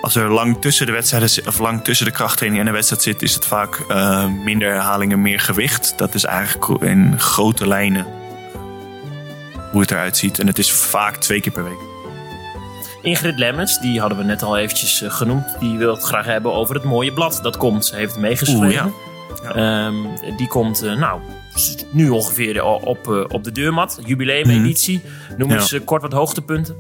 Als 0.06 0.16
er 0.16 0.32
lang 0.32 0.62
tussen 0.62 0.86
de 0.86 0.92
wedstrijden 0.92 1.48
of 1.48 1.60
lang 1.60 1.84
tussen 1.84 2.06
de 2.06 2.12
krachttraining 2.12 2.62
en 2.62 2.68
de 2.68 2.76
wedstrijd 2.76 3.02
zit, 3.04 3.22
is 3.22 3.34
het 3.36 3.46
vaak 3.46 3.80
eh, 3.88 4.26
minder 4.44 4.72
herhalingen, 4.72 5.22
meer 5.22 5.40
gewicht. 5.40 5.94
Dat 5.98 6.14
is 6.14 6.24
eigenlijk 6.24 6.82
in 6.84 7.20
grote 7.20 7.68
lijnen 7.68 8.06
hoe 9.72 9.82
het 9.82 9.92
eruit 9.92 10.18
ziet. 10.18 10.40
En 10.40 10.48
het 10.48 10.58
is 10.58 10.72
vaak 10.72 11.16
twee 11.16 11.42
keer 11.42 11.52
per 11.52 11.64
week. 11.64 11.78
Ingrid 13.02 13.38
Lemmens, 13.40 13.80
die 13.80 14.00
hadden 14.00 14.18
we 14.18 14.24
net 14.24 14.44
al 14.44 14.58
eventjes 14.58 15.02
eh, 15.02 15.12
genoemd. 15.12 15.60
Die 15.60 15.78
wil 15.78 15.94
het 15.94 16.04
graag 16.04 16.26
hebben 16.26 16.54
over 16.54 16.76
het 16.76 16.84
mooie 16.84 17.14
blad 17.14 17.40
dat 17.44 17.58
komt. 17.58 17.86
Ze 17.86 17.96
heeft 17.96 18.18
meegeschreven. 18.18 18.86
Oeh, 18.86 19.04
Ehm, 19.56 19.96
die 20.38 20.48
komt, 20.48 20.82
eh, 20.84 20.94
nou, 20.98 21.22
nu 21.92 22.10
ongeveer 22.10 22.64
op, 22.64 23.28
op 23.32 23.44
de 23.44 23.52
deurmat. 23.52 24.00
Jubileumeditie. 24.06 25.02
Noem 25.38 25.50
Ja. 25.50 25.56
eens 25.56 25.72
eh, 25.74 25.80
kort 25.86 26.02
wat 26.02 26.12
hoogtepunten. 26.14 26.76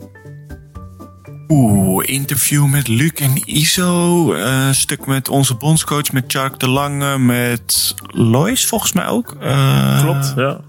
Oeh, 1.49 2.07
interview 2.09 2.65
met 2.67 2.87
Luc 2.87 3.11
en 3.11 3.41
Iso. 3.45 4.33
eh, 4.33 4.71
stuk 4.71 5.05
met 5.05 5.29
onze 5.29 5.55
bondscoach, 5.55 6.11
met 6.11 6.23
Chark 6.27 6.59
de 6.59 6.69
Lange, 6.69 7.17
met 7.17 7.95
Lois 8.07 8.65
volgens 8.65 8.93
mij 8.93 9.07
ook. 9.07 9.35
Eh, 9.41 10.01
Klopt, 10.01 10.33
ja. 10.35 10.59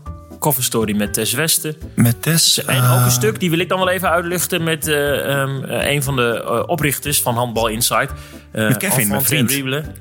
Cover 0.40 0.62
story 0.64 0.96
met 0.96 1.12
Tess 1.14 1.32
Westen. 1.32 1.76
Met 1.94 2.22
Tess. 2.22 2.64
En 2.64 2.76
eh, 2.76 2.92
ook 2.98 3.04
een 3.04 3.10
stuk, 3.10 3.40
die 3.40 3.50
wil 3.50 3.58
ik 3.58 3.68
dan 3.68 3.78
wel 3.78 3.88
even 3.88 4.10
uitluchten 4.10 4.62
met 4.64 4.88
eh, 4.88 5.40
ehm, 5.40 5.64
eh, 5.64 5.90
een 5.92 6.02
van 6.02 6.16
de 6.16 6.42
eh, 6.44 6.62
oprichters 6.68 7.22
van 7.22 7.34
Handbal 7.34 7.66
Insight. 7.68 8.12
Eh, 8.52 8.68
Met 8.68 8.76
Kevin, 8.76 9.08
mijn 9.08 9.22
vriend. 9.22 9.48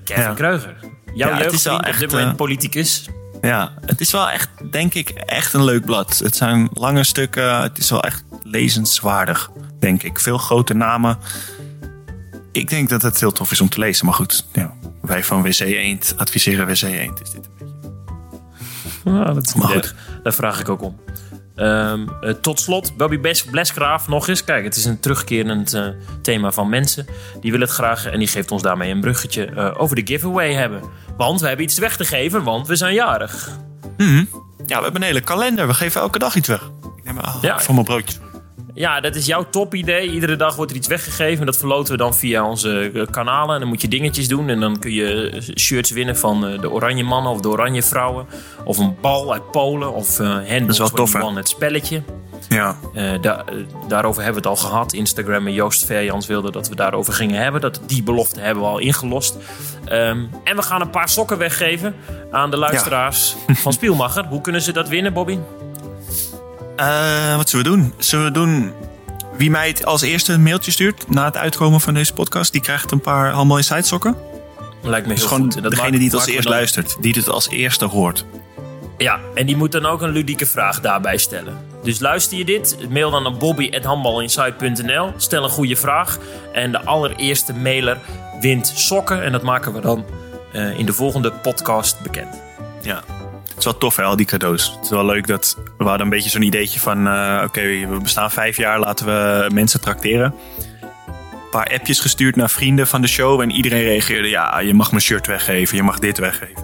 Kevin 0.03 0.23
Ja. 0.23 0.33
Kreuger. 0.33 0.75
Jouw 1.13 1.29
Ja, 1.29 1.37
het 1.37 1.51
is 1.53 1.63
wel 1.63 1.73
jeugdvriend, 1.73 1.79
op 1.79 1.85
echt, 1.85 1.99
dit 1.99 2.11
moment 2.11 2.29
eh, 2.29 2.35
politicus. 2.35 3.05
Ja, 3.45 3.71
het 3.85 4.01
is 4.01 4.11
wel 4.11 4.29
echt, 4.29 4.49
denk 4.71 4.93
ik, 4.93 5.09
echt 5.09 5.53
een 5.53 5.63
leuk 5.63 5.85
blad. 5.85 6.17
Het 6.17 6.35
zijn 6.35 6.69
lange 6.73 7.03
stukken. 7.03 7.61
Het 7.61 7.77
is 7.77 7.89
wel 7.89 8.03
echt 8.03 8.23
lezenswaardig, 8.43 9.51
denk 9.79 10.03
ik. 10.03 10.19
Veel 10.19 10.37
grote 10.37 10.73
namen. 10.73 11.17
Ik 12.51 12.69
denk 12.69 12.89
dat 12.89 13.01
het 13.01 13.19
heel 13.19 13.31
tof 13.31 13.51
is 13.51 13.61
om 13.61 13.69
te 13.69 13.79
lezen. 13.79 14.05
Maar 14.05 14.15
goed, 14.15 14.45
ja, 14.53 14.73
wij 15.01 15.23
van 15.23 15.41
WC 15.41 15.59
Eend 15.59 16.13
adviseren 16.17 16.67
WC 16.67 16.81
Eend. 16.81 17.21
Is 17.21 17.31
dit 17.31 17.45
een 17.45 17.51
beetje. 19.03 19.33
Dat 19.33 19.45
is 19.45 19.53
Maar 19.53 19.67
goed. 19.67 19.95
Daar 20.23 20.33
vraag 20.33 20.59
ik 20.59 20.69
ook 20.69 20.81
om. 20.81 20.99
Ehm, 21.55 22.07
eh, 22.21 22.29
tot 22.29 22.59
slot, 22.59 22.97
Bobby 22.97 23.19
Blesgraaf 23.51 24.07
nog 24.07 24.27
eens. 24.27 24.43
Kijk, 24.43 24.63
het 24.63 24.75
is 24.75 24.85
een 24.85 24.99
terugkerend 24.99 25.73
eh, 25.73 25.87
thema 26.21 26.51
van 26.51 26.69
mensen. 26.69 27.05
Die 27.41 27.51
willen 27.51 27.67
het 27.67 27.75
graag 27.75 28.05
en 28.05 28.19
die 28.19 28.27
geeft 28.27 28.51
ons 28.51 28.61
daarmee 28.61 28.91
een 28.91 29.01
bruggetje 29.01 29.45
eh, 29.45 29.71
over 29.77 29.95
de 29.95 30.01
giveaway 30.05 30.53
hebben. 30.53 30.81
Want 31.17 31.41
we 31.41 31.47
hebben 31.47 31.65
iets 31.65 31.77
weg 31.77 31.97
te 31.97 32.05
geven, 32.05 32.43
want 32.43 32.67
we 32.67 32.75
zijn 32.75 32.93
jarig. 32.93 33.49
Ja, 34.65 34.77
we 34.77 34.83
hebben 34.83 35.01
een 35.01 35.07
hele 35.07 35.21
kalender. 35.21 35.67
We 35.67 35.73
geven 35.73 36.01
elke 36.01 36.19
dag 36.19 36.35
iets 36.35 36.47
weg. 36.47 36.61
Ik 36.97 37.03
neem 37.03 37.17
ah, 37.17 37.35
Ja. 37.41 37.59
van 37.59 37.73
mijn 37.73 37.85
broodjes. 37.85 38.19
Ja, 38.75 38.99
dat 38.99 39.15
is 39.15 39.25
jouw 39.25 39.45
topidee. 39.49 40.09
Iedere 40.11 40.35
dag 40.35 40.55
wordt 40.55 40.71
er 40.71 40.77
iets 40.77 40.87
weggegeven. 40.87 41.45
Dat 41.45 41.57
verloten 41.57 41.91
we 41.91 41.97
dan 41.97 42.15
via 42.15 42.49
onze 42.49 42.91
eh, 42.93 43.05
kanalen. 43.11 43.53
En 43.53 43.59
dan 43.59 43.69
moet 43.69 43.81
je 43.81 43.87
dingetjes 43.87 44.27
doen. 44.27 44.49
En 44.49 44.59
dan 44.59 44.79
kun 44.79 44.91
je 44.91 45.29
eh, 45.29 45.55
shirts 45.57 45.91
winnen 45.91 46.17
van 46.17 46.47
eh, 46.47 46.61
de 46.61 46.71
Oranje 46.71 47.03
Mannen 47.03 47.31
of 47.31 47.41
de 47.41 47.47
Oranje 47.49 47.83
Vrouwen. 47.83 48.25
Of 48.63 48.77
een 48.77 48.95
bal 49.01 49.33
uit 49.33 49.51
Polen. 49.51 49.93
Of 49.93 50.17
wel 50.17 50.27
tof? 50.37 50.49
21, 50.49 51.35
het 51.35 51.49
spelletje. 51.49 52.01
Ja, 52.49 52.75
da- 53.21 53.43
daarover 53.87 54.23
hebben 54.23 54.41
we 54.43 54.49
het 54.49 54.59
al 54.59 54.69
gehad. 54.69 54.93
Instagram 54.93 55.47
en 55.47 55.53
Joost 55.53 55.85
Verjans 55.85 56.27
wilden 56.27 56.51
dat 56.51 56.69
we 56.69 56.75
daarover 56.75 57.13
gingen 57.13 57.41
hebben. 57.41 57.61
Dat, 57.61 57.79
die 57.87 58.03
belofte 58.03 58.39
hebben 58.39 58.63
we 58.63 58.69
al 58.69 58.77
ingelost. 58.79 59.37
Ehm, 59.85 60.23
en 60.43 60.55
we 60.55 60.61
gaan 60.61 60.81
een 60.81 60.89
paar 60.89 61.09
sokken 61.09 61.37
weggeven 61.37 61.95
aan 62.31 62.51
de 62.51 62.57
luisteraars 62.57 63.35
van 63.47 63.73
Spielmacher. 63.73 64.25
Hoe 64.25 64.41
kunnen 64.41 64.61
ze 64.61 64.71
dat 64.71 64.89
winnen, 64.89 65.13
Bobby? 65.13 65.37
Eh, 66.75 67.35
wat 67.35 67.49
zullen 67.49 67.65
we 67.65 67.71
doen? 67.71 67.93
Zullen 67.97 68.25
we 68.25 68.31
doen... 68.31 68.71
Wie 69.37 69.49
mij 69.49 69.67
het 69.67 69.85
als 69.85 70.01
eerste 70.01 70.33
een 70.33 70.43
mailtje 70.43 70.71
stuurt 70.71 71.09
na 71.09 71.25
het 71.25 71.37
uitkomen 71.37 71.81
van 71.81 71.93
deze 71.93 72.13
podcast, 72.13 72.51
die 72.51 72.61
krijgt 72.61 72.91
een 72.91 73.01
paar 73.01 73.31
Handbal 73.31 73.57
Inside 73.57 73.81
sokken. 73.81 74.15
Lijkt 74.81 75.07
me 75.07 75.13
heel 75.13 75.21
Dus 75.21 75.31
gewoon 75.31 75.43
goed. 75.43 75.55
En 75.55 75.61
dat 75.61 75.71
degene 75.71 75.89
maakt- 75.89 76.01
die 76.01 76.09
het 76.09 76.19
als 76.19 76.27
eerst 76.29 76.47
luistert, 76.49 76.97
die 77.01 77.13
het 77.13 77.29
als 77.29 77.49
eerste 77.49 77.85
hoort. 77.85 78.25
Ja, 78.97 79.19
en 79.33 79.45
die 79.45 79.55
moet 79.55 79.71
dan 79.71 79.85
ook 79.85 80.01
een 80.01 80.09
ludieke 80.09 80.45
vraag 80.45 80.81
daarbij 80.81 81.17
stellen. 81.17 81.57
Dus 81.83 81.99
luister 81.99 82.37
je 82.37 82.45
dit, 82.45 82.77
mail 82.89 83.11
dan 83.11 83.23
naar 83.23 83.37
bobby.handbalinsight.nl. 83.37 85.13
Stel 85.17 85.43
een 85.43 85.49
goede 85.49 85.75
vraag. 85.75 86.17
En 86.53 86.71
de 86.71 86.83
allereerste 86.85 87.53
mailer 87.53 87.97
wint 88.41 88.73
sokken. 88.75 89.23
En 89.23 89.31
dat 89.31 89.41
maken 89.41 89.73
we 89.73 89.81
dan 89.81 90.05
eh, 90.53 90.79
in 90.79 90.85
de 90.85 90.93
volgende 90.93 91.31
podcast 91.31 91.99
bekend. 92.01 92.41
Ja. 92.81 93.03
Het 93.55 93.63
is 93.65 93.71
wel 93.71 93.77
tof, 93.79 93.95
hè, 93.95 94.03
al 94.03 94.15
die 94.15 94.25
cadeaus. 94.25 94.71
Het 94.75 94.83
is 94.83 94.89
wel 94.89 95.05
leuk 95.05 95.27
dat 95.27 95.57
we 95.77 95.83
hadden 95.83 96.01
een 96.01 96.09
beetje 96.09 96.29
zo'n 96.29 96.41
ideetje 96.41 96.79
van... 96.79 97.07
eh, 97.07 97.41
oké, 97.45 97.61
we 97.61 97.97
bestaan 98.01 98.31
vijf 98.31 98.57
jaar, 98.57 98.79
laten 98.79 99.05
we 99.05 99.49
mensen 99.53 99.81
trakteren. 99.81 100.33
Een 101.31 101.49
paar 101.51 101.73
appjes 101.73 101.99
gestuurd 101.99 102.35
naar 102.35 102.49
vrienden 102.49 102.87
van 102.87 103.01
de 103.01 103.07
show... 103.07 103.41
en 103.41 103.51
iedereen 103.51 103.83
reageerde, 103.83 104.29
ja, 104.29 104.59
je 104.59 104.73
mag 104.73 104.89
mijn 104.89 105.01
shirt 105.01 105.27
weggeven, 105.27 105.77
je 105.77 105.83
mag 105.83 105.99
dit 105.99 106.17
weggeven. 106.17 106.63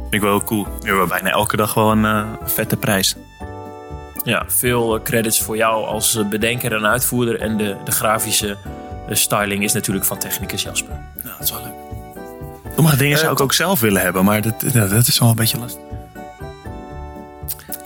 Vind 0.00 0.14
ik 0.14 0.20
wel 0.20 0.30
heel 0.30 0.44
cool. 0.44 0.66
We 0.80 0.86
hebben 0.86 1.08
bijna 1.08 1.30
elke 1.30 1.56
dag 1.56 1.74
wel 1.74 1.90
een 1.90 2.04
eh, 2.04 2.24
vette 2.44 2.76
prijs. 2.76 3.16
Ja, 4.24 4.44
veel 4.46 4.96
eh, 4.96 5.02
credits 5.02 5.40
voor 5.42 5.56
jou 5.56 5.86
als 5.86 6.28
bedenker 6.30 6.74
en 6.74 6.86
uitvoerder. 6.86 7.40
En 7.40 7.56
de, 7.56 7.76
de 7.84 7.92
grafische 7.92 8.56
styling 9.10 9.64
is 9.64 9.72
natuurlijk 9.72 10.04
van 10.04 10.18
technicus 10.18 10.62
Jasper. 10.62 11.00
Ja, 11.24 11.30
dat 11.30 11.40
is 11.40 11.50
wel 11.50 11.62
leuk. 11.62 11.72
Sommige 12.74 12.96
dingen 12.96 13.18
zou 13.18 13.32
ik 13.32 13.40
ook 13.40 13.52
zelf 13.52 13.80
willen 13.80 14.02
hebben, 14.02 14.24
maar 14.24 14.42
dat, 14.42 14.64
dat 14.72 15.06
is 15.06 15.18
wel 15.18 15.28
een 15.28 15.34
beetje 15.34 15.58
lastig. 15.58 15.80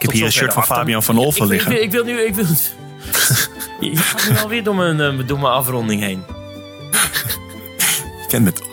Ik 0.02 0.08
heb 0.08 0.16
hier 0.16 0.24
een 0.26 0.32
shirt 0.32 0.52
van 0.52 0.62
achter- 0.62 0.76
Fabian 0.76 1.02
van 1.02 1.18
Olven 1.18 1.44
Ik- 1.46 1.52
ik, 1.52 1.66
liggen. 1.66 1.82
Ik, 1.82 1.90
wil 1.90 2.04
nu... 2.04 2.20
Ik 2.20 2.34
wil, 2.34 2.44
je 3.90 3.96
gaat 3.96 4.28
nu 4.30 4.38
alweer 4.38 4.64
door 4.64 4.74
mijn, 4.76 5.00
eh, 5.00 5.26
door 5.26 5.38
mijn 5.38 5.52
afronding 5.52 6.00
heen. 6.02 6.24
Ik 8.22 8.28
ken 8.28 8.44
het 8.46 8.56
toch. 8.56 8.70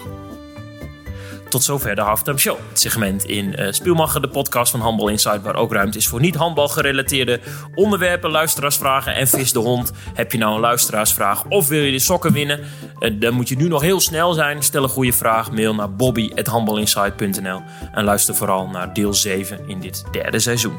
Tot 1.50 1.64
zover 1.64 1.96
de 1.96 2.02
Halftime 2.02 2.38
Show. 2.38 2.58
Het 2.70 2.80
segment 2.80 3.24
in 3.26 3.56
eh 3.56 3.72
Spielmacher, 3.72 4.22
de 4.22 4.28
podcast 4.28 4.72
van 4.72 4.80
Handbal 4.82 5.08
Insight... 5.08 5.42
waar 5.42 5.56
ook 5.56 5.74
ruimte 5.74 5.98
is 5.98 6.08
voor 6.08 6.20
niet-handbal 6.20 6.68
gerelateerde 6.68 7.40
onderwerpen, 7.76 8.32
luisteraarsvragen 8.32 9.16
en 9.16 9.28
vis 9.28 9.52
de 9.52 9.60
hond. 9.60 9.92
Heb 10.14 10.32
je 10.32 10.38
nou 10.38 10.54
een 10.54 10.60
luisteraarsvraag 10.60 11.46
of 11.46 11.68
wil 11.68 11.82
je 11.82 11.92
de 11.92 12.00
sokken 12.00 12.34
winnen? 12.34 12.60
Eh, 13.00 13.12
dan 13.20 13.34
moet 13.34 13.50
je 13.50 13.56
nu 13.56 13.68
nog 13.68 13.82
heel 13.82 14.00
snel 14.00 14.34
zijn. 14.34 14.64
Stel 14.64 14.84
een 14.84 14.90
goede 14.90 15.14
vraag, 15.14 15.52
mail 15.52 15.76
naar 15.76 15.94
bobby.handbalinsight.nl 15.96 17.62
en 17.92 18.04
luister 18.04 18.36
vooral 18.36 18.68
naar 18.68 18.94
deel 18.94 19.14
7 19.14 19.60
in 19.68 19.80
dit 19.80 20.04
derde 20.12 20.40
seizoen. 20.40 20.78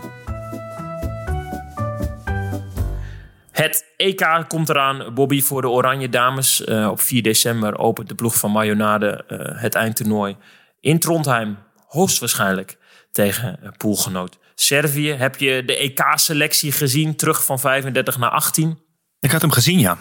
Het 3.60 3.84
EK 3.96 4.44
komt 4.48 4.68
eraan, 4.68 5.14
Bobby, 5.14 5.42
voor 5.42 5.62
de 5.62 5.68
Oranje 5.68 6.08
Dames. 6.08 6.64
Eh, 6.64 6.88
op 6.90 7.00
4 7.00 7.22
december 7.22 7.78
opent 7.78 8.08
de 8.08 8.14
ploeg 8.14 8.34
van 8.34 8.50
Mayonade 8.50 9.24
eh, 9.28 9.62
het 9.62 9.74
eindtoernooi 9.74 10.36
in 10.80 10.98
Trondheim. 10.98 11.58
Hoogstwaarschijnlijk 11.86 12.78
tegen 13.12 13.62
eh, 13.62 13.68
poolgenoot 13.76 14.38
Servië. 14.54 15.12
Heb 15.12 15.36
je 15.36 15.62
de 15.66 15.76
EK-selectie 15.76 16.72
gezien, 16.72 17.16
terug 17.16 17.44
van 17.44 17.60
35 17.60 18.18
naar 18.18 18.30
18? 18.30 18.78
Ik 19.20 19.30
had 19.30 19.40
hem 19.40 19.52
gezien, 19.52 19.78
ja. 19.78 19.98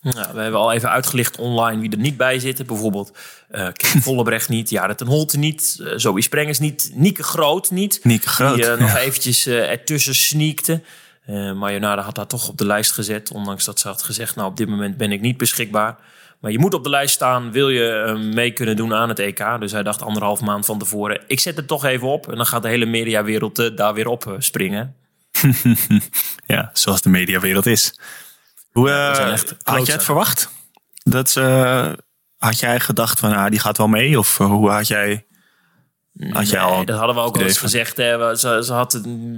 Nou, 0.00 0.34
we 0.34 0.40
hebben 0.40 0.60
al 0.60 0.72
even 0.72 0.90
uitgelicht 0.90 1.38
online 1.38 1.80
wie 1.80 1.90
er 1.90 1.98
niet 1.98 2.16
bij 2.16 2.38
zitten. 2.38 2.66
Bijvoorbeeld 2.66 3.18
uh, 3.50 3.68
Kim 3.72 4.02
Vollebrecht 4.02 4.48
niet, 4.48 4.70
Jaren 4.70 4.96
ten 4.96 5.06
Holte 5.06 5.38
niet, 5.38 5.76
uh, 5.80 5.92
Zoe 5.96 6.22
Sprengers 6.22 6.58
niet, 6.58 6.90
Nieke 6.94 7.22
Groot 7.22 7.70
niet. 7.70 8.00
Nieke 8.04 8.28
Groot, 8.28 8.54
Die 8.54 8.64
uh, 8.64 8.70
ja. 8.70 8.76
nog 8.76 8.96
eventjes 8.96 9.46
ertussen 9.46 10.14
sneakte. 10.14 10.82
Uh, 11.26 11.52
Marjonade 11.52 12.02
had 12.02 12.16
haar 12.16 12.26
toch 12.26 12.48
op 12.48 12.58
de 12.58 12.66
lijst 12.66 12.92
gezet. 12.92 13.30
Ondanks 13.30 13.64
dat 13.64 13.80
ze 13.80 13.88
had 13.88 14.02
gezegd, 14.02 14.36
nou 14.36 14.48
op 14.48 14.56
dit 14.56 14.68
moment 14.68 14.96
ben 14.96 15.12
ik 15.12 15.20
niet 15.20 15.36
beschikbaar. 15.36 15.96
Maar 16.40 16.50
je 16.50 16.58
moet 16.58 16.74
op 16.74 16.82
de 16.82 16.90
lijst 16.90 17.14
staan, 17.14 17.52
wil 17.52 17.68
je 17.68 18.04
uh, 18.06 18.32
mee 18.34 18.50
kunnen 18.50 18.76
doen 18.76 18.94
aan 18.94 19.08
het 19.08 19.18
EK. 19.18 19.56
Dus 19.58 19.72
hij 19.72 19.82
dacht 19.82 20.02
anderhalf 20.02 20.40
maand 20.40 20.66
van 20.66 20.78
tevoren, 20.78 21.20
ik 21.26 21.40
zet 21.40 21.56
het 21.56 21.68
toch 21.68 21.84
even 21.84 22.08
op. 22.08 22.30
En 22.30 22.36
dan 22.36 22.46
gaat 22.46 22.62
de 22.62 22.68
hele 22.68 22.86
mediawereld 22.86 23.58
uh, 23.58 23.76
daar 23.76 23.94
weer 23.94 24.08
op 24.08 24.36
springen. 24.38 24.96
ja, 26.46 26.70
zoals 26.72 27.02
de 27.02 27.08
mediawereld 27.08 27.66
is. 27.66 27.98
Hoe 28.72 28.90
had 29.62 29.86
je 29.86 29.92
het 29.92 30.04
verwacht? 30.04 30.50
Dat, 31.02 31.34
uh, 31.38 31.92
had 32.36 32.58
jij 32.58 32.80
gedacht 32.80 33.20
van, 33.20 33.32
ah, 33.32 33.50
die 33.50 33.60
gaat 33.60 33.78
wel 33.78 33.88
mee? 33.88 34.18
Of 34.18 34.38
hoe 34.38 34.70
had 34.70 34.86
jij... 34.86 35.26
Had 36.30 36.48
jij 36.48 36.60
nee, 36.60 36.70
al 36.70 36.84
dat 36.84 36.98
hadden 36.98 37.16
we 37.16 37.22
ook 37.22 37.36
al 37.36 37.42
eens 37.42 37.58
gezegd. 37.58 37.96
Hè. 37.96 38.36
Ze, 38.36 38.60
ze 38.64 38.72
had 38.72 38.94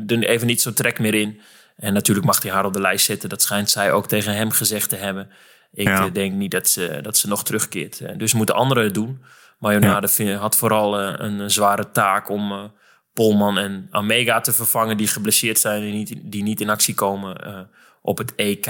er 0.07 0.25
even 0.25 0.47
niet 0.47 0.63
zo'n 0.63 0.73
trek 0.73 0.99
meer 0.99 1.15
in. 1.15 1.41
En 1.77 1.93
natuurlijk 1.93 2.27
mag 2.27 2.43
hij 2.43 2.53
haar 2.53 2.65
op 2.65 2.73
de 2.73 2.81
lijst 2.81 3.07
zetten. 3.07 3.29
Dat 3.29 3.43
schijnt 3.43 3.71
zij 3.71 3.93
ook 3.93 4.09
tegen 4.09 4.35
hem 4.35 4.51
gezegd 4.51 4.89
te 4.89 4.97
hebben. 4.97 5.31
Ik 5.73 5.87
ja. 5.87 6.09
denk 6.09 6.35
niet 6.35 6.51
dat 6.51 6.69
ze, 6.69 6.99
dat 7.03 7.17
ze 7.17 7.29
nog 7.29 7.45
terugkeert. 7.45 8.19
Dus 8.19 8.35
moeten 8.35 8.55
anderen 8.55 8.85
het 8.85 8.95
doen. 8.95 9.23
Marjonade 9.59 10.09
ja. 10.17 10.37
had 10.37 10.57
vooral 10.57 11.01
uh, 11.01 11.15
een 11.17 11.51
zware 11.51 11.91
taak 11.91 12.29
om 12.29 12.73
Polman 13.13 13.59
en 13.59 13.89
Omega 13.91 14.41
te 14.41 14.53
vervangen... 14.53 14.97
die 14.97 15.07
geblesseerd 15.07 15.59
zijn 15.59 15.83
en 15.83 15.91
niet, 15.91 16.15
die 16.23 16.43
niet 16.43 16.61
in 16.61 16.71
actie 16.71 16.95
komen 16.95 17.69
op 18.03 18.19
het 18.19 18.35
EK. 18.35 18.67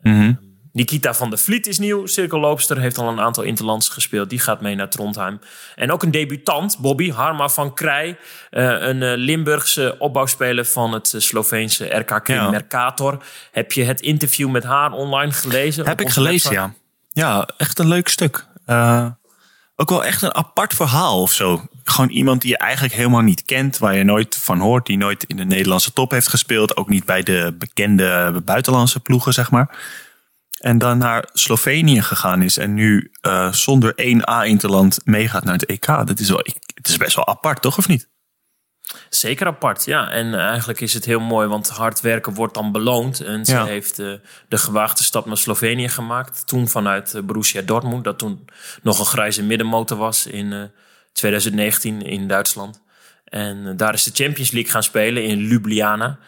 Mm 0.00 0.20
-hmm. 0.20 0.47
Nikita 0.72 1.14
van 1.14 1.30
der 1.30 1.38
Vliet 1.38 1.66
is 1.66 1.78
nieuw. 1.78 2.06
Cirkelloopster 2.06 2.78
heeft 2.78 2.98
al 2.98 3.08
een 3.08 3.20
aantal 3.20 3.42
interlands 3.42 3.88
gespeeld. 3.88 4.30
Die 4.30 4.38
gaat 4.38 4.60
mee 4.60 4.74
naar 4.74 4.90
Trondheim. 4.90 5.40
En 5.74 5.92
ook 5.92 6.02
een 6.02 6.10
debutant, 6.10 6.78
Bobby 6.78 7.10
Harma 7.10 7.48
van 7.48 7.74
Krij. 7.74 8.08
Uh, 8.50 8.64
een 8.80 9.02
uh, 9.02 9.12
Limburgse 9.16 9.96
opbouwspeler 9.98 10.64
van 10.64 10.92
het 10.92 11.12
uh, 11.12 11.20
Sloveense 11.20 11.84
RKK 11.84 12.26
ja. 12.26 12.50
Mercator. 12.50 13.22
Heb 13.52 13.72
je 13.72 13.84
het 13.84 14.00
interview 14.00 14.50
met 14.50 14.64
haar 14.64 14.92
online 14.92 15.32
gelezen? 15.32 15.86
Heb 15.86 16.00
ik 16.00 16.08
gelezen, 16.08 16.50
website? 16.50 16.54
ja. 16.54 16.86
Ja, 17.12 17.48
echt 17.56 17.78
een 17.78 17.88
leuk 17.88 18.08
stuk. 18.08 18.46
Uh, 18.66 19.06
ook 19.76 19.88
wel 19.88 20.04
echt 20.04 20.22
een 20.22 20.34
apart 20.34 20.74
verhaal 20.74 21.22
of 21.22 21.32
zo. 21.32 21.66
Gewoon 21.84 22.08
iemand 22.08 22.40
die 22.40 22.50
je 22.50 22.58
eigenlijk 22.58 22.94
helemaal 22.94 23.20
niet 23.20 23.44
kent, 23.44 23.78
waar 23.78 23.96
je 23.96 24.04
nooit 24.04 24.36
van 24.36 24.58
hoort, 24.58 24.86
die 24.86 24.96
nooit 24.96 25.24
in 25.24 25.36
de 25.36 25.44
Nederlandse 25.44 25.92
top 25.92 26.10
heeft 26.10 26.28
gespeeld, 26.28 26.76
ook 26.76 26.88
niet 26.88 27.04
bij 27.04 27.22
de 27.22 27.54
bekende 27.58 28.40
buitenlandse 28.44 29.00
ploegen, 29.00 29.32
zeg 29.32 29.50
maar. 29.50 29.78
En 30.58 30.78
dan 30.78 30.98
naar 30.98 31.28
Slovenië 31.32 32.02
gegaan 32.02 32.42
is. 32.42 32.56
En 32.56 32.74
nu 32.74 33.12
uh, 33.22 33.52
zonder 33.52 33.94
één 33.94 34.28
A-interland 34.28 34.98
meegaat 35.04 35.44
naar 35.44 35.54
het 35.54 35.66
EK. 35.66 35.86
Dat 35.86 36.18
is 36.18 36.28
wel, 36.28 36.42
het 36.74 36.88
is 36.88 36.96
best 36.96 37.16
wel 37.16 37.26
apart, 37.26 37.62
toch? 37.62 37.78
Of 37.78 37.88
niet? 37.88 38.08
Zeker 39.08 39.46
apart, 39.46 39.84
ja. 39.84 40.10
En 40.10 40.34
eigenlijk 40.34 40.80
is 40.80 40.94
het 40.94 41.04
heel 41.04 41.20
mooi, 41.20 41.48
want 41.48 41.68
hard 41.68 42.00
werken 42.00 42.34
wordt 42.34 42.54
dan 42.54 42.72
beloond. 42.72 43.20
En 43.20 43.44
ze 43.44 43.62
heeft 43.62 43.98
uh, 43.98 44.12
de 44.48 44.58
gewaagde 44.58 45.02
stap 45.02 45.26
naar 45.26 45.36
Slovenië 45.36 45.88
gemaakt. 45.88 46.46
Toen 46.46 46.68
vanuit 46.68 47.14
uh, 47.14 47.22
Borussia 47.22 47.62
Dortmund, 47.62 48.04
dat 48.04 48.18
toen 48.18 48.44
nog 48.82 48.98
een 48.98 49.04
grijze 49.04 49.42
middenmotor 49.42 49.96
was 49.96 50.26
in 50.26 50.52
uh, 50.52 50.62
2019 51.12 52.02
in 52.02 52.28
Duitsland. 52.28 52.82
En 53.24 53.76
daar 53.76 53.94
is 53.94 54.02
de 54.02 54.24
Champions 54.24 54.50
League 54.50 54.70
gaan 54.70 54.82
spelen 54.82 55.24
in 55.24 55.38
Ljubljana. 55.38 56.18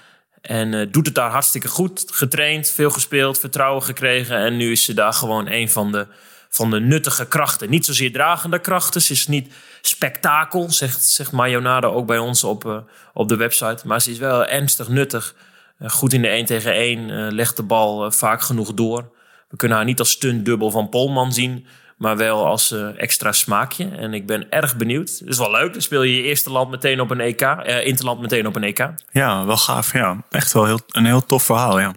En 0.41 0.91
doet 0.91 1.07
het 1.07 1.14
daar 1.14 1.30
hartstikke 1.30 1.68
goed. 1.68 2.05
Getraind, 2.07 2.70
veel 2.70 2.91
gespeeld, 2.91 3.38
vertrouwen 3.38 3.82
gekregen. 3.82 4.36
En 4.36 4.57
nu 4.57 4.70
is 4.70 4.84
ze 4.84 4.95
daar 4.95 5.12
gewoon 5.12 5.47
een 5.47 5.68
van 5.68 5.93
de 5.93 6.07
van 6.51 6.70
de 6.70 6.80
nuttige 6.80 7.26
krachten. 7.26 7.70
Niet 7.70 7.84
zozeer 7.84 8.12
dragende 8.12 8.59
krachten. 8.59 9.03
Ze 9.03 9.12
is 9.12 9.26
niet 9.26 9.53
spektakel, 9.80 10.70
zegt, 10.70 11.05
zegt 11.05 11.32
Mayonade 11.32 11.86
ook 11.86 12.07
bij 12.07 12.18
ons 12.18 12.45
op, 12.45 12.64
uh, 12.64 12.76
op 13.12 13.28
de 13.28 13.36
website. 13.36 13.86
Maar 13.86 14.01
ze 14.01 14.11
is 14.11 14.18
wel 14.18 14.47
ernstig 14.47 14.88
nuttig. 14.88 15.34
Uh, 15.78 15.91
goed 15.91 16.12
in 16.12 16.22
de 16.22 16.28
1 16.28 16.45
tegen 16.45 16.72
1. 16.72 17.09
Uh, 17.09 17.30
legt 17.30 17.57
de 17.57 17.62
bal 17.62 18.11
vaak 18.12 18.43
genoeg 18.43 18.74
door. 18.74 19.11
We 19.49 19.57
kunnen 19.57 19.76
haar 19.76 19.86
niet 19.86 19.99
als 19.99 20.11
stuntdubbel 20.11 20.70
van 20.70 20.88
Polman 20.88 21.32
zien. 21.32 21.66
Maar 22.01 22.16
wel 22.16 22.46
als 22.46 22.74
extra 22.96 23.32
smaakje. 23.32 23.88
En 23.88 24.14
ik 24.14 24.26
ben 24.26 24.51
erg 24.51 24.76
benieuwd. 24.76 25.09
Het 25.09 25.28
is 25.28 25.38
wel 25.38 25.51
leuk. 25.51 25.72
Dan 25.72 25.82
speel 25.82 26.03
je 26.03 26.16
je 26.16 26.22
eerste 26.22 26.51
land 26.51 26.70
meteen 26.70 27.01
op 27.01 27.11
een 27.11 27.20
EK. 27.20 27.40
interland 27.84 28.20
meteen 28.20 28.46
op 28.46 28.57
een 28.57 28.62
EK. 28.64 28.88
Ja, 29.11 29.44
wel 29.44 29.57
gaaf. 29.57 29.92
Ja. 29.92 30.24
Echt 30.30 30.53
wel 30.53 30.64
heel, 30.64 30.80
een 30.88 31.05
heel 31.05 31.26
tof 31.26 31.42
verhaal. 31.42 31.80
Ja. 31.80 31.94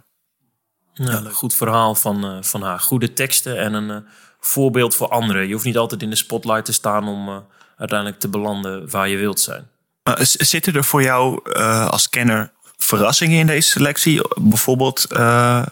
Ja, 0.94 1.22
goed 1.32 1.56
verhaal 1.56 1.96
van, 1.96 2.44
van 2.44 2.62
haar. 2.62 2.80
Goede 2.80 3.14
teksten 3.14 3.58
en 3.58 3.74
een 3.74 4.06
voorbeeld 4.40 4.96
voor 4.96 5.08
anderen. 5.08 5.48
Je 5.48 5.54
hoeft 5.54 5.66
niet 5.66 5.78
altijd 5.78 6.02
in 6.02 6.10
de 6.10 6.16
spotlight 6.16 6.66
te 6.66 6.74
staan 6.74 7.08
om 7.08 7.30
uh, 7.30 7.38
uiteindelijk 7.78 8.20
te 8.20 8.28
belanden 8.28 8.90
waar 8.90 9.10
je 9.10 9.18
wilt 9.18 9.40
zijn. 9.40 9.68
Uh, 10.04 10.16
zitten 10.20 10.74
er 10.74 10.84
voor 10.84 11.04
jou 11.04 11.40
uh, 11.44 11.90
als 11.90 12.10
kenner 12.10 12.52
verrassingen 12.78 13.40
in 13.40 13.48
deze 13.48 13.70
selectie? 13.70 14.22
Bijvoorbeeld, 14.42 15.06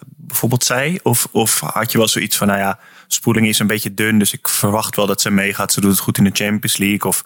bijvoorbeeld 0.05 0.63
zij? 0.63 0.99
Of, 1.03 1.27
of 1.31 1.59
had 1.59 1.91
je 1.91 1.97
wel 1.97 2.07
zoiets 2.07 2.37
van, 2.37 2.47
nou 2.47 2.59
ja, 2.59 2.79
spoeling 3.13 3.47
is 3.47 3.59
een 3.59 3.67
beetje 3.67 3.93
dun, 3.93 4.19
dus 4.19 4.33
ik 4.33 4.47
verwacht 4.47 4.95
wel 4.95 5.07
dat 5.07 5.21
ze 5.21 5.31
meegaat. 5.31 5.71
Ze 5.73 5.81
doet 5.81 5.91
het 5.91 5.99
goed 5.99 6.17
in 6.17 6.23
de 6.23 6.29
Champions 6.33 6.77
League. 6.77 7.09
Of, 7.09 7.23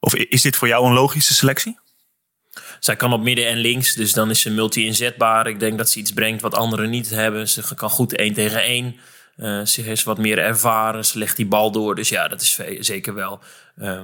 of 0.00 0.14
is 0.14 0.42
dit 0.42 0.56
voor 0.56 0.68
jou 0.68 0.86
een 0.86 0.92
logische 0.92 1.34
selectie? 1.34 1.78
Zij 2.80 2.96
kan 2.96 3.12
op 3.12 3.22
midden 3.22 3.46
en 3.46 3.56
links, 3.56 3.94
dus 3.94 4.12
dan 4.12 4.30
is 4.30 4.40
ze 4.40 4.50
multi-inzetbaar. 4.50 5.46
Ik 5.46 5.60
denk 5.60 5.78
dat 5.78 5.90
ze 5.90 5.98
iets 5.98 6.12
brengt 6.12 6.42
wat 6.42 6.54
anderen 6.54 6.90
niet 6.90 7.10
hebben. 7.10 7.48
Ze 7.48 7.74
kan 7.74 7.90
goed 7.90 8.14
één 8.14 8.34
tegen 8.34 8.62
één. 8.62 8.96
Uh, 9.36 9.64
ze 9.64 9.82
is 9.82 10.02
wat 10.02 10.18
meer 10.18 10.38
ervaren. 10.38 11.04
Ze 11.04 11.18
legt 11.18 11.36
die 11.36 11.46
bal 11.46 11.70
door. 11.70 11.94
Dus 11.94 12.08
ja, 12.08 12.28
dat 12.28 12.40
is 12.40 12.60
zeker 12.78 13.14
wel. 13.14 13.40
Uh, 13.76 14.00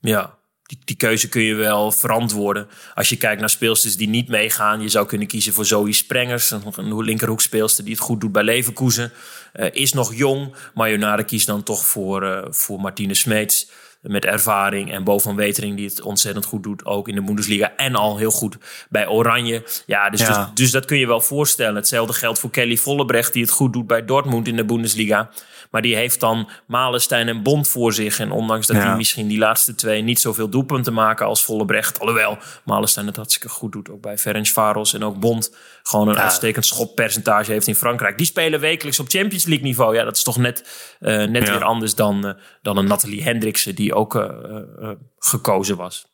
ja, 0.00 0.38
die, 0.84 0.96
keuze 0.96 1.28
kun 1.28 1.42
je 1.42 1.54
wel 1.54 1.92
verantwoorden. 1.92 2.68
Als 2.94 3.08
je 3.08 3.16
kijkt 3.16 3.40
naar 3.40 3.50
speelsters 3.50 3.96
die 3.96 4.08
niet 4.08 4.28
meegaan. 4.28 4.80
Je 4.80 4.88
zou 4.88 5.06
kunnen 5.06 5.26
kiezen 5.26 5.52
voor 5.52 5.64
Zoe 5.64 5.92
Sprengers. 5.92 6.50
Een 6.50 7.02
linkerhoekspeelster 7.02 7.84
die 7.84 7.92
het 7.92 8.02
goed 8.02 8.20
doet 8.20 8.32
bij 8.32 8.42
Leverkusen. 8.42 9.12
Uh, 9.54 9.66
is 9.72 9.92
nog 9.92 10.14
jong. 10.14 10.54
Maar 10.74 10.90
Jonare 10.90 11.24
kiest 11.24 11.46
dan 11.46 11.62
toch 11.62 11.86
voor, 11.86 12.22
uh, 12.22 12.44
voor 12.50 12.80
Martine 12.80 13.14
Smeets 13.14 13.70
met 14.02 14.24
ervaring 14.24 14.92
en 14.92 15.04
Bo 15.04 15.34
Wetering 15.34 15.76
die 15.76 15.88
het 15.88 16.02
ontzettend 16.02 16.44
goed 16.44 16.62
doet, 16.62 16.84
ook 16.84 17.08
in 17.08 17.14
de 17.14 17.22
Bundesliga 17.22 17.72
en 17.76 17.94
al 17.94 18.16
heel 18.16 18.30
goed 18.30 18.56
bij 18.88 19.08
Oranje. 19.08 19.64
Ja, 19.86 20.10
dus, 20.10 20.26
Dus, 20.26 20.36
dus, 20.54 20.70
dat 20.70 20.84
kun 20.84 20.98
je 20.98 21.06
wel 21.06 21.20
voorstellen. 21.20 21.74
Hetzelfde 21.74 22.12
geldt 22.12 22.38
voor 22.38 22.50
Kelly 22.50 22.76
Vollebrecht 22.76 23.32
die 23.32 23.42
het 23.42 23.50
goed 23.50 23.72
doet 23.72 23.86
bij 23.86 24.04
Dortmund 24.04 24.48
in 24.48 24.56
de 24.56 24.64
Bundesliga. 24.64 25.30
Maar 25.70 25.82
die 25.82 25.96
heeft 25.96 26.20
dan 26.20 26.48
Malenstein 26.66 27.28
en 27.28 27.42
Bond 27.42 27.68
voor 27.68 27.92
zich. 27.92 28.18
En 28.18 28.30
ondanks 28.30 28.66
dat 28.66 28.76
hij 28.76 28.96
misschien 28.96 29.28
die 29.28 29.38
laatste 29.38 29.74
twee 29.74 30.02
niet 30.02 30.20
zoveel 30.20 30.48
doelpunten 30.48 30.92
maken 30.92 31.26
als 31.26 31.44
Vollebrecht. 31.44 32.00
Alhoewel 32.00 32.38
Malenstein 32.64 33.06
het 33.06 33.16
hartstikke 33.16 33.48
goed 33.48 33.72
doet. 33.72 33.90
Ook 33.90 34.00
bij 34.00 34.18
Ferencvaros 34.18 34.94
en 34.94 35.04
ook 35.04 35.20
Bond 35.20 35.56
gewoon 35.82 36.08
een 36.08 36.18
uitstekend 36.18 36.66
schoppercentage 36.66 37.52
heeft 37.52 37.66
in 37.66 37.74
Frankrijk. 37.74 38.16
Die 38.16 38.26
spelen 38.26 38.60
wekelijks 38.60 39.00
op 39.00 39.08
Champions 39.08 39.44
League 39.44 39.64
niveau. 39.64 39.94
Ja, 39.94 40.04
dat 40.04 40.16
is 40.16 40.22
toch 40.22 40.36
net, 40.36 40.64
uh, 41.00 41.24
net 41.24 41.48
weer 41.48 41.64
anders 41.64 41.94
dan, 41.94 42.26
uh, 42.26 42.32
dan 42.62 42.76
een 42.76 42.86
Nathalie 42.86 43.22
Hendriksen 43.22 43.74
die 43.74 43.91
ook 43.94 44.14
uh, 44.14 44.90
gekozen 45.18 45.76
was. 45.76 46.10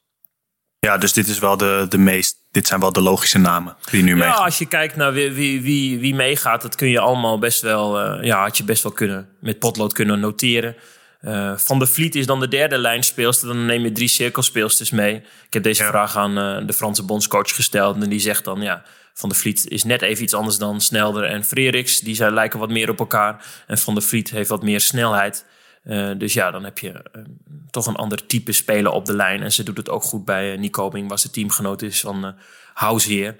Ja, 0.80 0.98
dus 0.98 1.12
dit 1.12 1.28
is 1.28 1.38
wel 1.38 1.56
de, 1.56 1.86
de 1.88 1.98
meest. 1.98 2.36
Dit 2.50 2.66
zijn 2.66 2.80
wel 2.80 2.92
de 2.92 3.00
logische 3.00 3.38
namen 3.38 3.76
die 3.90 4.02
nu 4.02 4.14
meegaan. 4.14 4.32
Ja, 4.32 4.44
als 4.44 4.58
je 4.58 4.66
kijkt 4.66 4.96
naar 4.96 5.12
wie, 5.12 5.32
wie, 5.32 5.62
wie, 5.62 5.98
wie 5.98 6.14
meegaat, 6.14 6.62
dat 6.62 6.74
kun 6.74 6.88
je 6.88 7.00
allemaal 7.00 7.38
best 7.38 7.62
wel. 7.62 8.16
Uh, 8.18 8.24
ja, 8.24 8.42
had 8.42 8.56
je 8.56 8.64
best 8.64 8.82
wel 8.82 8.92
kunnen 8.92 9.28
met 9.40 9.58
potlood 9.58 9.92
kunnen 9.92 10.20
noteren. 10.20 10.76
Uh, 11.20 11.56
Van 11.56 11.78
de 11.78 11.86
Vliet 11.86 12.14
is 12.14 12.26
dan 12.26 12.40
de 12.40 12.48
derde 12.48 12.78
lijnspeelster. 12.78 13.48
Dan 13.48 13.66
neem 13.66 13.82
je 13.82 13.92
drie 13.92 14.08
cirkelspeelsters 14.08 14.90
mee. 14.90 15.14
Ik 15.46 15.52
heb 15.52 15.62
deze 15.62 15.84
vraag 15.84 16.16
aan 16.16 16.38
uh, 16.38 16.66
de 16.66 16.72
Franse 16.72 17.02
bondscoach 17.02 17.54
gesteld. 17.54 18.02
En 18.02 18.08
die 18.08 18.20
zegt 18.20 18.44
dan 18.44 18.60
ja. 18.60 18.82
Van 19.14 19.28
de 19.28 19.34
Vliet 19.34 19.68
is 19.68 19.84
net 19.84 20.02
even 20.02 20.22
iets 20.22 20.34
anders 20.34 20.58
dan 20.58 20.80
Snelder 20.80 21.24
en 21.24 21.44
Freriks. 21.44 22.00
Die 22.00 22.14
zijn, 22.14 22.32
lijken 22.32 22.58
wat 22.58 22.70
meer 22.70 22.90
op 22.90 22.98
elkaar. 22.98 23.44
En 23.66 23.78
Van 23.78 23.94
de 23.94 24.00
Vliet 24.00 24.30
heeft 24.30 24.48
wat 24.48 24.62
meer 24.62 24.80
snelheid. 24.80 25.44
Uh, 25.88 26.10
dus 26.18 26.32
ja, 26.32 26.50
dan 26.50 26.64
heb 26.64 26.78
je 26.78 26.88
uh, 26.88 27.22
toch 27.70 27.86
een 27.86 27.96
ander 27.96 28.26
type 28.26 28.52
speler 28.52 28.92
op 28.92 29.04
de 29.04 29.16
lijn. 29.16 29.42
En 29.42 29.52
ze 29.52 29.62
doet 29.62 29.76
het 29.76 29.88
ook 29.88 30.02
goed 30.02 30.24
bij 30.24 30.52
uh, 30.52 30.58
Nico 30.58 30.88
Bing, 30.88 31.08
was 31.08 31.22
de 31.22 31.30
teamgenoot 31.30 31.82
is 31.82 32.00
van 32.00 32.24
uh, 32.24 32.30
Househeer. 32.74 33.36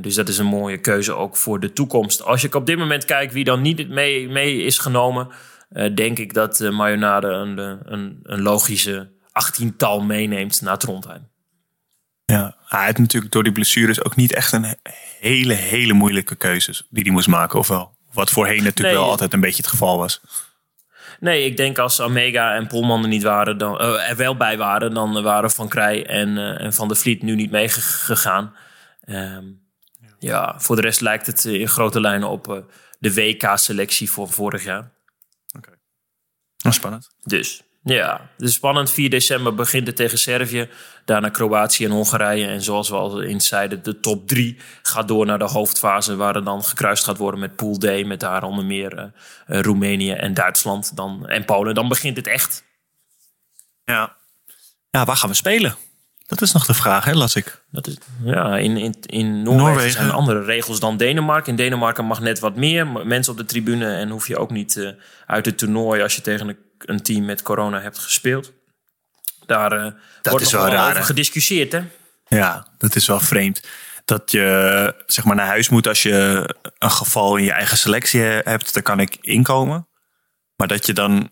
dus 0.00 0.14
dat 0.14 0.28
is 0.28 0.38
een 0.38 0.46
mooie 0.46 0.78
keuze 0.78 1.12
ook 1.12 1.36
voor 1.36 1.60
de 1.60 1.72
toekomst. 1.72 2.22
Als 2.22 2.44
ik 2.44 2.54
op 2.54 2.66
dit 2.66 2.78
moment 2.78 3.04
kijk 3.04 3.32
wie 3.32 3.44
dan 3.44 3.62
niet 3.62 3.88
mee, 3.88 4.28
mee 4.28 4.62
is 4.62 4.78
genomen, 4.78 5.28
denk 5.94 6.18
ik 6.18 6.34
dat 6.34 6.60
uh, 6.60 6.70
Mayonade 6.70 7.28
een, 7.28 7.58
een, 7.92 8.20
een 8.22 8.42
logische 8.42 9.10
achttiental 9.32 10.00
meeneemt 10.00 10.60
naar 10.60 10.78
Trondheim. 10.78 11.28
Ja, 12.24 12.56
hij 12.66 12.84
heeft 12.84 12.98
natuurlijk 12.98 13.32
door 13.32 13.42
die 13.42 13.52
blessures 13.52 14.04
ook 14.04 14.16
niet 14.16 14.34
echt 14.34 14.52
een 14.52 14.76
hele, 15.18 15.54
hele 15.54 15.92
moeilijke 15.92 16.36
keuzes 16.36 16.86
die 16.90 17.02
hij 17.02 17.12
moest 17.12 17.28
maken, 17.28 17.58
of 17.58 17.68
wel? 17.68 17.96
Wat 18.12 18.30
voorheen 18.30 18.62
natuurlijk 18.62 18.96
wel 18.96 19.10
altijd 19.10 19.32
een 19.32 19.40
beetje 19.40 19.62
het 19.62 19.70
geval 19.70 19.98
was. 19.98 20.20
Nee, 21.24 21.44
ik 21.44 21.56
denk 21.56 21.78
als 21.78 22.00
Omega 22.00 22.54
en 22.54 22.66
Polman 22.66 23.02
er 23.02 23.08
niet 23.08 23.22
waren, 23.22 23.58
dan, 23.58 23.82
uh, 23.82 24.10
er 24.10 24.16
wel 24.16 24.36
bij 24.36 24.56
waren, 24.56 24.94
dan 24.94 25.22
waren 25.22 25.50
Van 25.50 25.68
Krij 25.68 26.06
en, 26.06 26.28
uh, 26.28 26.60
en 26.60 26.72
Van 26.72 26.88
der 26.88 26.96
Vliet 26.96 27.22
nu 27.22 27.34
niet 27.34 27.50
meegegaan. 27.50 28.56
Um, 29.04 29.62
ja, 30.18 30.54
voor 30.60 30.76
de 30.76 30.82
rest 30.82 31.00
lijkt 31.00 31.26
het 31.26 31.44
in 31.44 31.68
grote 31.68 32.00
lijnen 32.00 32.28
op 32.28 32.64
de 32.98 33.14
WK-selectie 33.14 34.10
voor 34.10 34.30
vorig 34.30 34.64
jaar. 34.64 34.78
Oké. 34.78 35.58
Okay. 35.58 35.74
Nou, 36.58 36.74
spannend. 36.74 37.10
Dus 37.22 37.62
ja, 37.84 38.30
is 38.38 38.52
spannend. 38.52 38.90
4 38.90 39.10
december 39.10 39.54
begint 39.54 39.86
het 39.86 39.96
tegen 39.96 40.18
Servië. 40.18 40.68
Daarna 41.04 41.28
Kroatië 41.28 41.84
en 41.84 41.90
Hongarije. 41.90 42.46
En 42.46 42.62
zoals 42.62 42.88
we 42.88 42.96
al 42.96 43.20
in 43.20 43.40
zeiden, 43.40 43.82
de 43.82 44.00
top 44.00 44.28
3 44.28 44.58
gaat 44.82 45.08
door 45.08 45.26
naar 45.26 45.38
de 45.38 45.44
hoofdfase. 45.44 46.16
Waar 46.16 46.36
er 46.36 46.44
dan 46.44 46.64
gekruist 46.64 47.04
gaat 47.04 47.16
worden 47.16 47.40
met 47.40 47.56
Pool 47.56 47.78
D. 47.78 48.06
Met 48.06 48.20
daar 48.20 48.42
onder 48.42 48.64
meer 48.64 48.98
uh, 48.98 49.60
Roemenië 49.60 50.12
en 50.12 50.34
Duitsland 50.34 50.96
dan, 50.96 51.28
en 51.28 51.44
Polen. 51.44 51.74
Dan 51.74 51.88
begint 51.88 52.16
het 52.16 52.26
echt. 52.26 52.64
Ja. 53.84 54.16
ja, 54.90 55.04
waar 55.04 55.16
gaan 55.16 55.28
we 55.28 55.34
spelen? 55.34 55.76
Dat 56.26 56.42
is 56.42 56.52
nog 56.52 56.66
de 56.66 56.74
vraag, 56.74 57.04
hè, 57.04 57.12
las 57.12 57.36
ik. 57.36 57.62
Dat 57.70 57.86
is, 57.86 57.96
ja, 58.22 58.58
in, 58.58 58.76
in, 58.76 58.94
in 59.06 59.42
Noorwegen, 59.42 59.64
Noorwegen, 59.64 59.92
zijn 59.92 60.10
andere 60.10 60.44
regels 60.44 60.80
dan 60.80 60.96
Denemarken. 60.96 61.50
In 61.50 61.56
Denemarken 61.56 62.04
mag 62.04 62.20
net 62.20 62.38
wat 62.38 62.56
meer 62.56 62.86
mensen 62.86 63.32
op 63.32 63.38
de 63.38 63.44
tribune. 63.44 63.94
En 63.94 64.08
hoef 64.08 64.28
je 64.28 64.38
ook 64.38 64.50
niet 64.50 64.76
uh, 64.76 64.88
uit 65.26 65.46
het 65.46 65.58
toernooi 65.58 66.02
als 66.02 66.16
je 66.16 66.22
tegen 66.22 66.48
een 66.48 66.56
een 66.88 67.02
team 67.02 67.24
met 67.24 67.42
corona 67.42 67.80
hebt 67.80 67.98
gespeeld. 67.98 68.52
Daar 69.46 69.72
uh, 69.72 69.82
dat 69.82 69.94
wordt 70.22 70.44
is 70.44 70.52
wel 70.52 70.68
raar, 70.68 70.90
over 70.90 71.04
gediscussieerd, 71.04 71.72
hè? 71.72 71.82
Ja, 72.28 72.66
dat 72.78 72.96
is 72.96 73.06
wel 73.06 73.20
vreemd. 73.20 73.60
Dat 74.04 74.30
je 74.30 74.94
zeg 75.06 75.24
maar 75.24 75.36
naar 75.36 75.46
huis 75.46 75.68
moet 75.68 75.88
als 75.88 76.02
je 76.02 76.48
een 76.78 76.90
geval 76.90 77.36
in 77.36 77.44
je 77.44 77.52
eigen 77.52 77.78
selectie 77.78 78.20
hebt, 78.20 78.74
dan 78.74 78.82
kan 78.82 79.00
ik 79.00 79.16
inkomen. 79.20 79.88
Maar 80.56 80.68
dat 80.68 80.86
je 80.86 80.92
dan 80.92 81.30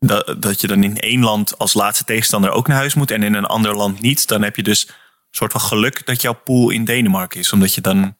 dat, 0.00 0.42
dat 0.42 0.60
je 0.60 0.66
dan 0.66 0.84
in 0.84 0.98
één 0.98 1.22
land 1.22 1.58
als 1.58 1.74
laatste 1.74 2.04
tegenstander 2.04 2.50
ook 2.50 2.66
naar 2.66 2.76
huis 2.76 2.94
moet 2.94 3.10
en 3.10 3.22
in 3.22 3.34
een 3.34 3.44
ander 3.44 3.76
land 3.76 4.00
niet, 4.00 4.28
dan 4.28 4.42
heb 4.42 4.56
je 4.56 4.62
dus 4.62 4.88
een 4.88 4.94
soort 5.30 5.52
van 5.52 5.60
geluk 5.60 6.06
dat 6.06 6.22
jouw 6.22 6.40
pool 6.44 6.70
in 6.70 6.84
Denemarken 6.84 7.40
is. 7.40 7.52
Omdat 7.52 7.74
je 7.74 7.80
dan 7.80 8.16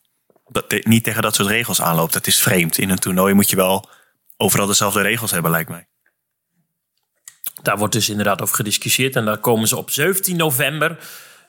dat, 0.49 0.85
niet 0.85 1.05
tegen 1.05 1.23
dat 1.23 1.35
soort 1.35 1.49
regels 1.49 1.81
aanloopt. 1.81 2.13
Dat 2.13 2.27
is 2.27 2.43
vreemd. 2.43 2.79
In 2.79 2.91
een 2.91 2.99
toernooi 2.99 3.35
moet 3.35 3.51
je 3.51 3.57
wel 3.57 3.89
overal 4.37 4.67
dezelfde 4.67 5.01
regels 5.01 5.31
hebben, 5.31 5.51
lijkt 5.51 5.71
mij. 5.71 5.89
Daar 7.63 7.79
wordt 7.79 7.93
dus 7.93 8.09
inderdaad 8.09 8.43
over 8.43 8.55
gediscussieerd. 8.55 9.17
En 9.17 9.25
daar 9.25 9.39
komen 9.39 9.69
ze 9.69 9.77
op 9.77 9.91
17 9.91 10.37
november. 10.37 10.99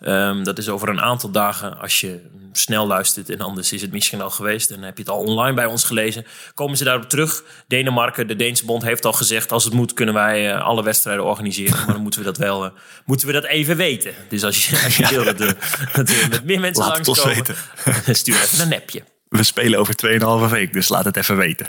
Um, 0.05 0.43
dat 0.43 0.57
is 0.57 0.69
over 0.69 0.89
een 0.89 1.01
aantal 1.01 1.31
dagen. 1.31 1.79
Als 1.79 1.99
je 1.99 2.19
snel 2.51 2.87
luistert 2.87 3.29
en 3.29 3.41
anders 3.41 3.73
is 3.73 3.81
het 3.81 3.91
misschien 3.91 4.21
al 4.21 4.29
geweest. 4.29 4.71
En 4.71 4.81
heb 4.81 4.97
je 4.97 5.03
het 5.03 5.11
al 5.11 5.19
online 5.19 5.53
bij 5.53 5.65
ons 5.65 5.83
gelezen. 5.83 6.25
Komen 6.53 6.77
ze 6.77 6.83
daarop 6.83 7.09
terug. 7.09 7.43
Denemarken, 7.67 8.27
de 8.27 8.35
Deense 8.35 8.65
bond, 8.65 8.83
heeft 8.83 9.05
al 9.05 9.13
gezegd... 9.13 9.51
als 9.51 9.63
het 9.63 9.73
moet 9.73 9.93
kunnen 9.93 10.13
wij 10.13 10.53
uh, 10.53 10.61
alle 10.61 10.83
wedstrijden 10.83 11.25
organiseren. 11.25 11.77
Maar 11.77 11.93
dan 11.93 12.01
moeten 12.01 12.19
we 12.19 12.25
dat 12.25 12.37
wel 12.37 12.65
uh, 12.65 12.71
moeten 13.05 13.27
we 13.27 13.33
dat 13.33 13.45
even 13.45 13.77
weten. 13.77 14.13
Dus 14.29 14.43
als 14.43 14.67
je, 14.67 14.81
als 14.85 14.97
je 14.97 15.07
wil 15.09 15.23
dat, 15.23 15.41
uh, 15.41 15.49
dat 15.93 16.09
er 16.09 16.29
met 16.29 16.43
meer 16.43 16.59
mensen 16.59 16.85
langskomen... 16.85 17.45
stuur 18.05 18.35
even 18.35 18.61
een 18.61 18.69
nepje. 18.69 19.03
we 19.29 19.43
spelen 19.43 19.79
over 19.79 19.95
2,5 20.45 20.51
week, 20.51 20.73
dus 20.73 20.89
laat 20.89 21.05
het 21.05 21.17
even 21.17 21.37
weten. 21.37 21.67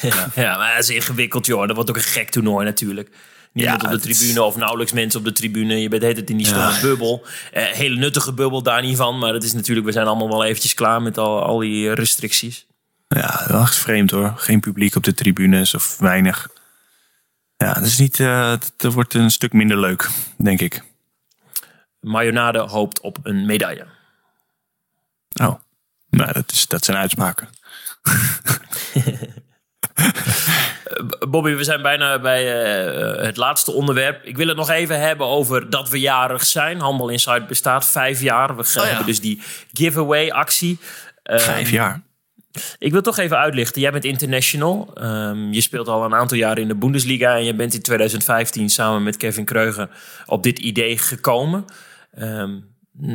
Ja, 0.00 0.28
ja 0.42 0.56
maar 0.56 0.74
dat 0.74 0.82
is 0.82 0.90
ingewikkeld, 0.90 1.46
joh. 1.46 1.66
Dat 1.66 1.76
wordt 1.76 1.90
ook 1.90 1.96
een 1.96 2.02
gek 2.02 2.30
toernooi 2.30 2.64
natuurlijk. 2.64 3.10
Niemand 3.52 3.82
Ja, 3.82 3.88
op 3.92 3.94
de 4.02 4.08
tribune 4.14 4.42
of 4.42 4.56
nauwelijks 4.56 4.92
mensen 4.92 5.18
op 5.18 5.24
de 5.26 5.32
tribune. 5.32 5.80
Je 5.80 5.88
bent 5.88 6.02
heet 6.02 6.16
het 6.16 6.30
in 6.30 6.36
die 6.36 6.46
stomme 6.46 6.70
Ja. 6.72 6.80
bubbel. 6.80 7.26
Eh, 7.52 7.64
hele 7.64 7.96
nuttige 7.96 8.32
bubbel 8.32 8.62
daar 8.62 8.82
niet 8.82 8.96
van. 8.96 9.18
Maar 9.18 9.32
het 9.34 9.44
is 9.44 9.52
natuurlijk, 9.52 9.86
we 9.86 9.92
zijn 9.92 10.06
allemaal 10.06 10.28
wel 10.28 10.44
eventjes 10.44 10.74
klaar 10.74 11.02
met 11.02 11.18
al, 11.18 11.42
al 11.42 11.58
die 11.58 11.92
restricties. 11.94 12.66
Ja, 13.08 13.46
echt 13.48 13.74
vreemd 13.76 14.10
hoor. 14.10 14.32
Geen 14.36 14.60
publiek 14.60 14.94
op 14.94 15.04
de 15.04 15.14
tribunes 15.14 15.74
of 15.74 15.98
weinig. 15.98 16.48
Ja, 17.56 17.72
dat 17.72 17.84
is 17.84 17.98
niet. 17.98 18.20
eh, 18.20 18.50
het, 18.50 18.72
het 18.76 18.92
wordt 18.92 19.14
een 19.14 19.30
stuk 19.30 19.52
minder 19.52 19.80
leuk, 19.80 20.08
denk 20.36 20.60
ik. 20.60 20.82
Mayonade 22.00 22.58
hoopt 22.58 23.00
op 23.00 23.18
een 23.22 23.46
medaille. 23.46 23.86
Oh, 25.42 25.54
nou, 26.10 26.32
dat, 26.32 26.52
is, 26.52 26.66
dat 26.66 26.84
zijn 26.84 26.96
uitspraken. 26.96 27.48
Bobby, 31.28 31.54
we 31.54 31.64
zijn 31.64 31.82
bijna 31.82 32.18
bij 32.18 32.64
eh, 32.64 33.24
het 33.24 33.36
laatste 33.36 33.72
onderwerp. 33.72 34.24
Ik 34.24 34.36
wil 34.36 34.48
het 34.48 34.56
nog 34.56 34.70
even 34.70 35.00
hebben 35.00 35.26
over 35.26 35.70
dat 35.70 35.88
we 35.88 36.00
jarig 36.00 36.44
zijn. 36.44 36.80
Handbal 36.80 37.08
Insight 37.08 37.46
bestaat 37.46 37.86
vijf 37.86 38.20
jaar. 38.20 38.56
We 38.56 38.70
ja. 38.74 38.84
hebben 38.84 39.06
dus 39.06 39.20
die 39.20 39.42
giveaway 39.72 40.30
actie. 40.30 40.78
Eh, 41.22 41.38
Vijf 41.38 41.70
jaar. 41.70 42.02
Ik 42.78 42.92
wil 42.92 43.02
toch 43.02 43.18
even 43.18 43.38
uitlichten. 43.38 43.80
Jij 43.80 43.92
bent 43.92 44.04
international. 44.04 44.90
Ehm, 44.94 45.52
je 45.52 45.60
speelt 45.60 45.88
al 45.88 46.04
een 46.04 46.14
aantal 46.14 46.36
jaren 46.36 46.62
in 46.62 46.68
de 46.68 46.74
Bundesliga. 46.74 47.36
En 47.36 47.44
je 47.44 47.54
bent 47.54 47.74
in 47.74 47.82
2015 47.82 48.68
samen 48.68 49.02
met 49.02 49.16
Kevin 49.16 49.44
Kreuger 49.44 49.88
op 50.26 50.42
dit 50.42 50.58
idee 50.58 50.98
gekomen. 50.98 51.64
Ehm, 52.12 52.58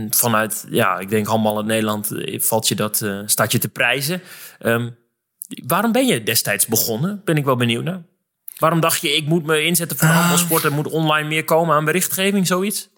vanuit, 0.10 0.66
ja, 0.70 1.00
ik 1.00 1.10
denk 1.10 1.28
handbal 1.28 1.60
in 1.60 1.66
Nederland 1.66 2.12
eh, 2.12 2.42
valt 2.42 2.68
je 2.68 2.76
dat, 2.76 3.02
eh, 3.02 3.20
staat 3.26 3.52
je 3.52 3.58
te 3.58 3.70
prijzen. 3.70 4.22
Ehm, 4.60 4.90
waarom 5.48 5.92
ben 5.92 6.06
je 6.06 6.24
destijds 6.24 6.66
begonnen? 6.66 7.22
Ben 7.26 7.38
ik 7.38 7.46
wel 7.46 7.56
benieuwd 7.56 7.84
naar. 7.84 8.02
Waarom 8.58 8.80
dacht 8.80 9.02
je, 9.02 9.16
ik 9.16 9.26
moet 9.26 9.46
me 9.46 9.64
inzetten 9.64 9.98
voor 9.98 10.08
handbalsport... 10.08 10.64
en 10.66 10.74
moet 10.74 10.88
online 10.88 11.28
meer 11.28 11.44
komen 11.44 11.76
aan 11.76 11.86
berichtgeving, 11.86 12.48
zoiets? 12.48 12.90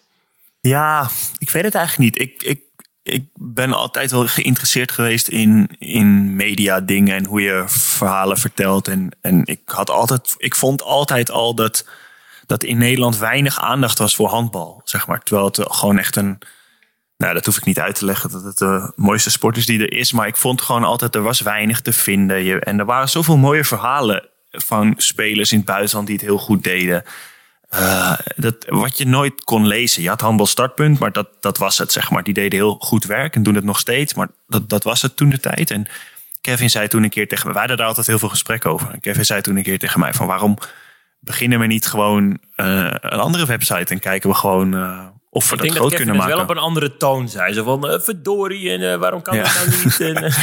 Ja, 0.62 1.10
ik 1.38 1.50
weet 1.50 1.64
het 1.64 1.76
eigenlijk 1.76 2.18
niet. 2.18 2.30
Ik, 2.30 2.43
ik, 2.43 2.62
ik 3.04 3.30
ben 3.34 3.74
altijd 3.74 4.12
wel 4.12 4.28
geïnteresseerd 4.28 4.91
geweest 4.91 5.28
in, 5.28 5.70
in 5.78 6.36
media 6.36 6.80
dingen 6.80 7.16
en 7.16 7.26
hoe 7.26 7.41
je 7.41 7.64
verhalen 7.68 8.38
vertelt. 8.38 8.88
En, 8.88 9.10
en 9.22 9.41
ik, 9.45 9.62
had 9.66 9.89
altijd, 9.89 10.36
ik 10.38 10.56
vond 10.56 10.82
altijd 10.82 11.32
al 11.32 11.56
dat, 11.56 11.88
dat 12.45 12.64
in 12.64 12.78
Nederland 12.78 13.18
weinig 13.18 13.60
aandacht 13.60 13.98
was 13.98 14.16
voor 14.16 14.30
handbal. 14.30 14.82
Zeg 14.84 15.08
maar. 15.08 15.24
Terwijl 15.24 15.48
het 15.48 15.60
gewoon 15.62 15.98
echt 15.98 16.16
een. 16.16 16.38
Nou, 17.18 17.34
dat 17.34 17.45
hoef 17.45 17.57
ik 17.57 17.65
niet 17.65 17.80
uit 17.80 17.95
te 17.95 18.05
leggen 18.05 18.32
dat 18.32 18.43
het 18.43 18.57
de 18.57 18.91
mooiste 18.95 19.30
sport 19.30 19.57
is 19.57 19.65
die 19.65 19.80
er 19.80 19.93
is. 19.93 20.11
Maar 20.11 20.28
ik 20.28 20.38
vond 20.38 20.61
gewoon 20.61 20.84
altijd, 20.84 21.15
er 21.15 21.22
was 21.22 21.41
weinig 21.41 21.82
te 21.82 21.93
vinden. 21.93 22.43
Je, 22.43 22.59
en 22.59 22.80
er 22.80 22.86
waren 22.86 23.09
zoveel 23.09 23.38
mooie 23.38 23.63
verhalen 23.63 24.28
van 24.51 24.93
spelers 24.97 25.51
in 25.51 25.57
het 25.57 25.68
buitenland 25.68 26.07
die 26.07 26.15
het 26.15 26.26
heel 26.26 26.38
goed 26.38 26.63
deden. 26.63 27.03
Eh, 27.70 28.13
dat, 28.36 28.55
wat 28.68 28.97
je 28.97 29.05
nooit 29.05 29.43
kon 29.43 29.68
lezen. 29.68 30.01
Je 30.01 30.09
had 30.09 30.22
handbal 30.22 30.45
startpunt, 30.45 30.99
maar 30.99 31.11
dat, 31.11 31.28
dat 31.39 31.57
was 31.57 31.78
het, 31.78 31.91
zeg 31.91 32.11
maar. 32.11 32.24
Die 32.24 32.34
deden 32.34 32.59
heel 32.59 32.76
goed 32.80 33.05
werk 33.05 33.36
en 33.36 33.43
doen 33.43 33.55
het 33.55 33.63
nog 33.63 33.80
steeds. 33.80 34.13
Maar 34.13 34.28
dat, 34.47 34.70
dat 34.70 34.84
was 34.84 35.01
het 35.01 35.15
toen 35.15 35.30
de 35.30 35.39
tijd. 35.39 35.72
En 35.72 35.88
Kevin 36.41 36.70
zei 36.70 36.88
toen 36.88 37.03
een 37.03 37.09
keer 37.09 37.28
tegen 37.28 37.47
me... 37.47 37.51
Wij 37.51 37.61
hadden 37.61 37.78
daar 37.78 37.88
altijd 37.88 38.07
heel 38.07 38.20
veel 38.20 38.30
gesprek 38.30 38.65
over. 38.65 38.99
Kevin 39.01 39.26
zei 39.26 39.41
toen 39.41 39.55
een 39.55 39.63
keer 39.63 39.80
tegen 39.80 39.99
mij 39.99 40.13
van... 40.13 40.28
waarom 40.28 40.57
beginnen 41.20 41.59
we 41.59 41.65
niet 41.65 41.86
gewoon 41.86 42.39
eh, 42.55 42.91
een 42.91 43.20
andere 43.20 43.45
website... 43.45 43.93
en 43.93 43.99
kijken 43.99 44.30
we 44.30 44.36
gewoon 44.36 44.74
eh, 44.74 45.05
of 45.38 45.49
we 45.49 45.55
Ik 45.55 45.61
dat 45.61 45.69
denk 45.69 45.73
dat 45.73 45.77
groot 45.77 45.91
Kevin 45.91 46.05
kunnen 46.05 46.15
het 46.15 46.35
maken. 46.35 46.47
wel 46.47 46.55
op 46.55 46.63
een 46.63 46.69
andere 46.69 46.97
toon 46.97 47.29
zei. 47.29 47.53
Zo 47.53 47.63
van, 47.63 47.89
eh, 47.89 47.99
verdorie, 47.99 48.71
en 48.71 48.91
eh, 48.91 48.97
waarom 48.99 49.21
kan 49.21 49.35
Ja. 49.35 49.43
dat 49.43 49.53
nou 49.55 49.83
niet? 49.83 49.99
En, 49.99 50.13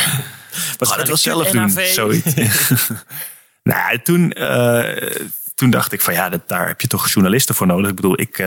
We 0.79 0.87
gaan 0.87 0.99
het 0.99 1.07
wel 1.07 1.17
zelf 1.17 1.51
doen. 1.51 1.71
Zoiets. 1.71 2.35
nou, 3.63 4.03
toen, 4.03 4.35
toen 5.55 5.71
dacht 5.71 5.93
ik 5.93 6.01
van 6.01 6.15
ja, 6.15 6.29
dat, 6.29 6.49
daar 6.49 6.67
heb 6.67 6.81
je 6.81 6.87
toch 6.87 7.09
journalisten 7.09 7.55
voor 7.55 7.67
nodig. 7.67 7.91
Ik 7.91 7.97
bedoel, 7.97 8.21
ik, 8.21 8.45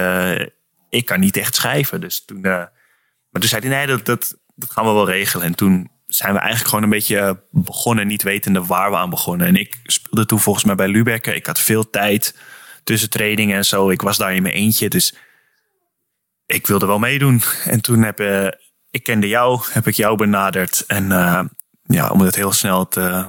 ik 0.89 1.05
kan 1.05 1.19
niet 1.19 1.37
echt 1.37 1.55
schrijven. 1.55 2.01
Dus 2.01 2.25
toen, 2.25 2.41
maar 2.41 3.41
toen 3.41 3.49
zei 3.49 3.61
hij, 3.67 3.77
nee, 3.77 3.87
dat, 3.87 4.05
dat, 4.05 4.37
dat 4.55 4.71
gaan 4.71 4.85
we 4.85 4.91
wel 4.91 5.09
regelen. 5.09 5.45
En 5.45 5.55
toen 5.55 5.89
zijn 6.07 6.33
we 6.33 6.39
eigenlijk 6.39 6.69
gewoon 6.69 6.83
een 6.83 6.89
beetje 6.89 7.43
begonnen, 7.51 8.07
niet 8.07 8.23
wetende 8.23 8.65
waar 8.65 8.89
we 8.91 8.97
aan 8.97 9.09
begonnen. 9.09 9.47
En 9.47 9.55
ik 9.55 9.75
speelde 9.83 10.25
toen 10.25 10.39
volgens 10.39 10.65
mij 10.65 10.75
bij 10.75 10.87
Lübeck. 10.87 11.27
Ik 11.27 11.45
had 11.45 11.59
veel 11.59 11.89
tijd 11.89 12.35
tussen 12.83 13.09
trainingen 13.09 13.57
en 13.57 13.65
zo. 13.65 13.89
Ik 13.89 14.01
was 14.01 14.17
daar 14.17 14.35
in 14.35 14.41
mijn 14.41 14.53
eentje, 14.53 14.89
dus 14.89 15.13
ik 16.47 16.67
wilde 16.67 16.85
wel 16.85 16.99
meedoen. 16.99 17.41
En 17.65 17.81
toen 17.81 18.03
heb 18.03 18.19
eh, 18.19 18.47
ik 18.91 19.03
kende 19.03 19.27
jou, 19.27 19.61
heb 19.69 19.87
ik 19.87 19.95
jou 19.95 20.17
benaderd. 20.17 20.83
En 20.87 21.11
eh, 21.11 21.43
ja, 21.83 22.09
om 22.09 22.21
het 22.21 22.35
heel 22.35 22.51
snel 22.51 22.87
te... 22.87 23.25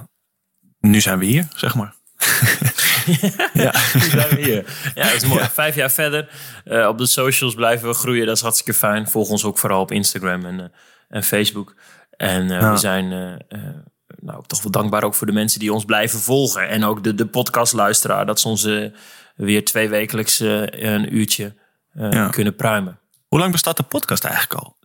Nu 0.81 1.01
zijn 1.01 1.19
we 1.19 1.25
hier, 1.25 1.49
zeg 1.55 1.75
maar. 1.75 1.95
ja. 3.53 3.75
Nu 3.95 4.01
zijn 4.01 4.29
we 4.29 4.41
hier. 4.43 4.93
Ja, 4.95 5.03
dat 5.03 5.13
is 5.23 5.25
mooi. 5.25 5.45
Vijf 5.53 5.75
jaar 5.75 5.91
verder. 5.91 6.29
eh, 6.65 6.87
op 6.89 6.99
de 6.99 7.07
socials 7.07 7.55
blijven 7.55 7.89
we 7.89 7.95
groeien. 7.95 8.27
Dat 8.27 8.37
is 8.37 8.43
hartstikke 8.43 8.75
fijn. 8.79 9.09
Volg 9.09 9.29
ons 9.29 9.45
ook 9.45 9.59
vooral 9.59 9.81
op 9.81 9.93
Instagram 9.93 10.45
en, 10.45 10.73
en 11.09 11.23
Facebook. 11.23 11.75
En 12.11 12.71
we 12.71 12.77
zijn 12.77 13.09
nou, 14.21 14.45
toch 14.47 14.63
wel 14.63 14.71
dankbaar 14.73 15.03
ook 15.03 15.15
voor 15.15 15.27
de 15.27 15.33
mensen 15.33 15.61
die 15.61 15.73
ons 15.73 15.85
blijven 15.85 16.19
volgen. 16.19 16.69
En 16.69 16.85
ook 16.85 17.05
de, 17.05 17.15
de 17.15 17.27
podcastluisteraar. 17.27 18.27
Dat 18.27 18.41
ze 18.41 18.49
ons 18.49 18.69
weer 19.37 19.65
twee 19.65 19.89
wekelijks 19.89 20.39
een 20.41 21.17
uurtje 21.17 21.55
Ja. 21.93 22.29
kunnen 22.29 22.57
pruimen. 22.57 22.99
Hoe 23.29 23.39
lang 23.39 23.53
bestaat 23.53 23.77
de 23.77 23.83
podcast 23.83 24.25
eigenlijk 24.25 24.61
al? 24.65 24.77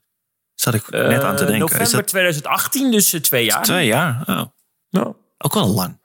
Zat 0.55 0.73
ik 0.73 0.89
net 0.89 1.23
aan 1.23 1.35
te 1.35 1.41
Eh, 1.43 1.49
denken. 1.49 1.59
November 1.59 1.81
Is 1.81 1.91
dat 1.91 2.07
2018, 2.07 2.91
dus 2.91 3.13
eh, 3.13 3.19
twee 3.21 3.45
jaar. 3.45 3.63
twee 3.63 3.85
jaar? 3.87 4.23
Oh, 4.25 4.41
Nou, 4.89 5.15
ook 5.37 5.53
wel 5.53 5.67
lang. 5.67 6.01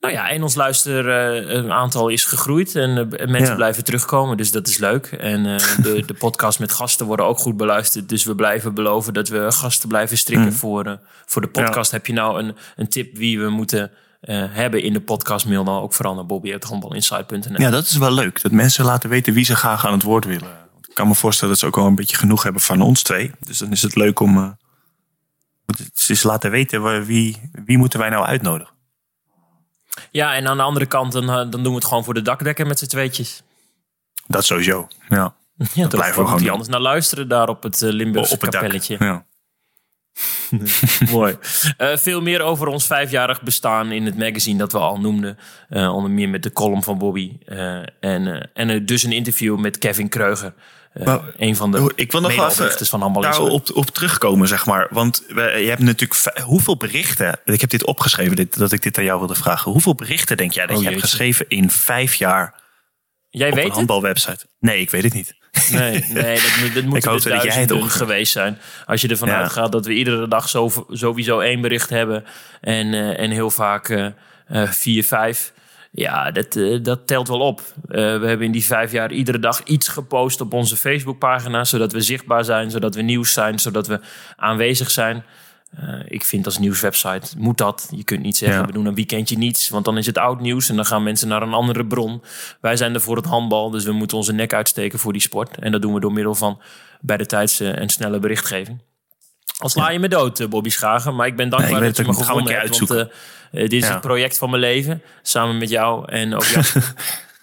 Nou 0.00 0.14
ja, 0.14 0.30
en 0.30 0.42
ons 0.42 0.54
luister 0.54 1.08
eh, 1.10 1.54
een 1.54 1.72
aantal 1.72 2.08
is 2.08 2.24
gegroeid 2.24 2.74
en 2.76 3.08
mensen 3.08 3.40
Ja. 3.44 3.54
blijven 3.54 3.84
terugkomen, 3.84 4.36
dus 4.36 4.50
dat 4.50 4.66
is 4.68 4.78
leuk. 4.78 5.06
En 5.06 5.42
de, 5.82 6.02
de 6.06 6.14
podcast 6.14 6.58
met 6.58 6.72
gasten 6.72 7.06
worden 7.06 7.26
ook 7.26 7.38
goed 7.38 7.56
beluisterd, 7.56 8.08
dus 8.08 8.24
we 8.24 8.34
blijven 8.34 8.74
beloven 8.74 9.14
dat 9.14 9.28
we 9.28 9.52
gasten 9.52 9.88
blijven 9.88 10.18
strikken 10.18 10.46
Mm. 10.48 10.52
voor, 10.52 11.00
voor 11.26 11.42
de 11.42 11.48
podcast. 11.48 11.90
Heb 11.90 12.06
je 12.06 12.12
nou 12.12 12.38
een, 12.42 12.56
een 12.76 12.88
tip 12.88 13.16
wie 13.16 13.40
we 13.40 13.48
moeten 13.48 13.90
hebben 14.30 14.82
in 14.82 14.92
de 14.92 15.00
podcast, 15.00 15.46
mail 15.46 15.64
dan 15.64 15.80
ook 15.80 15.94
vooral 15.94 16.14
naar 16.14 16.26
bobby.handbalinsight.nl. 16.26 17.60
Ja, 17.60 17.70
dat 17.70 17.84
is 17.84 17.96
wel 17.96 18.12
leuk. 18.12 18.42
Dat 18.42 18.52
mensen 18.52 18.84
laten 18.84 19.10
weten 19.10 19.32
wie 19.32 19.44
ze 19.44 19.56
graag 19.56 19.86
aan 19.86 19.92
het 19.92 20.02
woord 20.02 20.24
willen. 20.24 20.61
Ik 20.92 20.98
kan 20.98 21.08
me 21.08 21.14
voorstellen 21.14 21.50
dat 21.50 21.58
ze 21.62 21.66
ook 21.66 21.76
wel 21.76 21.86
een 21.86 21.94
beetje 21.94 22.16
genoeg 22.16 22.42
hebben 22.42 22.62
van 22.62 22.80
ons 22.80 23.02
twee. 23.02 23.30
Dus 23.40 23.58
dan 23.58 23.70
is 23.70 23.82
het 23.82 23.94
leuk 23.94 24.20
om 24.20 24.36
eh, 24.38 24.50
het 25.66 26.08
is 26.08 26.22
laten 26.22 26.50
weten 26.50 27.04
wie, 27.04 27.50
wie 27.64 27.78
moeten 27.78 27.98
wij 27.98 28.08
nou 28.08 28.24
uitnodigen. 28.24 28.74
Ja, 30.10 30.34
en 30.34 30.46
aan 30.48 30.56
de 30.56 30.62
andere 30.62 30.86
kant, 30.86 31.12
dan, 31.12 31.22
eh, 31.30 31.34
dan 31.34 31.50
doen 31.50 31.64
we 31.64 31.74
het 31.74 31.84
gewoon 31.84 32.04
voor 32.04 32.14
de 32.14 32.22
dakdekker 32.22 32.66
met 32.66 32.78
z'n 32.78 32.86
tweetjes. 32.86 33.42
Dat 34.26 34.44
sowieso. 34.44 34.88
Ja. 35.08 35.16
Ja, 35.18 35.34
blijven 35.56 35.74
we 35.74 35.80
dat 35.80 35.90
blijven 35.90 36.20
we 36.20 36.26
gewoon 36.26 36.42
doen. 36.42 36.50
anders 36.50 36.68
naar 36.68 36.80
luisteren 36.80 37.28
daar 37.28 37.48
op 37.48 37.62
het 37.62 37.82
eh, 37.82 37.90
Limburgse 37.90 38.34
Op 38.34 38.40
het 38.40 38.50
dak. 38.52 38.60
kapelletje. 38.60 38.96
Ja. 38.98 39.24
Mooi. 41.10 41.36
Veel 41.78 42.20
meer 42.20 42.40
over 42.42 42.66
ons 42.66 42.86
vijfjarig 42.86 43.42
bestaan 43.42 43.92
in 43.92 44.04
het 44.04 44.18
magazine 44.18 44.58
dat 44.58 44.72
we 44.72 44.78
al 44.78 45.00
noemden. 45.00 45.38
Onder 45.68 46.10
meer 46.10 46.28
met 46.28 46.42
de 46.42 46.52
column 46.52 46.82
van 46.82 46.98
Bobby. 46.98 47.38
En 48.00 48.50
en 48.54 48.86
dus 48.86 49.02
een 49.02 49.12
interview 49.12 49.58
met 49.58 49.78
Kevin 49.78 50.08
Kreuger. 50.08 50.54
Eh, 50.94 51.04
Maar, 51.06 51.20
een 51.36 51.56
van 51.56 51.70
de 51.70 51.92
ik 51.94 52.12
wil 52.12 52.20
nog 52.20 52.30
even 52.30 52.86
van 52.86 53.00
Handbal 53.00 53.22
Insight. 53.24 53.46
daarop 53.46 53.70
op 53.76 53.86
terugkomen, 53.90 54.48
zeg 54.48 54.66
maar. 54.66 54.86
Want 54.90 55.22
je 55.28 55.66
hebt 55.68 55.82
natuurlijk 55.82 56.40
hoeveel 56.44 56.76
berichten. 56.76 57.38
Ik 57.44 57.60
heb 57.60 57.70
dit 57.70 57.84
opgeschreven, 57.84 58.36
dit, 58.36 58.58
dat 58.58 58.72
ik 58.72 58.82
dit 58.82 58.98
aan 58.98 59.04
jou 59.04 59.18
wilde 59.18 59.34
vragen. 59.34 59.72
Hoeveel 59.72 59.94
berichten 59.94 60.36
denk 60.36 60.52
jij 60.52 60.66
dat 60.66 60.76
Oh, 60.76 60.82
je 60.82 60.88
hebt 60.88 61.00
geschreven 61.00 61.44
in 61.48 61.70
vijf 61.70 62.14
jaar 62.14 62.60
Jij 63.28 63.48
op 63.48 63.54
weet 63.54 63.64
een 63.64 63.70
handbalwebsite? 63.70 64.46
Nee, 64.58 64.80
ik 64.80 64.90
weet 64.90 65.02
het 65.02 65.14
niet. 65.14 65.34
Nee, 65.70 66.04
nee 66.08 66.34
dat, 66.34 66.50
moet- 66.60 66.74
dat 66.74 66.84
moeten 66.84 67.10
hoopte 67.10 67.28
er 67.30 67.34
dat 67.34 67.44
jij 67.44 67.60
het 67.60 67.70
opgaf. 67.70 67.92
geweest 67.92 68.32
zijn. 68.32 68.58
Als 68.86 69.00
je 69.00 69.08
ervan 69.08 69.28
Ja. 69.28 69.40
uitgaat 69.40 69.72
dat 69.72 69.86
we 69.86 69.92
iedere 69.92 70.28
dag 70.28 70.48
zo, 70.48 70.86
sowieso 70.88 71.40
één 71.40 71.60
bericht 71.60 71.90
hebben. 71.90 72.24
En, 72.60 72.94
eh, 72.94 73.18
en 73.18 73.30
heel 73.30 73.50
vaak 73.50 73.88
eh, 73.88 74.70
vier, 74.70 75.04
vijf. 75.04 75.52
Ja, 75.94 76.30
dat, 76.30 76.56
eh, 76.56 76.78
dat 76.82 77.06
telt 77.06 77.28
wel 77.28 77.40
op. 77.40 77.60
Eh, 77.60 77.94
we 77.94 78.26
hebben 78.26 78.42
in 78.42 78.52
die 78.52 78.64
vijf 78.64 78.92
jaar 78.92 79.12
iedere 79.12 79.38
dag 79.38 79.62
iets 79.62 79.88
gepost 79.88 80.40
op 80.40 80.52
onze 80.52 80.76
Facebookpagina. 80.76 81.64
Zodat 81.64 81.92
we 81.92 82.00
zichtbaar 82.00 82.44
zijn, 82.44 82.70
zodat 82.70 82.94
we 82.94 83.02
nieuws 83.02 83.32
zijn, 83.32 83.58
zodat 83.58 83.86
we 83.86 84.00
aanwezig 84.36 84.90
zijn. 84.90 85.24
Eh, 85.76 86.00
ik 86.04 86.24
vind 86.24 86.46
als 86.46 86.58
nieuwswebsite 86.58 87.38
moet 87.38 87.58
dat. 87.58 87.88
Je 87.90 88.04
kunt 88.04 88.22
niet 88.22 88.36
zeggen, 88.36 88.58
Ja. 88.60 88.66
we 88.66 88.72
doen 88.72 88.86
een 88.86 88.94
weekendje 88.94 89.36
niets. 89.38 89.68
Want 89.68 89.84
dan 89.84 89.98
is 89.98 90.06
het 90.06 90.18
oud 90.18 90.40
nieuws 90.40 90.68
en 90.68 90.76
dan 90.76 90.84
gaan 90.86 91.02
mensen 91.02 91.28
naar 91.28 91.42
een 91.42 91.52
andere 91.52 91.86
bron. 91.86 92.22
Wij 92.60 92.76
zijn 92.76 92.94
er 92.94 93.00
voor 93.00 93.16
het 93.16 93.26
handbal, 93.26 93.70
dus 93.70 93.84
we 93.84 93.92
moeten 93.92 94.16
onze 94.16 94.32
nek 94.32 94.52
uitsteken 94.54 94.98
voor 94.98 95.12
die 95.12 95.22
sport. 95.22 95.58
En 95.58 95.72
dat 95.72 95.82
doen 95.82 95.94
we 95.94 96.00
door 96.00 96.12
middel 96.12 96.34
van 96.34 96.60
bij 97.00 97.16
de 97.16 97.26
tijdse 97.26 97.70
en 97.70 97.88
snelle 97.88 98.18
berichtgeving. 98.18 98.82
Al 99.58 99.68
sla 99.68 99.90
je 99.90 99.98
me 99.98 100.08
dood, 100.08 100.48
Bobby 100.48 100.70
Schagen. 100.70 101.14
Maar 101.14 101.26
ik 101.26 101.36
ben 101.36 101.48
dankbaar 101.48 101.70
Nee, 101.70 101.78
ik 101.80 101.86
weet 101.86 101.96
dat 101.96 102.06
je 102.06 102.12
me 102.12 102.26
gevonden 102.26 102.54
een 102.54 102.60
hebt. 102.60 102.78
Want 102.88 103.10
eh, 103.52 103.60
dit 103.60 103.72
is 103.72 103.86
Ja. 103.86 103.92
het 103.92 104.00
project 104.00 104.38
van 104.38 104.50
mijn 104.50 104.62
leven. 104.62 105.02
Samen 105.22 105.58
met 105.58 105.68
jou 105.70 106.12
en 106.12 106.34
ook 106.34 106.44
Jasper. 106.44 106.92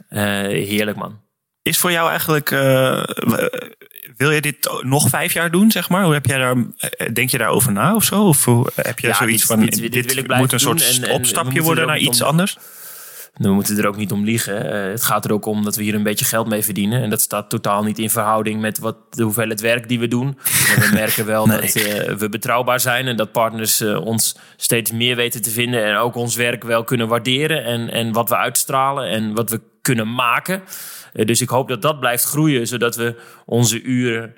Eh, 0.10 0.22
heerlijk, 0.48 0.98
man. 0.98 1.20
Is 1.62 1.78
voor 1.78 1.92
jou 1.92 2.10
eigenlijk. 2.10 2.52
eh, 2.52 3.04
wil 4.18 4.32
je 4.32 4.42
dit 4.42 4.70
nog 4.82 5.10
vijf 5.10 5.34
jaar 5.34 5.52
doen, 5.52 5.72
zeg 5.72 5.90
maar? 5.90 6.04
Hoe 6.04 6.14
heb 6.14 6.26
jij 6.26 6.38
daar, 6.38 6.56
denk 7.14 7.30
je 7.30 7.38
daarover 7.38 7.72
na 7.72 7.96
of 7.96 8.04
zo? 8.04 8.24
Of 8.28 8.46
heb 8.76 9.00
je 9.00 9.08
Ja, 9.08 9.14
zoiets 9.14 9.38
dit- 9.38 9.48
van, 9.48 9.60
dit- 9.60 9.76
dit, 9.78 9.92
dit 9.94 10.14
wil 10.14 10.24
ik 10.24 10.36
moet 10.36 10.52
een 10.52 10.60
soort 10.60 11.00
en- 11.02 11.12
opstapje 11.12 11.62
worden 11.62 11.88
naar 11.88 11.98
iets 11.98 12.22
om- 12.22 12.28
anders? 12.28 12.58
We 13.34 13.50
moeten 13.50 13.78
er 13.78 13.88
ook 13.88 13.98
niet 13.98 14.12
om 14.12 14.24
liegen. 14.24 14.72
Eh, 14.72 14.92
het 14.92 15.04
gaat 15.04 15.26
er 15.26 15.34
ook 15.34 15.46
om 15.46 15.64
dat 15.64 15.76
we 15.76 15.84
hier 15.84 15.94
een 15.94 16.04
beetje 16.04 16.26
geld 16.26 16.48
mee 16.48 16.64
verdienen. 16.64 17.02
En 17.02 17.10
dat 17.10 17.22
staat 17.22 17.50
totaal 17.50 17.84
niet 17.84 18.00
in 18.00 18.10
verhouding 18.10 18.62
met 18.62 18.80
wat, 18.80 18.98
de 19.10 19.24
hoeveelheid 19.24 19.62
werk 19.62 19.88
die 19.88 20.00
we 20.00 20.08
doen. 20.08 20.38
En 20.76 20.82
we 20.82 20.90
merken 21.04 21.26
wel 21.26 21.46
Nee. 21.46 21.62
dat 21.62 21.76
eh, 21.76 22.14
we 22.14 22.30
betrouwbaar 22.30 22.80
zijn. 22.80 23.08
En 23.08 23.16
dat 23.16 23.32
partners 23.32 23.82
eh, 23.82 24.06
ons 24.06 24.38
steeds 24.56 24.92
meer 24.92 25.16
weten 25.16 25.42
te 25.42 25.50
vinden. 25.50 25.86
En 25.86 25.96
ook 25.96 26.16
ons 26.16 26.36
werk 26.36 26.64
wel 26.64 26.84
kunnen 26.84 27.08
waarderen. 27.08 27.64
En, 27.64 27.92
en 27.92 28.12
wat 28.12 28.30
we 28.30 28.38
uitstralen 28.38 29.10
en 29.10 29.34
wat 29.34 29.50
we 29.50 29.62
kunnen 29.82 30.14
maken. 30.14 30.62
Dus 31.14 31.42
ik 31.42 31.50
hoop 31.50 31.68
dat 31.68 31.82
dat 31.82 32.00
blijft 32.00 32.24
groeien. 32.24 32.68
Zodat 32.68 32.96
we 32.96 33.16
onze 33.46 33.82
uren 33.82 34.34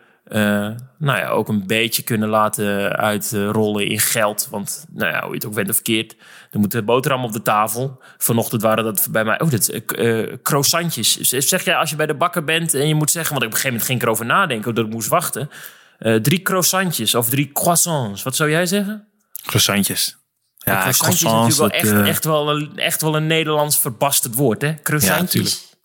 nou 0.98 1.20
ja, 1.20 1.28
ook 1.30 1.48
een 1.48 1.68
beetje 1.68 2.04
kunnen 2.04 2.30
laten 2.30 2.96
uitrollen 2.96 3.88
in 3.88 4.00
geld. 4.00 4.48
Want 4.52 4.86
nou 4.94 5.12
ja, 5.12 5.20
hoe 5.20 5.30
je 5.30 5.36
het 5.36 5.46
ook 5.46 5.54
bent 5.54 5.70
of 5.70 5.76
verkeerd. 5.76 6.16
Er 6.52 6.60
moet 6.60 6.74
een 6.74 6.86
boterham 6.86 7.24
op 7.24 7.32
de 7.32 7.42
tafel. 7.42 8.02
Vanochtend 8.18 8.62
waren 8.62 8.84
dat 8.84 9.08
bij 9.12 9.24
mij... 9.24 9.42
Oh, 9.42 9.50
dat, 9.50 9.68
eh, 9.68 10.20
eh, 10.20 10.38
croissantjes. 10.42 11.18
Zeg 11.20 11.64
jij 11.64 11.76
als 11.76 11.90
je 11.90 11.96
bij 11.96 12.06
de 12.06 12.16
bakker 12.16 12.44
bent 12.44 12.74
en 12.74 12.88
je 12.88 12.96
moet 12.96 13.12
zeggen... 13.12 13.32
Want 13.32 13.46
op 13.46 13.52
een 13.52 13.58
gegeven 13.58 13.70
moment 13.70 13.88
ging 13.88 14.00
ik 14.00 14.06
erover 14.06 14.26
nadenken, 14.26 14.70
omdat 14.70 14.86
ik 14.86 14.92
moest 14.92 15.08
wachten. 15.08 15.50
Eh, 15.98 16.16
drie 16.16 16.42
croissantjes 16.42 17.16
of 17.16 17.30
drie 17.30 17.52
croissants. 17.52 18.24
Wat 18.24 18.36
zou 18.36 18.50
jij 18.50 18.66
zeggen? 18.66 19.08
Croissantjes. 19.46 20.18
Ja, 20.58 20.80
croissantjes 20.80 21.22
is 21.22 21.58
natuurlijk 21.58 21.58
wel 21.58 21.68
dat, 21.68 21.78
echt, 21.78 22.08
echt, 22.08 22.26
wel 22.26 22.50
een, 22.50 22.78
echt 22.78 23.02
wel 23.02 23.16
een 23.16 23.28
Nederlands 23.28 23.80
verbasterd 23.80 24.36
woord, 24.36 24.62
hè? 24.62 24.82
Croissantjes. 24.82 25.32
tuurlijk. 25.32 25.80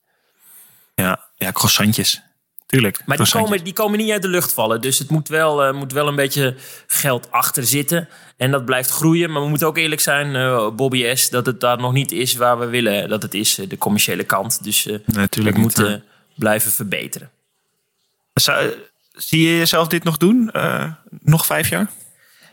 Ja, 0.94 1.28
ja, 1.36 1.52
croissantjes. 1.52 2.22
Tuurlijk. 2.66 3.00
Maar 3.04 3.16
die 3.16 3.30
komen, 3.30 3.64
die 3.64 3.72
komen 3.72 3.98
niet 3.98 4.10
uit 4.10 4.22
de 4.22 4.28
lucht 4.28 4.52
vallen. 4.52 4.80
Dus 4.80 4.98
het 4.98 5.10
moet 5.10 5.28
wel, 5.28 5.64
eh, 5.64 5.74
moet 5.74 5.92
wel 5.92 6.08
een 6.08 6.16
beetje 6.16 6.54
geld 6.86 7.30
achter 7.30 7.66
zitten. 7.66 8.08
En 8.36 8.50
dat 8.50 8.64
blijft 8.64 8.90
groeien. 8.90 9.30
Maar 9.32 9.42
we 9.42 9.48
moeten 9.48 9.66
ook 9.66 9.76
eerlijk 9.76 10.00
zijn, 10.00 10.36
eh, 10.36 10.70
Bobby 10.70 11.14
S., 11.14 11.30
dat 11.30 11.46
het 11.46 11.60
daar 11.60 11.78
nog 11.78 11.92
niet 11.92 12.12
is 12.12 12.34
waar 12.34 12.58
we 12.58 12.66
willen 12.66 13.08
dat 13.08 13.22
het 13.22 13.34
is, 13.34 13.58
eh, 13.58 13.68
de 13.68 13.78
commerciële 13.78 14.24
kant. 14.24 14.64
Dus 14.64 14.86
eh 14.86 14.98
Natuurlijk 15.06 15.56
we 15.56 15.62
niet, 15.62 15.76
moeten 15.76 16.04
blijven 16.34 16.72
verbeteren. 16.72 17.30
Zou- 18.34 18.72
zie 19.12 19.48
je 19.48 19.56
jezelf 19.56 19.88
dit 19.88 20.04
nog 20.04 20.16
doen? 20.16 20.50
Eh, 20.50 20.92
nog 21.20 21.46
vijf 21.46 21.68
jaar? 21.68 21.90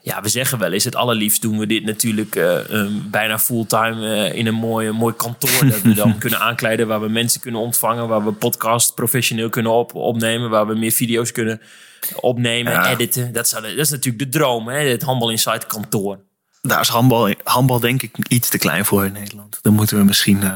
Ja, 0.05 0.21
we 0.21 0.29
zeggen 0.29 0.59
wel 0.59 0.71
eens, 0.71 0.83
het 0.83 0.95
allerliefst 0.95 1.41
doen 1.41 1.59
we 1.59 1.65
dit 1.65 1.83
natuurlijk 1.83 2.35
eh, 2.35 2.69
ehm, 2.69 2.91
bijna 3.09 3.39
fulltime 3.39 4.15
eh, 4.29 4.37
in 4.37 4.47
een 4.47 4.53
mooi, 4.55 4.91
mooi 4.91 5.13
kantoor. 5.15 5.67
dat 5.69 5.81
we 5.81 5.93
dan 5.93 6.17
kunnen 6.23 6.39
aankleiden, 6.39 6.87
waar 6.87 7.01
we 7.01 7.07
mensen 7.09 7.41
kunnen 7.41 7.61
ontvangen, 7.61 8.07
waar 8.07 8.25
we 8.25 8.31
podcast 8.31 8.95
professioneel 8.95 9.49
kunnen 9.49 9.71
op, 9.71 9.95
opnemen, 9.95 10.49
waar 10.49 10.67
we 10.67 10.75
meer 10.75 10.91
video's 10.91 11.31
kunnen 11.31 11.61
opnemen, 12.15 12.71
Ja. 12.73 12.89
editen. 12.89 13.33
Dat, 13.33 13.47
zou, 13.47 13.61
dat 13.61 13.71
is 13.77 13.89
natuurlijk 13.89 14.23
de 14.31 14.37
droom, 14.37 14.67
hè? 14.67 14.77
het 14.89 15.01
Handbal 15.01 15.29
Insight 15.29 15.67
kantoor. 15.67 16.19
Daar 16.61 16.79
is 16.81 16.87
handbal, 16.87 17.33
handbal 17.43 17.79
denk 17.79 18.01
ik 18.01 18.17
iets 18.27 18.49
te 18.49 18.57
klein 18.57 18.85
voor 18.85 19.05
in 19.05 19.11
Nederland. 19.13 19.59
Dan 19.61 19.73
moeten 19.73 19.97
we 19.97 20.03
misschien 20.03 20.43
eh, 20.43 20.53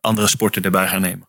andere 0.00 0.28
sporten 0.28 0.62
erbij 0.62 0.88
gaan 0.88 1.00
nemen. 1.00 1.28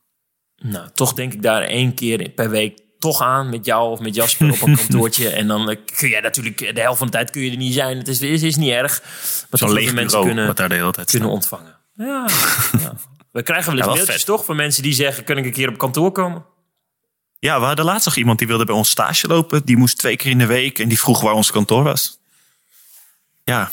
Nou, 0.56 0.88
toch 0.93 1.14
denk 1.14 1.34
ik 1.34 1.41
daar 1.41 1.62
één 1.62 1.93
keer 1.93 2.30
per 2.30 2.49
week 2.49 2.80
toch 3.04 3.22
aan 3.22 3.49
met 3.49 3.66
jou 3.66 3.91
of 3.91 3.99
met 3.99 4.16
Jasper 4.16 4.51
op 4.51 4.62
een 4.62 4.76
kantoortje. 4.88 5.30
En 5.30 5.47
dan 5.47 5.70
eh, 5.70 5.78
kun 5.97 6.10
jij 6.10 6.20
natuurlijk, 6.20 6.76
de 6.76 6.82
helft 6.82 6.97
van 6.97 7.08
de 7.08 7.14
tijd 7.14 7.32
kun 7.32 7.41
je 7.41 7.51
er 7.51 7.58
niet 7.58 7.74
zijn. 7.74 7.97
Het 7.97 8.08
is, 8.08 8.22
is, 8.22 8.41
is 8.41 8.56
niet 8.56 8.72
erg. 8.72 9.01
Maar 9.49 9.60
Zo'n 9.60 9.74
leeg 9.74 9.93
mensen 9.93 10.22
kunnen, 10.22 10.47
wat 10.47 10.58
daar 10.58 10.70
de 10.70 10.76
hele 10.76 10.91
tijd 10.91 11.10
kunnen 11.10 11.30
staat. 11.30 11.43
ontvangen. 11.43 11.76
Ja, 11.93 12.28
ja. 12.84 12.93
We 13.32 13.43
krijgen 13.43 13.76
wel 13.76 13.97
eens 13.97 14.08
Ja, 14.08 14.18
toch 14.18 14.45
van 14.45 14.56
mensen 14.56 14.84
die 14.84 14.93
zeggen... 14.93 15.24
kan 15.24 15.38
ik 15.38 15.45
een 15.45 15.51
keer 15.51 15.70
op 15.70 15.78
kantoor 15.78 16.12
komen? 16.12 16.45
Ja, 17.39 17.60
we 17.60 17.66
hadden 17.66 17.86
laatst 17.86 18.06
nog 18.06 18.16
iemand 18.16 18.38
die 18.39 18.47
wilde 18.47 18.66
bij 18.66 18.76
ons 18.76 18.89
stage 18.89 19.28
lopen. 19.28 19.66
Die 19.66 19.78
moest 19.78 19.97
twee 19.97 20.16
keer 20.16 20.32
in 20.32 20.38
de 20.38 20.45
week 20.45 20.80
en 20.80 20.88
die 20.88 20.99
vroeg 20.99 21.22
waar 21.22 21.34
ons 21.34 21.51
kantoor 21.51 21.84
was. 21.84 22.20
Ja, 23.43 23.72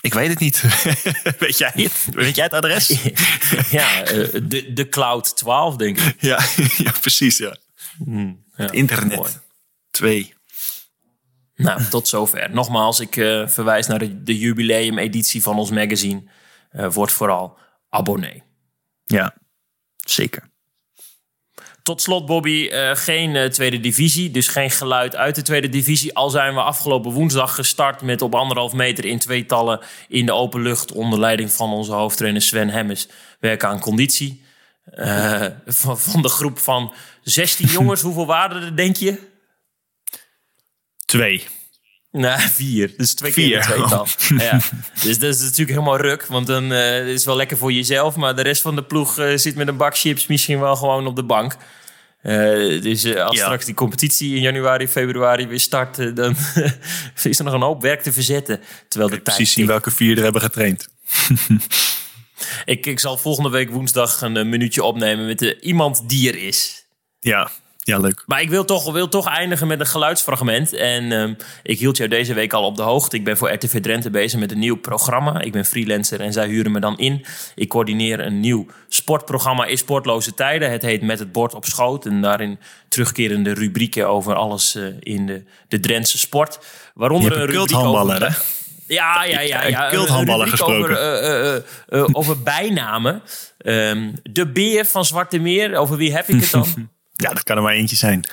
ik 0.00 0.14
weet 0.14 0.28
het 0.28 0.38
niet. 0.38 0.62
weet 1.38 1.58
jij 1.58 1.70
het? 1.74 2.06
Weet 2.12 2.36
jij 2.36 2.44
het 2.44 2.52
adres? 2.52 2.88
ja, 3.70 4.02
eh, 4.02 4.28
de, 4.42 4.72
de 4.72 4.88
Cloud 4.88 5.36
12 5.36 5.76
denk 5.76 5.98
ik. 5.98 6.14
ja, 6.18 6.40
ja, 6.76 6.92
precies. 7.00 7.38
Ja. 7.38 7.56
Ja, 8.56 8.70
Internet. 8.70 9.16
mooi. 9.16 9.32
Twee. 9.90 10.34
Nou, 11.54 11.84
tot 11.84 12.08
zover. 12.08 12.50
Nogmaals, 12.50 13.00
ik 13.00 13.16
eh, 13.16 13.48
verwijs 13.48 13.86
naar 13.86 13.98
de, 13.98 14.22
de 14.22 14.38
jubileum-editie 14.38 15.42
van 15.42 15.58
ons 15.58 15.70
magazine. 15.70 16.22
Word 16.70 17.12
vooral 17.12 17.58
abonnee. 17.88 18.42
Ja, 19.04 19.34
zeker. 19.96 20.52
Tot 21.84 22.02
slot, 22.02 22.26
Bobby, 22.26 22.68
eh, 22.68 22.90
geen 22.94 23.50
tweede 23.50 23.80
divisie. 23.80 24.30
Dus 24.30 24.48
geen 24.48 24.70
geluid 24.70 25.16
uit 25.16 25.34
de 25.34 25.42
tweede 25.42 25.68
divisie. 25.68 26.14
Al 26.14 26.30
zijn 26.30 26.54
we 26.54 26.60
afgelopen 26.60 27.10
woensdag 27.10 27.54
gestart 27.54 28.02
met 28.02 28.22
op 28.22 28.34
anderhalf 28.34 28.72
meter 28.72 29.04
in 29.04 29.18
tweetallen 29.18 29.80
in 30.08 30.26
de 30.26 30.32
open 30.32 30.62
lucht. 30.62 30.92
Onder 30.92 31.18
leiding 31.18 31.52
van 31.52 31.72
onze 31.72 31.92
hoofdtrainer 31.92 32.42
Sven 32.42 32.68
Hemmes. 32.68 33.08
Werken 33.40 33.68
aan 33.68 33.80
conditie. 33.80 34.42
Van, 35.66 35.98
van 35.98 36.22
de 36.22 36.28
groep 36.28 36.58
van 36.58 36.92
16 37.24 37.66
jongens, 37.78 38.00
hoeveel 38.00 38.26
waren 38.26 38.62
er, 38.62 38.76
denk 38.76 38.96
je? 38.96 39.18
Twee. 41.04 41.46
Nou, 42.10 42.40
vier. 42.40 42.94
Dus 42.96 43.14
twee 43.14 43.32
keer 43.32 43.56
een 43.56 43.62
tweetal. 43.62 44.06
Ja. 44.44 44.60
Dus 45.02 45.18
dat 45.18 45.34
is 45.34 45.40
natuurlijk 45.40 45.68
helemaal 45.68 45.96
ruk. 45.96 46.26
Want 46.26 46.46
dan 46.46 46.72
eh, 46.72 47.06
is 47.06 47.14
het 47.14 47.24
wel 47.24 47.36
lekker 47.36 47.56
voor 47.56 47.72
jezelf. 47.72 48.16
Maar 48.16 48.36
de 48.36 48.42
rest 48.42 48.62
van 48.62 48.74
de 48.74 48.84
ploeg 48.84 49.18
eh, 49.18 49.36
zit 49.36 49.54
met 49.54 49.68
een 49.68 49.76
bak 49.76 49.96
chips 49.96 50.26
misschien 50.26 50.60
wel 50.60 50.76
gewoon 50.76 51.06
op 51.06 51.16
de 51.16 51.22
bank. 51.24 51.56
Eh, 52.22 52.32
dus 52.82 53.16
als 53.16 53.36
Ja. 53.36 53.44
straks 53.44 53.64
die 53.64 53.74
competitie 53.74 54.34
in 54.34 54.40
januari, 54.40 54.88
februari 54.88 55.46
weer 55.46 55.60
start... 55.60 56.16
dan 56.16 56.36
is 57.22 57.38
er 57.38 57.44
nog 57.44 57.54
een 57.54 57.60
hoop 57.62 57.82
werk 57.82 58.02
te 58.02 58.12
verzetten. 58.12 58.60
Terwijl 58.88 59.10
de 59.10 59.22
tijd 59.22 59.36
Precies 59.36 59.52
zien 59.52 59.66
welke 59.66 59.90
vier 59.90 60.16
er 60.16 60.22
hebben 60.22 60.40
getraind. 60.42 60.88
ik, 62.64 62.86
ik 62.86 63.00
zal 63.00 63.16
volgende 63.16 63.50
week 63.50 63.70
woensdag 63.70 64.20
een 64.20 64.48
minuutje 64.48 64.84
opnemen 64.84 65.26
met 65.26 65.38
de 65.38 65.60
iemand 65.60 66.08
die 66.08 66.28
er 66.28 66.46
is. 66.46 66.83
Ja, 67.24 67.50
ja 67.78 67.98
leuk. 67.98 68.22
Maar 68.26 68.40
ik 68.40 68.50
wil 68.50 68.64
toch, 68.64 68.92
wil 68.92 69.08
toch 69.08 69.26
eindigen 69.26 69.66
met 69.66 69.80
een 69.80 69.86
geluidsfragment. 69.86 70.72
En 70.72 71.12
ehm, 71.12 71.34
ik 71.62 71.78
hield 71.78 71.96
jou 71.96 72.08
deze 72.08 72.34
week 72.34 72.52
al 72.52 72.64
op 72.64 72.76
de 72.76 72.82
hoogte. 72.82 73.16
Ik 73.16 73.24
ben 73.24 73.36
voor 73.36 73.52
RTV 73.52 73.80
Drenthe 73.80 74.10
bezig 74.10 74.40
met 74.40 74.52
een 74.52 74.58
nieuw 74.58 74.76
programma. 74.76 75.40
Ik 75.40 75.52
ben 75.52 75.64
freelancer 75.64 76.20
en 76.20 76.32
zij 76.32 76.46
huren 76.46 76.72
me 76.72 76.80
dan 76.80 76.98
in. 76.98 77.24
Ik 77.54 77.68
coördineer 77.68 78.20
een 78.20 78.40
nieuw 78.40 78.66
sportprogramma 78.88 79.64
in 79.64 79.78
sportloze 79.78 80.34
tijden. 80.34 80.70
Het 80.70 80.82
heet 80.82 81.02
Met 81.02 81.18
het 81.18 81.32
bord 81.32 81.54
op 81.54 81.64
schoot. 81.64 82.06
En 82.06 82.22
daarin 82.22 82.58
terugkerende 82.88 83.54
rubrieken 83.54 84.08
over 84.08 84.34
alles 84.34 84.74
eh, 84.74 84.84
in 85.00 85.26
de, 85.26 85.42
de 85.68 85.80
Drentse 85.80 86.18
sport. 86.18 86.58
Waaronder 86.94 87.32
een 87.32 87.46
rubriek 87.46 87.76
over- 87.76 88.22
hè? 88.22 88.34
Ja, 88.86 89.24
ja, 89.24 89.40
ja. 89.40 89.64
Een 89.64 89.70
ja. 89.70 89.88
rubriek 89.88 90.48
gesproken. 90.48 90.84
Over, 90.84 90.96
eh, 90.96 91.56
eh, 91.88 92.04
over 92.12 92.42
bijnamen. 92.42 93.22
Ehm, 93.58 94.12
de 94.22 94.46
beer 94.52 94.84
van 94.84 95.04
Zwarte 95.04 95.38
Meer. 95.38 95.76
Over 95.76 95.96
wie 95.96 96.12
heb 96.14 96.28
ik 96.28 96.40
het 96.40 96.50
dan? 96.50 96.66
Ja, 97.16 97.28
dat 97.30 97.42
kan 97.42 97.56
er 97.56 97.62
maar 97.62 97.72
eentje 97.72 97.96
zijn. 97.96 98.24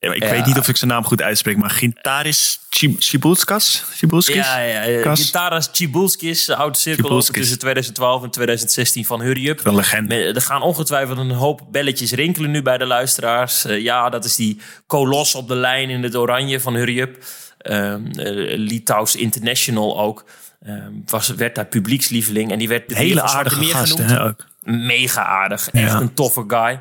Ik 0.00 0.22
Ja. 0.22 0.30
weet 0.30 0.46
niet 0.46 0.58
of 0.58 0.68
ik 0.68 0.76
zijn 0.76 0.90
naam 0.90 1.04
goed 1.04 1.22
uitspreek, 1.22 1.56
maar 1.56 1.70
Gintaris 1.70 2.60
Cibulskas? 2.98 3.84
Cibulskis? 3.94 4.34
Ja, 4.34 4.58
ja, 4.58 4.82
ja. 4.82 5.02
Kas? 5.02 5.24
Gitaras 5.24 5.68
Cibulskis, 5.72 6.50
oud 6.50 6.78
cirkelloper 6.78 7.08
Cibulskis. 7.22 7.40
tussen 7.40 7.58
2012 7.58 8.22
en 8.22 8.30
2016 8.30 9.04
van 9.04 9.20
Hurry 9.20 9.48
Up. 9.48 9.66
Een 9.66 9.74
legende. 9.74 10.16
Met- 10.16 10.36
Er 10.36 10.42
gaan 10.42 10.62
ongetwijfeld 10.62 11.18
een 11.18 11.30
hoop 11.30 11.60
belletjes 11.70 12.12
rinkelen 12.12 12.50
nu 12.50 12.62
bij 12.62 12.78
de 12.78 12.86
luisteraars. 12.86 13.64
Eh, 13.64 13.80
ja, 13.82 14.08
dat 14.08 14.24
is 14.24 14.36
die 14.36 14.60
kolos 14.86 15.34
op 15.34 15.48
de 15.48 15.54
lijn 15.56 15.90
in 15.90 16.02
het 16.02 16.16
oranje 16.16 16.60
van 16.60 16.74
Hurry 16.74 17.00
Up. 17.00 17.24
Ehm 17.58 18.06
eh, 18.06 18.56
Litouws 18.58 19.16
International 19.16 19.98
ook. 20.00 20.24
Ehm, 20.62 20.92
was, 21.06 21.28
werd 21.28 21.54
daar 21.54 21.66
publiekslieveling. 21.66 22.52
En 22.52 22.58
die 22.58 22.68
werd 22.68 22.88
de 22.88 22.96
Hele 22.96 23.22
aardige 23.22 23.58
Meer 23.60 23.74
gast, 23.74 23.92
genoemd. 23.92 24.10
hè, 24.10 24.22
ook. 24.24 24.44
Mega 24.62 25.24
aardig. 25.24 25.70
Echt 25.70 25.92
Ja. 25.92 26.00
een 26.00 26.14
toffe 26.14 26.44
guy. 26.46 26.78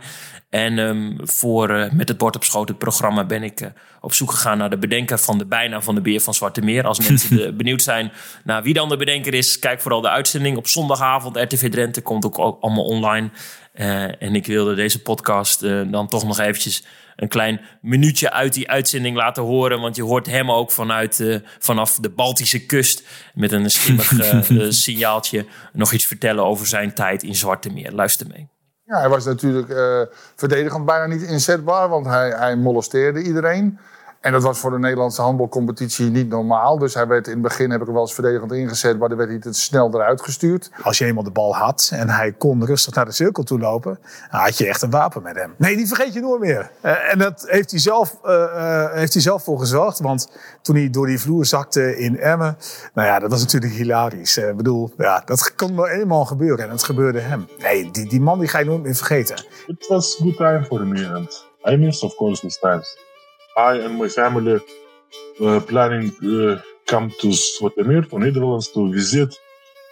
En 0.50 0.80
ehm, 0.80 1.16
voor 1.28 1.70
eh, 1.70 1.92
Met 1.92 2.08
het 2.08 2.18
bord 2.18 2.36
op 2.36 2.44
schoot, 2.44 2.68
het 2.68 2.78
programma, 2.78 3.26
ben 3.26 3.44
ik 3.44 3.62
eh, 3.62 3.70
op 4.02 4.14
zoek 4.14 4.32
gegaan 4.32 4.58
naar 4.58 4.70
de 4.70 4.78
bedenker 4.78 5.18
van 5.18 5.38
de 5.38 5.46
bijnaam 5.46 5.82
van 5.82 5.96
de 5.96 6.02
beer 6.02 6.22
van 6.22 6.34
Zwarte 6.34 6.62
Meer. 6.62 6.84
Als 6.88 7.08
mensen 7.10 7.58
benieuwd 7.58 7.82
zijn 7.82 8.12
naar 8.44 8.64
wie 8.64 8.74
dan 8.74 8.90
de 8.90 8.98
bedenker 8.98 9.34
is, 9.34 9.60
kijk 9.60 9.82
vooral 9.82 10.02
de 10.02 10.10
uitzending 10.10 10.58
op 10.58 10.68
zondagavond. 10.68 11.36
RTV 11.38 11.70
Drenthe 11.70 12.02
komt 12.02 12.26
ook 12.26 12.36
al- 12.38 12.58
allemaal 12.62 12.84
online. 12.86 13.30
Eh, 13.74 14.22
en 14.22 14.36
ik 14.36 14.46
wilde 14.46 14.76
deze 14.76 15.02
podcast 15.02 15.60
dan 15.92 16.08
toch 16.08 16.24
nog 16.24 16.40
eventjes 16.40 16.84
een 17.16 17.28
klein 17.28 17.62
minuutje 17.82 18.32
uit 18.32 18.54
die 18.54 18.70
uitzending 18.70 19.16
laten 19.16 19.44
horen. 19.44 19.80
Want 19.82 19.96
je 19.96 20.04
hoort 20.04 20.26
hem 20.26 20.52
ook 20.52 20.72
vanuit, 20.72 21.42
vanaf 21.60 21.96
de 21.96 22.10
Baltische 22.10 22.66
kust 22.66 23.08
met 23.34 23.52
een 23.52 23.70
schimmig 23.70 24.14
signaaltje 24.74 25.46
nog 25.74 25.92
iets 25.94 26.06
vertellen 26.06 26.46
over 26.46 26.68
zijn 26.68 26.94
tijd 26.94 27.24
in 27.24 27.36
Zwarte 27.36 27.70
Meer. 27.70 27.92
Luister 27.92 28.28
mee. 28.28 28.48
Ja, 28.88 29.00
hij 29.00 29.10
was 29.10 29.26
natuurlijk 29.26 29.70
eh, 29.70 30.02
verdedigend 30.36 30.86
bijna 30.86 31.06
niet 31.06 31.22
inzetbaar, 31.22 31.90
want 31.90 32.06
hij, 32.06 32.30
hij 32.30 32.56
molesteerde 32.56 33.22
iedereen. 33.22 33.80
En 34.28 34.34
dat 34.34 34.44
was 34.44 34.60
voor 34.60 34.72
de 34.72 34.80
Nederlandse 34.80 35.22
handbalcompetitie 35.22 36.10
niet 36.10 36.30
normaal. 36.30 36.78
Dus 36.78 36.94
hij 36.94 37.08
werd 37.08 37.28
in 37.28 37.34
het 37.34 37.42
begin, 37.42 37.72
heb 37.72 37.82
ik 37.82 37.88
er 37.88 37.94
wel 37.94 38.02
eens 38.02 38.14
verdedigend 38.14 38.52
ingezet, 38.52 39.00
maar 39.00 39.10
dan 39.10 39.18
werd 39.18 39.30
hij 39.30 39.40
te 39.40 39.54
snel 39.54 39.94
eruit 39.94 40.22
gestuurd. 40.22 40.72
Als 40.82 40.98
je 40.98 41.06
eenmaal 41.06 41.24
de 41.24 41.32
bal 41.32 41.56
had 41.56 41.92
en 41.94 42.10
hij 42.10 42.32
kon 42.32 42.66
rustig 42.66 42.94
naar 42.94 43.06
de 43.06 43.12
cirkel 43.12 43.44
toe 43.44 43.60
lopen, 43.60 44.00
dan 44.32 44.40
had 44.40 44.58
je 44.58 44.68
echt 44.68 44.82
een 44.82 44.90
wapen 44.90 45.24
met 45.24 45.36
hem. 45.36 45.54
Nee, 45.58 45.76
die 45.76 45.88
vergeet 45.88 46.14
je 46.14 46.20
nooit 46.20 46.42
meer. 46.42 46.72
Uh, 46.82 47.12
en 47.12 47.20
dat 47.20 47.46
heeft 47.48 47.72
hij 47.72 47.80
zelf, 47.80 48.20
uh, 48.26 48.32
uh, 48.32 48.94
heeft 48.94 49.14
hij 49.14 49.22
zelf 49.22 49.44
voor 49.44 49.60
gezorgd. 49.60 50.00
Want 50.00 50.32
toen 50.62 50.76
hij 50.76 50.90
door 50.90 51.06
die 51.06 51.20
vloer 51.20 51.46
zakte 51.46 51.98
in 51.98 52.20
Emmen, 52.20 52.58
nou 52.94 53.08
ja, 53.08 53.20
dat 53.20 53.32
was 53.32 53.42
natuurlijk 53.42 53.74
hilarisch. 53.74 54.38
Ik 54.38 54.58
bedoel, 54.58 54.92
ja, 54.98 55.22
dat 55.26 55.56
kon 55.56 55.74
maar 55.74 55.90
eenmaal 55.90 56.26
gebeuren 56.26 56.66
en 56.66 56.72
het 56.72 56.84
gebeurde 56.84 57.20
hem. 57.20 57.48
Nee, 57.58 57.92
die, 57.92 58.10
die 58.10 58.22
man 58.22 58.40
die 58.40 58.48
ga 58.48 58.60
je 58.60 58.66
nooit 58.66 58.84
meer 58.84 58.96
vergeten. 58.96 59.36
It 59.68 59.88
was 59.88 60.16
good 60.22 60.38
time 60.38 60.64
for 60.66 60.88
me 60.88 61.08
and 61.08 61.46
I 61.70 61.76
miss 61.76 62.04
of 62.04 62.16
course 62.16 62.42
these 62.42 62.60
times. 62.60 63.07
I 63.58 63.84
and 63.84 63.98
my 63.98 64.10
family 64.10 64.60
uh, 65.40 65.62
planning 65.66 66.18
uh, 66.22 66.58
come 66.86 67.16
to 67.16 67.32
Zoetermeer 67.32 68.08
to 68.08 68.18
Netherlands 68.18 68.72
to 68.72 68.92
visit. 68.92 69.40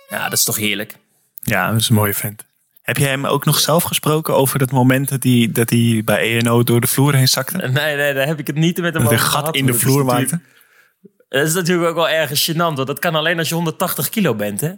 Ja, 0.10 0.24
dat 0.24 0.38
is 0.38 0.44
toch 0.44 0.56
heerlijk. 0.56 0.98
Ja, 1.42 1.72
dat 1.72 1.80
is 1.80 1.90
een 1.90 1.96
mooie 1.96 2.14
vent. 2.14 2.46
Heb 2.82 2.98
jij 2.98 3.10
hem 3.10 3.26
ook 3.26 3.46
nog 3.46 3.60
zelf 3.60 3.84
gesproken 3.84 4.36
over 4.36 4.60
dat 4.60 4.72
moment 4.72 5.10
dat 5.10 5.24
hij, 5.24 5.50
dat 5.52 5.70
hij 5.70 6.02
bij 6.06 6.38
ENO 6.38 6.64
door 6.64 6.82
de 6.82 6.88
vloer 6.88 7.16
heen 7.16 7.28
zakte? 7.28 7.58
Nee, 7.58 7.96
nee, 7.96 8.14
daar 8.14 8.28
heb 8.28 8.40
ik 8.40 8.48
het 8.48 8.56
niet 8.56 8.78
met 8.78 8.94
hem 8.94 9.04
dat 9.04 9.12
over 9.12 9.26
een 9.26 9.32
gat 9.32 9.40
gehad, 9.40 9.56
in 9.56 9.66
de 9.66 9.74
vloer 9.74 10.06
maakte? 10.06 10.40
Dat 11.30 11.48
is 11.48 11.54
natuurlijk 11.54 11.90
ook 11.90 11.96
wel 11.96 12.10
erg 12.10 12.52
gênant, 12.52 12.56
want 12.56 12.88
dat 12.88 13.00
kan 13.00 13.16
alleen 13.16 13.38
als 13.38 13.50
je 13.50 13.56
180 13.56 14.10
kilo 14.10 14.36
bent, 14.36 14.62
hè? 14.62 14.72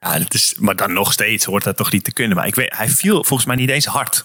Ja, 0.00 0.18
dat 0.18 0.34
is, 0.34 0.54
maar 0.58 0.76
dan 0.76 0.92
nog 0.92 1.12
steeds 1.12 1.44
hoort 1.44 1.64
dat 1.64 1.76
toch 1.76 1.92
niet 1.92 2.04
te 2.04 2.12
kunnen. 2.12 2.36
Maar 2.36 2.46
ik 2.46 2.54
weet, 2.54 2.76
hij 2.76 2.88
viel 2.88 3.24
volgens 3.24 3.48
mij 3.48 3.56
niet 3.56 3.70
eens 3.70 3.86
hard. 3.86 4.24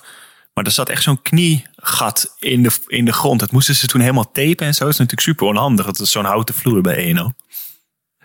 Maar 0.54 0.66
er 0.66 0.72
zat 0.72 0.90
echt 0.90 1.04
zo'n 1.04 1.22
kniegat 1.22 2.36
in 2.40 2.64
de, 2.64 2.72
in 2.88 3.06
de 3.06 3.14
grond. 3.14 3.40
Dat 3.40 3.52
moesten 3.52 3.76
ze 3.76 3.88
toen 3.88 4.02
helemaal 4.02 4.32
tapen 4.32 4.66
en 4.66 4.74
zo. 4.74 4.84
Dat 4.84 4.94
is 4.94 5.00
natuurlijk 5.00 5.22
super 5.28 5.48
onhandig. 5.48 5.86
Dat 5.86 6.00
is 6.00 6.12
zo'n 6.12 6.26
houten 6.26 6.56
vloer 6.56 6.82
bij 6.82 6.96
ENO. 6.96 7.32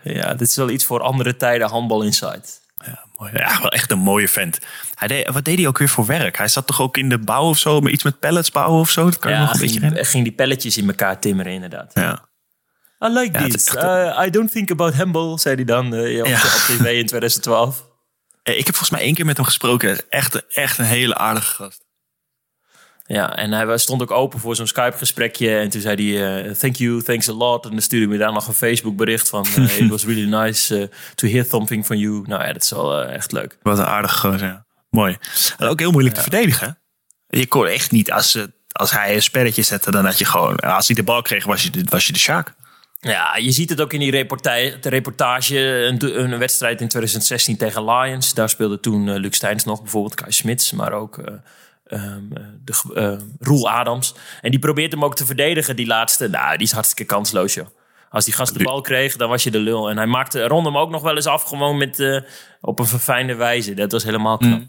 Ja, 0.02 0.34
dit 0.34 0.48
is 0.48 0.56
wel 0.56 0.70
iets 0.70 0.84
voor 0.84 1.00
andere 1.00 1.36
tijden 1.36 1.68
handbal 1.68 2.02
insight. 2.02 2.60
Ja, 2.84 3.04
mooi. 3.16 3.32
ja, 3.34 3.60
wel 3.60 3.70
echt 3.70 3.90
een 3.90 3.98
mooie 3.98 4.28
vent. 4.28 4.58
Hij 4.94 5.08
deed, 5.08 5.28
wat 5.28 5.44
deed 5.44 5.58
hij 5.58 5.66
ook 5.66 5.78
weer 5.78 5.88
voor 5.88 6.06
werk? 6.06 6.38
Hij 6.38 6.48
zat 6.48 6.66
toch 6.66 6.80
ook 6.80 6.96
in 6.96 7.08
de 7.08 7.18
bouw 7.18 7.48
of 7.48 7.58
zo? 7.58 7.80
Maar 7.80 7.90
iets 7.92 8.02
met 8.02 8.18
pallets 8.18 8.50
bouwen 8.50 8.80
of 8.80 8.90
zo? 8.90 9.04
Dat 9.04 9.18
kan 9.18 9.30
je 9.30 9.36
Ja, 9.36 9.42
nog 9.42 9.52
een 9.52 9.58
beetje 9.60 9.68
ging, 9.70 9.80
herinneren. 9.82 10.10
ging 10.12 10.24
die 10.24 10.32
pelletjes 10.32 10.76
in 10.76 10.88
elkaar 10.88 11.20
timmeren, 11.20 11.52
inderdaad. 11.52 11.90
Ja. 11.94 12.26
I 13.04 13.08
like 13.08 13.38
Ja, 13.38 13.48
this. 13.48 13.66
echt- 13.66 13.84
Uh, 13.84 14.22
I 14.26 14.30
don't 14.30 14.50
think 14.52 14.70
about 14.70 14.94
handball, 14.94 15.38
zei 15.38 15.54
hij 15.54 15.64
dan 15.64 15.94
eh, 15.94 16.20
op, 16.20 16.26
Ja. 16.26 16.38
tv 16.66 16.70
in 16.80 17.06
2012. 17.06 17.84
Eh, 18.42 18.58
Ik 18.58 18.66
heb 18.66 18.74
volgens 18.74 18.90
mij 18.90 19.00
één 19.00 19.14
keer 19.14 19.24
met 19.24 19.36
hem 19.36 19.46
gesproken. 19.46 20.10
Echt, 20.10 20.46
echt 20.48 20.78
een 20.78 20.84
hele 20.84 21.14
aardige 21.14 21.54
gast. 21.54 21.86
Ja, 23.10 23.36
en 23.36 23.52
hij 23.52 23.66
was- 23.66 23.82
stond 23.82 24.02
ook 24.02 24.10
open 24.10 24.38
voor 24.40 24.56
zo'n 24.56 24.66
Skype-gesprekje. 24.66 25.58
En 25.58 25.68
toen 25.68 25.80
zei 25.80 26.16
hij, 26.18 26.42
eh, 26.44 26.50
thank 26.54 26.76
you, 26.76 27.02
thanks 27.02 27.28
a 27.28 27.32
lot. 27.32 27.64
En 27.64 27.70
dan 27.70 27.80
stuurde 27.80 28.06
hij 28.06 28.14
me 28.16 28.20
daar 28.24 28.32
nog 28.32 28.46
een 28.48 28.54
Facebook-bericht 28.54 29.28
van... 29.28 29.46
eh, 29.56 29.78
it 29.82 29.88
was 29.88 30.04
really 30.04 30.28
nice 30.28 30.80
eh, 30.80 30.88
to 31.14 31.28
hear 31.28 31.44
something 31.44 31.84
from 31.84 31.96
you. 31.96 32.22
Nou 32.26 32.44
ja, 32.44 32.52
dat 32.52 32.62
is 32.62 32.70
wel 32.70 33.02
echt 33.04 33.32
leuk. 33.32 33.58
Wat 33.62 33.78
een 33.78 33.84
aardige 33.86 34.18
gozer. 34.18 34.46
ja. 34.46 34.66
Mooi. 34.90 35.16
En 35.58 35.66
ook 35.68 35.78
heel 35.80 35.90
moeilijk 35.90 36.14
te 36.14 36.22
verdedigen. 36.22 36.78
Je 37.26 37.46
kon 37.46 37.66
echt 37.66 37.90
niet, 37.90 38.12
als, 38.12 38.38
als 38.72 38.90
hij 38.90 39.14
een 39.14 39.22
spelletje 39.22 39.62
zette, 39.62 39.90
dan 39.90 40.04
had 40.04 40.18
je 40.18 40.24
gewoon... 40.24 40.56
Als 40.56 40.86
hij 40.86 40.96
de 40.96 41.02
bal 41.02 41.22
kreeg, 41.22 41.44
was 41.44 41.62
je 41.62 41.70
de, 41.70 41.82
was 41.88 42.06
je 42.06 42.12
de 42.12 42.18
Sjaak. 42.18 42.54
Ja, 43.00 43.36
je 43.36 43.50
ziet 43.52 43.70
het 43.70 43.80
ook 43.80 43.92
in 43.92 44.00
die 44.00 44.10
reportage. 44.10 44.78
Reportage 44.82 45.58
een, 45.58 46.20
een 46.22 46.38
wedstrijd 46.38 46.80
in 46.80 46.88
2016 46.88 47.56
tegen 47.56 47.84
Lions. 47.84 48.34
Daar 48.34 48.48
speelde 48.48 48.80
toen 48.80 49.18
Luc 49.18 49.34
Steins 49.36 49.64
nog, 49.64 49.82
bijvoorbeeld 49.82 50.14
Kai 50.14 50.32
Smits. 50.32 50.72
Maar 50.72 50.92
ook 50.92 51.18
ehm, 51.88 52.32
eh, 52.32 52.42
de, 52.64 52.74
eh, 52.94 53.18
Roel 53.38 53.70
Adams. 53.70 54.14
En 54.40 54.50
die 54.50 54.60
probeert 54.60 54.92
hem 54.92 55.04
ook 55.04 55.16
te 55.16 55.26
verdedigen, 55.26 55.76
die 55.76 55.86
laatste. 55.86 56.28
Nou, 56.28 56.56
die 56.56 56.66
is 56.66 56.72
hartstikke 56.72 57.14
kansloos, 57.14 57.54
joh. 57.54 57.66
Als 58.10 58.24
die 58.24 58.34
gast 58.34 58.58
de 58.58 58.64
bal 58.64 58.80
kreeg, 58.80 59.16
dan 59.16 59.28
was 59.28 59.42
je 59.42 59.50
de 59.50 59.58
lul. 59.58 59.90
En 59.90 59.96
hij 59.96 60.06
maakte, 60.06 60.46
rondde 60.46 60.70
hem 60.70 60.78
ook 60.78 60.90
nog 60.90 61.02
wel 61.02 61.16
eens 61.16 61.26
af, 61.26 61.42
gewoon 61.42 61.76
met, 61.76 62.00
eh, 62.00 62.20
op 62.60 62.78
een 62.78 62.86
verfijnde 62.86 63.34
wijze. 63.34 63.74
Dat 63.74 63.92
was 63.92 64.04
helemaal 64.04 64.36
knap. 64.36 64.62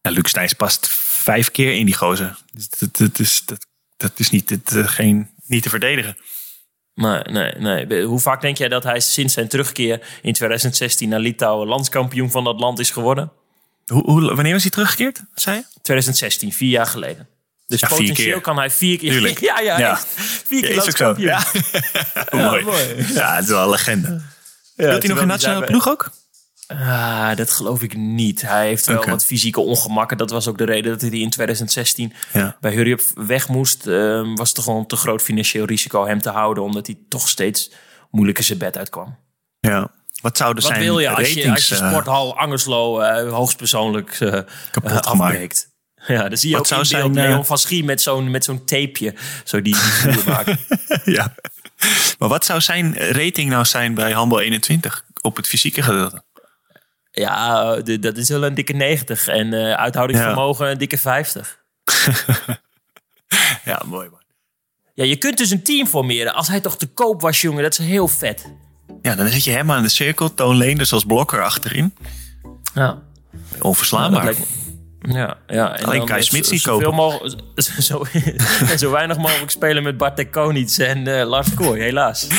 Ja, 0.00 0.10
Luc 0.10 0.28
Stijns 0.28 0.52
past 0.52 0.88
vijf 0.88 1.50
keer 1.50 1.74
in 1.74 1.86
die 1.86 1.94
gozer. 1.94 2.38
Dus 2.52 2.68
dat, 2.68 2.96
dat, 2.96 3.18
is, 3.18 3.42
dat, 3.44 3.66
dat 3.96 4.12
is 4.16 4.30
niet, 4.30 4.74
eh, 4.74 4.86
geen, 4.86 5.30
niet 5.46 5.62
te 5.62 5.68
verdedigen. 5.68 6.16
Nee, 6.94 7.22
nee, 7.22 7.54
nee. 7.54 8.04
Hoe 8.04 8.20
vaak 8.20 8.40
denk 8.40 8.58
jij 8.58 8.68
dat 8.68 8.82
hij 8.82 9.00
sinds 9.00 9.34
zijn 9.34 9.48
terugkeer 9.48 10.18
in 10.22 10.32
2016 10.32 11.08
naar 11.08 11.20
Litouwen 11.20 11.68
landskampioen 11.68 12.30
van 12.30 12.44
dat 12.44 12.60
land 12.60 12.78
is 12.78 12.90
geworden? 12.90 13.32
Hoe, 13.86 14.02
hoe, 14.02 14.34
wanneer 14.34 14.52
was 14.52 14.62
hij 14.62 14.70
teruggekeerd, 14.70 15.22
zei 15.34 15.56
je? 15.56 15.64
2016, 15.84 16.52
vier 16.52 16.70
jaar 16.70 16.86
geleden. 16.86 17.28
Dus 17.66 17.80
Ja, 17.80 17.88
potentieel 17.88 18.32
keer. 18.32 18.40
kan 18.40 18.56
hij 18.56 18.70
vier 18.70 18.98
keer... 18.98 19.10
Tuurlijk. 19.10 19.40
Ja, 19.50 19.58
ja, 19.60 19.78
Ja. 19.78 19.90
echt. 19.90 20.06
Vier 20.46 20.62
keer 20.62 20.76
is 20.76 20.82
ook 20.88 20.96
zo. 20.96 21.14
Ja. 21.30 21.42
mooi. 22.30 22.64
Ja, 23.14 23.34
het 23.34 23.44
is 23.44 23.50
wel 23.50 23.62
een 23.62 23.70
legende. 23.70 24.08
Ja, 24.08 24.20
Speelt 24.72 25.02
hij 25.02 25.12
nog 25.12 25.20
in 25.20 25.26
nationale 25.26 25.58
zijn 25.58 25.70
ploeg 25.70 25.88
ook? 25.88 26.10
Ah, 26.66 27.36
dat 27.36 27.50
geloof 27.50 27.82
ik 27.82 27.96
niet. 27.96 28.42
Hij 28.42 28.66
heeft 28.66 28.86
wel 28.86 29.04
wat 29.06 29.24
fysieke 29.24 29.60
ongemakken. 29.60 30.16
Dat 30.16 30.30
was 30.30 30.48
ook 30.48 30.58
de 30.58 30.64
reden 30.64 30.92
dat 30.92 31.00
hij 31.00 31.10
in 31.10 31.30
2016 31.30 32.12
Ja. 32.32 32.56
bij 32.60 32.72
Hurry 32.72 32.90
Up 32.90 33.02
weg 33.14 33.48
moest. 33.48 33.86
Ehm, 33.86 34.34
was 34.34 34.52
toch 34.52 34.64
gewoon 34.64 34.80
een 34.80 34.86
te 34.86 34.96
groot 34.96 35.22
financieel 35.22 35.64
risico 35.64 36.06
hem 36.06 36.20
te 36.20 36.30
houden. 36.30 36.62
Omdat 36.62 36.86
hij 36.86 36.96
toch 37.08 37.28
steeds 37.28 37.70
moeilijker 38.10 38.44
zijn 38.44 38.58
bed 38.58 38.76
uitkwam. 38.78 39.16
Ja. 39.60 39.90
Wat 40.22 40.36
zouden 40.36 40.62
Wat 40.62 40.72
zijn 40.72 40.84
wil 40.84 40.98
je 40.98 41.08
als 41.08 41.18
ratings... 41.18 41.42
je, 41.44 41.50
als 41.50 41.68
je 41.68 41.76
eh, 41.76 41.88
sporthal 41.90 42.36
Angerslo 42.38 43.00
eh, 43.00 43.32
hoogstpersoonlijk 43.32 44.10
eh, 44.20 44.40
Kapot 44.70 44.90
eh, 44.90 44.96
gemaakt. 45.02 45.06
afbreekt? 45.06 45.68
Ja, 46.14 46.28
dan 46.28 46.38
zie 46.38 46.48
je 46.50 46.56
Wat 46.56 46.62
ook 46.62 46.66
zou 46.66 46.80
in 46.82 46.88
beeld 46.88 47.14
zijn, 47.14 47.24
eh, 47.26 47.30
Leon 47.32 47.46
van 47.46 47.58
Schie 47.58 47.84
met 47.84 48.02
zo'n, 48.02 48.30
met 48.30 48.44
zo'n 48.44 48.64
tapeje. 48.64 49.14
Zo 49.44 49.62
die, 49.62 49.76
die 50.04 50.24
maken. 50.34 50.58
ja. 51.04 51.34
Maar 52.18 52.28
wat 52.28 52.44
zou 52.44 52.60
zijn 52.60 52.96
rating 52.96 53.50
nou 53.50 53.64
zijn 53.64 53.94
bij 53.94 54.12
Handbal 54.12 54.40
21 54.40 55.04
op 55.20 55.36
het 55.36 55.46
fysieke 55.46 55.82
gedeelte? 55.82 56.22
Ja, 57.10 57.76
de- 57.76 57.98
dat 57.98 58.16
is 58.16 58.28
wel 58.28 58.44
een 58.44 58.54
dikke 58.54 58.72
90. 58.72 59.26
En 59.28 59.52
eh 59.52 59.72
uithoudingsvermogen 59.74 60.70
een 60.70 60.78
dikke 60.78 60.98
50. 60.98 61.58
Ja, 63.64 63.82
mooi 63.86 64.08
man. 64.10 64.22
Ja, 64.94 65.04
je 65.04 65.16
kunt 65.16 65.38
dus 65.38 65.50
een 65.50 65.62
team 65.62 65.86
formeren. 65.86 66.34
Als 66.34 66.48
hij 66.48 66.60
toch 66.60 66.76
te 66.76 66.86
koop 66.86 67.20
was, 67.20 67.40
jongen, 67.40 67.62
dat 67.62 67.78
is 67.78 67.86
heel 67.86 68.08
vet. 68.08 68.52
Ja, 69.02 69.14
dan 69.14 69.28
zit 69.28 69.44
je 69.44 69.50
helemaal 69.50 69.76
in 69.76 69.82
de 69.82 69.88
cirkel. 69.88 70.34
Toon 70.34 70.56
Leenders 70.56 70.92
als 70.92 71.04
blokker 71.04 71.42
achterin. 71.44 71.94
Ja, 72.74 73.02
Onverslaanbaar. 73.60 74.34
Ja, 75.12 75.36
ja. 75.46 75.78
En 75.78 75.84
Alleen 75.84 76.04
Kai 76.04 76.22
Smits 76.22 76.50
niet 76.50 76.60
zoveel 76.60 76.90
kopen. 76.90 77.36
zo, 77.78 78.04
en 78.70 78.78
zo 78.84 78.90
weinig 78.90 79.16
mogelijk 79.16 79.50
spelen 79.50 79.82
met 79.82 79.96
Bartek 79.96 80.32
Konitz 80.32 80.78
en 80.78 81.18
eh, 81.18 81.26
Lars 81.26 81.54
Kooi, 81.54 81.80
helaas. 81.80 82.26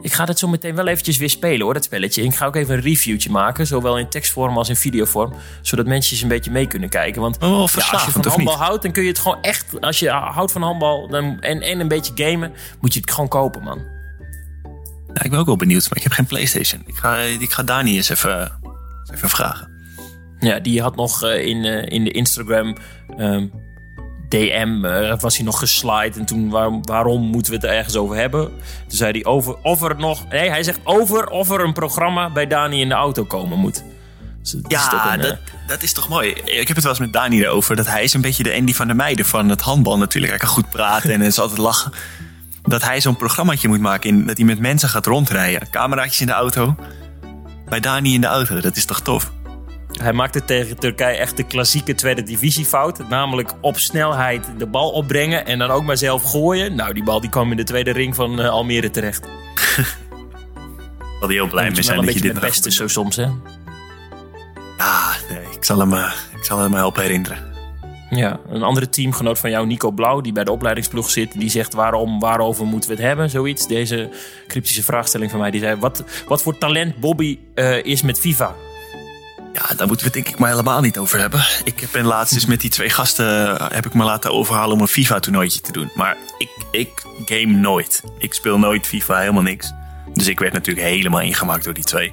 Ik 0.00 0.12
ga 0.12 0.24
dat 0.24 0.38
zo 0.38 0.48
meteen 0.48 0.74
wel 0.74 0.86
eventjes 0.86 1.16
weer 1.16 1.30
spelen 1.30 1.60
hoor, 1.60 1.74
dat 1.74 1.84
spelletje. 1.84 2.22
Ik 2.22 2.34
ga 2.34 2.46
ook 2.46 2.56
even 2.56 2.74
een 2.74 2.80
reviewtje 2.80 3.30
maken, 3.30 3.66
zowel 3.66 3.98
in 3.98 4.08
tekstvorm 4.08 4.56
als 4.58 4.68
in 4.68 4.76
videovorm. 4.76 5.32
Zodat 5.62 5.86
mensen 5.86 6.12
eens 6.12 6.22
een 6.22 6.28
beetje 6.28 6.50
mee 6.50 6.66
kunnen 6.66 6.88
kijken. 6.88 7.22
Want 7.22 7.38
Oh, 7.38 7.68
ja, 7.76 7.88
als 7.90 8.04
je 8.04 8.10
van 8.10 8.22
handbal 8.26 8.54
niet? 8.54 8.64
houdt, 8.64 8.82
dan 8.82 8.92
kun 8.92 9.02
je 9.02 9.08
het 9.08 9.18
gewoon 9.18 9.42
echt... 9.42 9.80
Als 9.80 9.98
je 9.98 10.10
houdt 10.10 10.52
van 10.52 10.62
handbal 10.62 11.08
dan, 11.08 11.40
en, 11.40 11.60
en 11.60 11.80
een 11.80 11.88
beetje 11.88 12.12
gamen, 12.14 12.52
moet 12.80 12.94
je 12.94 13.00
het 13.00 13.10
gewoon 13.10 13.28
kopen 13.28 13.62
man. 13.62 13.78
Ja, 15.14 15.22
ik 15.22 15.30
ben 15.30 15.38
ook 15.38 15.46
wel 15.46 15.56
benieuwd, 15.56 15.82
maar 15.82 15.96
ik 15.96 16.02
heb 16.02 16.12
geen 16.12 16.26
Playstation. 16.26 16.82
Ik 16.86 16.94
ga, 16.96 17.16
ik 17.18 17.50
ga 17.52 17.62
Dani 17.62 17.96
eens 17.96 18.08
even, 18.08 18.40
eens 18.40 18.63
even 19.12 19.28
vragen. 19.28 19.72
Ja, 20.38 20.60
die 20.60 20.82
had 20.82 20.96
nog 20.96 21.22
eh, 21.22 21.46
in, 21.46 21.64
eh, 21.64 21.92
in 21.92 22.04
de 22.04 22.10
Instagram 22.10 22.76
ehm, 23.16 23.46
DM 24.28 24.84
eh, 24.84 25.18
was 25.18 25.36
hij 25.36 25.44
nog 25.44 25.58
geslide. 25.58 26.18
En 26.18 26.24
toen, 26.24 26.50
waarom, 26.50 26.84
waarom 26.84 27.22
moeten 27.22 27.52
we 27.52 27.58
het 27.58 27.66
er 27.66 27.76
ergens 27.76 27.96
over 27.96 28.16
hebben? 28.16 28.44
Toen 28.88 28.96
zei 28.96 29.12
hij 29.12 29.24
over 29.24 29.56
of 29.62 29.82
er 29.82 29.96
nog... 29.96 30.28
Nee, 30.28 30.48
hij 30.48 30.62
zegt 30.62 30.80
over 30.84 31.26
of 31.26 31.50
er 31.50 31.60
een 31.60 31.72
programma 31.72 32.30
bij 32.30 32.46
Dani 32.46 32.80
in 32.80 32.88
de 32.88 32.94
auto 32.94 33.24
komen 33.24 33.58
moet. 33.58 33.84
Dus 34.42 34.56
Ja, 34.68 35.12
een, 35.14 35.20
dat, 35.20 35.38
dat 35.66 35.82
is 35.82 35.92
toch 35.92 36.08
mooi. 36.08 36.30
Ik 36.30 36.66
heb 36.66 36.76
het 36.76 36.84
wel 36.84 36.92
eens 36.92 37.00
met 37.00 37.12
Dani 37.12 37.42
erover. 37.42 37.76
Dat 37.76 37.86
hij 37.86 38.02
is 38.02 38.12
een 38.14 38.20
beetje 38.20 38.42
de 38.42 38.54
Andy 38.54 38.72
van 38.72 38.86
der 38.86 38.96
Meijden 38.96 39.24
van 39.24 39.48
het 39.48 39.60
handbal 39.60 39.98
natuurlijk. 39.98 40.32
Hij 40.32 40.40
kan 40.40 40.50
goed 40.50 40.70
praten 40.70 41.10
en 41.10 41.22
is 41.22 41.38
altijd 41.38 41.58
lachen. 41.58 41.92
Dat 42.62 42.82
hij 42.82 43.00
zo'n 43.00 43.16
programmaatje 43.16 43.68
moet 43.68 43.80
maken. 43.80 44.10
In, 44.10 44.26
dat 44.26 44.36
hij 44.36 44.46
met 44.46 44.58
mensen 44.58 44.88
gaat 44.88 45.06
rondrijden. 45.06 45.70
Cameraatjes 45.70 46.20
in 46.20 46.26
de 46.26 46.32
auto. 46.32 46.76
Bij 47.74 47.82
Dani 47.82 48.14
in 48.14 48.20
de 48.20 48.26
auto. 48.26 48.60
Dat 48.60 48.76
is 48.76 48.84
toch 48.84 49.00
tof? 49.00 49.32
Hij 49.92 50.12
maakte 50.12 50.44
tegen 50.44 50.78
Turkije 50.78 51.16
echt 51.16 51.36
de 51.36 51.42
klassieke 51.42 51.94
tweede 51.94 52.22
divisiefout. 52.22 53.08
Namelijk 53.08 53.52
op 53.60 53.78
snelheid 53.78 54.46
de 54.58 54.66
bal 54.66 54.90
opbrengen 54.90 55.46
en 55.46 55.58
dan 55.58 55.70
ook 55.70 55.84
maar 55.84 55.96
zelf 55.96 56.22
gooien. 56.22 56.74
Nou, 56.74 56.94
die 56.94 57.02
bal 57.02 57.20
die 57.20 57.30
kwam 57.30 57.50
in 57.50 57.56
de 57.56 57.64
tweede 57.64 57.90
ring 57.90 58.14
van 58.14 58.40
eh, 58.40 58.48
Almere 58.48 58.90
terecht. 58.90 59.24
Zal 61.18 61.28
hij 61.28 61.34
heel 61.34 61.48
blij 61.48 61.70
mee 61.70 61.82
zijn 61.82 61.98
een 61.98 62.04
dat 62.04 62.14
je 62.14 62.20
beetje 62.20 62.40
dit 62.40 62.64
nog 62.64 62.72
zo 62.72 62.88
soms, 62.88 63.16
hè? 63.16 63.26
Ah, 64.76 65.14
nee, 65.30 65.46
ik 65.56 65.64
zal 65.64 65.78
hem, 65.78 65.92
eh, 65.92 66.12
ik 66.36 66.44
zal 66.44 66.58
hem 66.58 66.74
helpen 66.74 67.02
herinneren. 67.02 67.53
Ja, 68.10 68.40
een 68.48 68.62
andere 68.62 68.88
teamgenoot 68.88 69.38
van 69.38 69.50
jou, 69.50 69.66
Nico 69.66 69.90
Blauw, 69.90 70.20
die 70.20 70.32
bij 70.32 70.44
de 70.44 70.50
opleidingsploeg 70.50 71.10
zit, 71.10 71.38
die 71.38 71.50
zegt 71.50 71.72
waarom, 71.72 72.20
waarover 72.20 72.66
moeten 72.66 72.90
we 72.90 72.96
het 72.96 73.04
hebben, 73.04 73.30
zoiets. 73.30 73.66
Deze 73.66 74.10
cryptische 74.48 74.82
vraagstelling 74.82 75.30
van 75.30 75.40
mij, 75.40 75.50
die 75.50 75.60
zei, 75.60 75.76
wat, 75.76 76.04
wat 76.26 76.42
voor 76.42 76.58
talent 76.58 77.00
Bobby 77.00 77.38
eh, 77.54 77.84
is 77.84 78.02
met 78.02 78.20
FIFA? 78.20 78.54
Ja, 79.52 79.74
daar 79.76 79.86
moeten 79.86 80.06
we 80.06 80.12
denk 80.12 80.28
ik 80.28 80.38
maar 80.38 80.50
helemaal 80.50 80.80
niet 80.80 80.98
over 80.98 81.18
hebben. 81.18 81.44
Ik 81.64 81.88
ben 81.92 82.04
laatst 82.04 82.34
eens 82.34 82.46
met 82.46 82.60
die 82.60 82.70
twee 82.70 82.90
gasten 82.90 83.58
eh, 83.58 83.70
heb 83.70 83.86
ik 83.86 83.94
me 83.94 84.04
laten 84.04 84.32
overhalen 84.32 84.74
om 84.74 84.80
een 84.80 84.88
FIFA-toernooitje 84.88 85.60
te 85.60 85.72
doen. 85.72 85.90
Maar 85.94 86.16
ik, 86.38 86.50
ik 86.70 86.90
game 87.24 87.52
nooit. 87.52 88.02
Ik 88.18 88.34
speel 88.34 88.58
nooit 88.58 88.86
FIFA, 88.86 89.18
helemaal 89.18 89.42
niks. 89.42 89.72
Dus 90.12 90.28
ik 90.28 90.38
werd 90.38 90.52
natuurlijk 90.52 90.86
helemaal 90.86 91.20
ingemaakt 91.20 91.64
door 91.64 91.74
die 91.74 91.84
twee. 91.84 92.12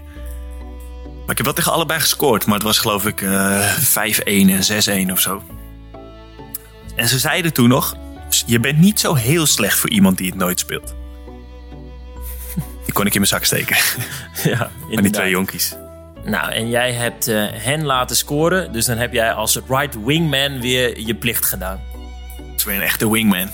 Maar 1.22 1.30
ik 1.30 1.38
heb 1.38 1.46
wel 1.46 1.54
tegen 1.54 1.72
allebei 1.72 2.00
gescoord. 2.00 2.46
Maar 2.46 2.56
het 2.56 2.64
was 2.64 2.80
geloof 2.80 3.06
ik 3.06 3.22
eh 3.22 3.78
5-1 3.78 4.24
en 4.24 5.08
6-1 5.08 5.12
of 5.12 5.20
zo. 5.20 5.42
En 6.96 7.08
ze 7.08 7.20
zeiden 7.20 7.54
toen 7.54 7.70
nog... 7.70 7.96
Je 8.46 8.60
bent 8.60 8.78
niet 8.80 9.00
zo 9.00 9.14
heel 9.14 9.46
slecht 9.46 9.78
voor 9.78 9.90
iemand 9.90 10.18
die 10.18 10.30
het 10.30 10.36
nooit 10.36 10.60
speelt. 10.60 10.96
Die 12.86 12.94
kon 12.94 13.06
ik 13.06 13.14
in 13.14 13.20
mijn 13.20 13.32
zak 13.32 13.44
steken. 13.44 13.78
Ja, 14.44 14.72
Maar 14.92 15.02
die 15.02 15.12
twee 15.12 15.30
jonkies. 15.30 15.76
Nou, 16.26 16.52
en 16.52 16.70
jij 16.70 16.94
hebt 16.94 17.28
eh, 17.28 17.46
hen 17.52 17.86
laten 17.86 18.16
scoren. 18.16 18.72
Dus 18.72 18.86
dan 18.86 18.98
heb 18.98 19.14
jij 19.14 19.34
als 19.34 19.60
right 19.68 20.04
wingman 20.06 20.60
weer 20.62 21.00
je 21.00 21.16
plicht 21.16 21.46
gedaan. 21.46 21.82
Dat 22.38 22.56
is 22.58 22.64
weer 22.64 22.76
een 22.76 22.82
echte 22.82 23.12
wingman. 23.12 23.50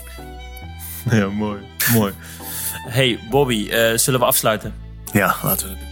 Ja, 1.09 1.27
mooi. 1.27 1.61
Mooi. 1.93 2.13
Hey 2.89 3.19
Bobby, 3.29 3.69
eh, 3.69 3.97
zullen 3.97 4.19
we 4.19 4.25
afsluiten? 4.25 4.73
Ja, 5.11 5.35
laten 5.41 5.67
we 5.67 5.73
het 5.73 5.81
doen. 5.81 5.86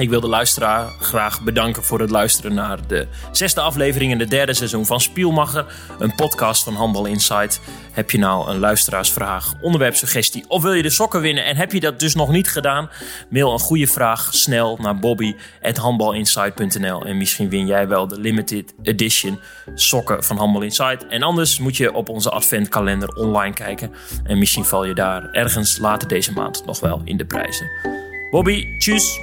Ik 0.00 0.08
wil 0.08 0.20
de 0.20 0.28
luisteraar 0.28 0.92
graag 1.00 1.42
bedanken 1.42 1.82
voor 1.82 2.00
het 2.00 2.10
luisteren 2.10 2.54
naar 2.54 2.86
de 2.86 3.06
zesde 3.32 3.60
aflevering 3.60 4.12
in 4.12 4.18
de 4.18 4.26
derde 4.26 4.54
seizoen 4.54 4.86
van 4.86 5.00
Spielmacher, 5.00 5.66
een 5.98 6.14
podcast 6.14 6.64
van 6.64 6.74
Handbal 6.74 7.06
Insight. 7.06 7.60
Heb 7.92 8.10
je 8.10 8.18
nou 8.18 8.50
een 8.50 8.58
luisteraarsvraag, 8.58 9.54
onderwerpsuggestie 9.60 10.44
of 10.48 10.62
wil 10.62 10.72
je 10.72 10.82
de 10.82 10.90
sokken 10.90 11.20
winnen 11.20 11.44
en 11.44 11.56
heb 11.56 11.72
je 11.72 11.80
dat 11.80 12.00
dus 12.00 12.14
nog 12.14 12.30
niet 12.30 12.48
gedaan? 12.48 12.90
Mail 13.30 13.52
een 13.52 13.58
goede 13.58 13.86
vraag 13.86 14.34
snel 14.34 14.78
naar 14.80 14.98
bobby@handbalinsight.nl 14.98 17.06
en 17.06 17.16
misschien 17.16 17.48
win 17.48 17.66
jij 17.66 17.88
wel 17.88 18.06
de 18.06 18.20
limited 18.20 18.74
edition 18.82 19.40
sokken 19.74 20.24
van 20.24 20.36
Handbal 20.36 20.62
Insight. 20.62 21.06
En 21.06 21.22
anders 21.22 21.58
moet 21.58 21.76
je 21.76 21.94
op 21.94 22.08
onze 22.08 22.30
adventkalender 22.30 23.08
online 23.08 23.54
kijken 23.54 23.92
en 24.24 24.38
misschien 24.38 24.64
val 24.64 24.84
je 24.84 24.94
daar 24.94 25.30
ergens 25.30 25.78
later 25.78 26.08
deze 26.08 26.32
maand 26.32 26.66
nog 26.66 26.80
wel 26.80 27.00
in 27.04 27.16
de 27.16 27.24
prijzen. 27.24 28.09
Bobby, 28.30 28.78
tjus! 28.78 29.18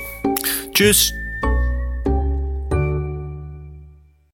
Tjus! 0.75 1.13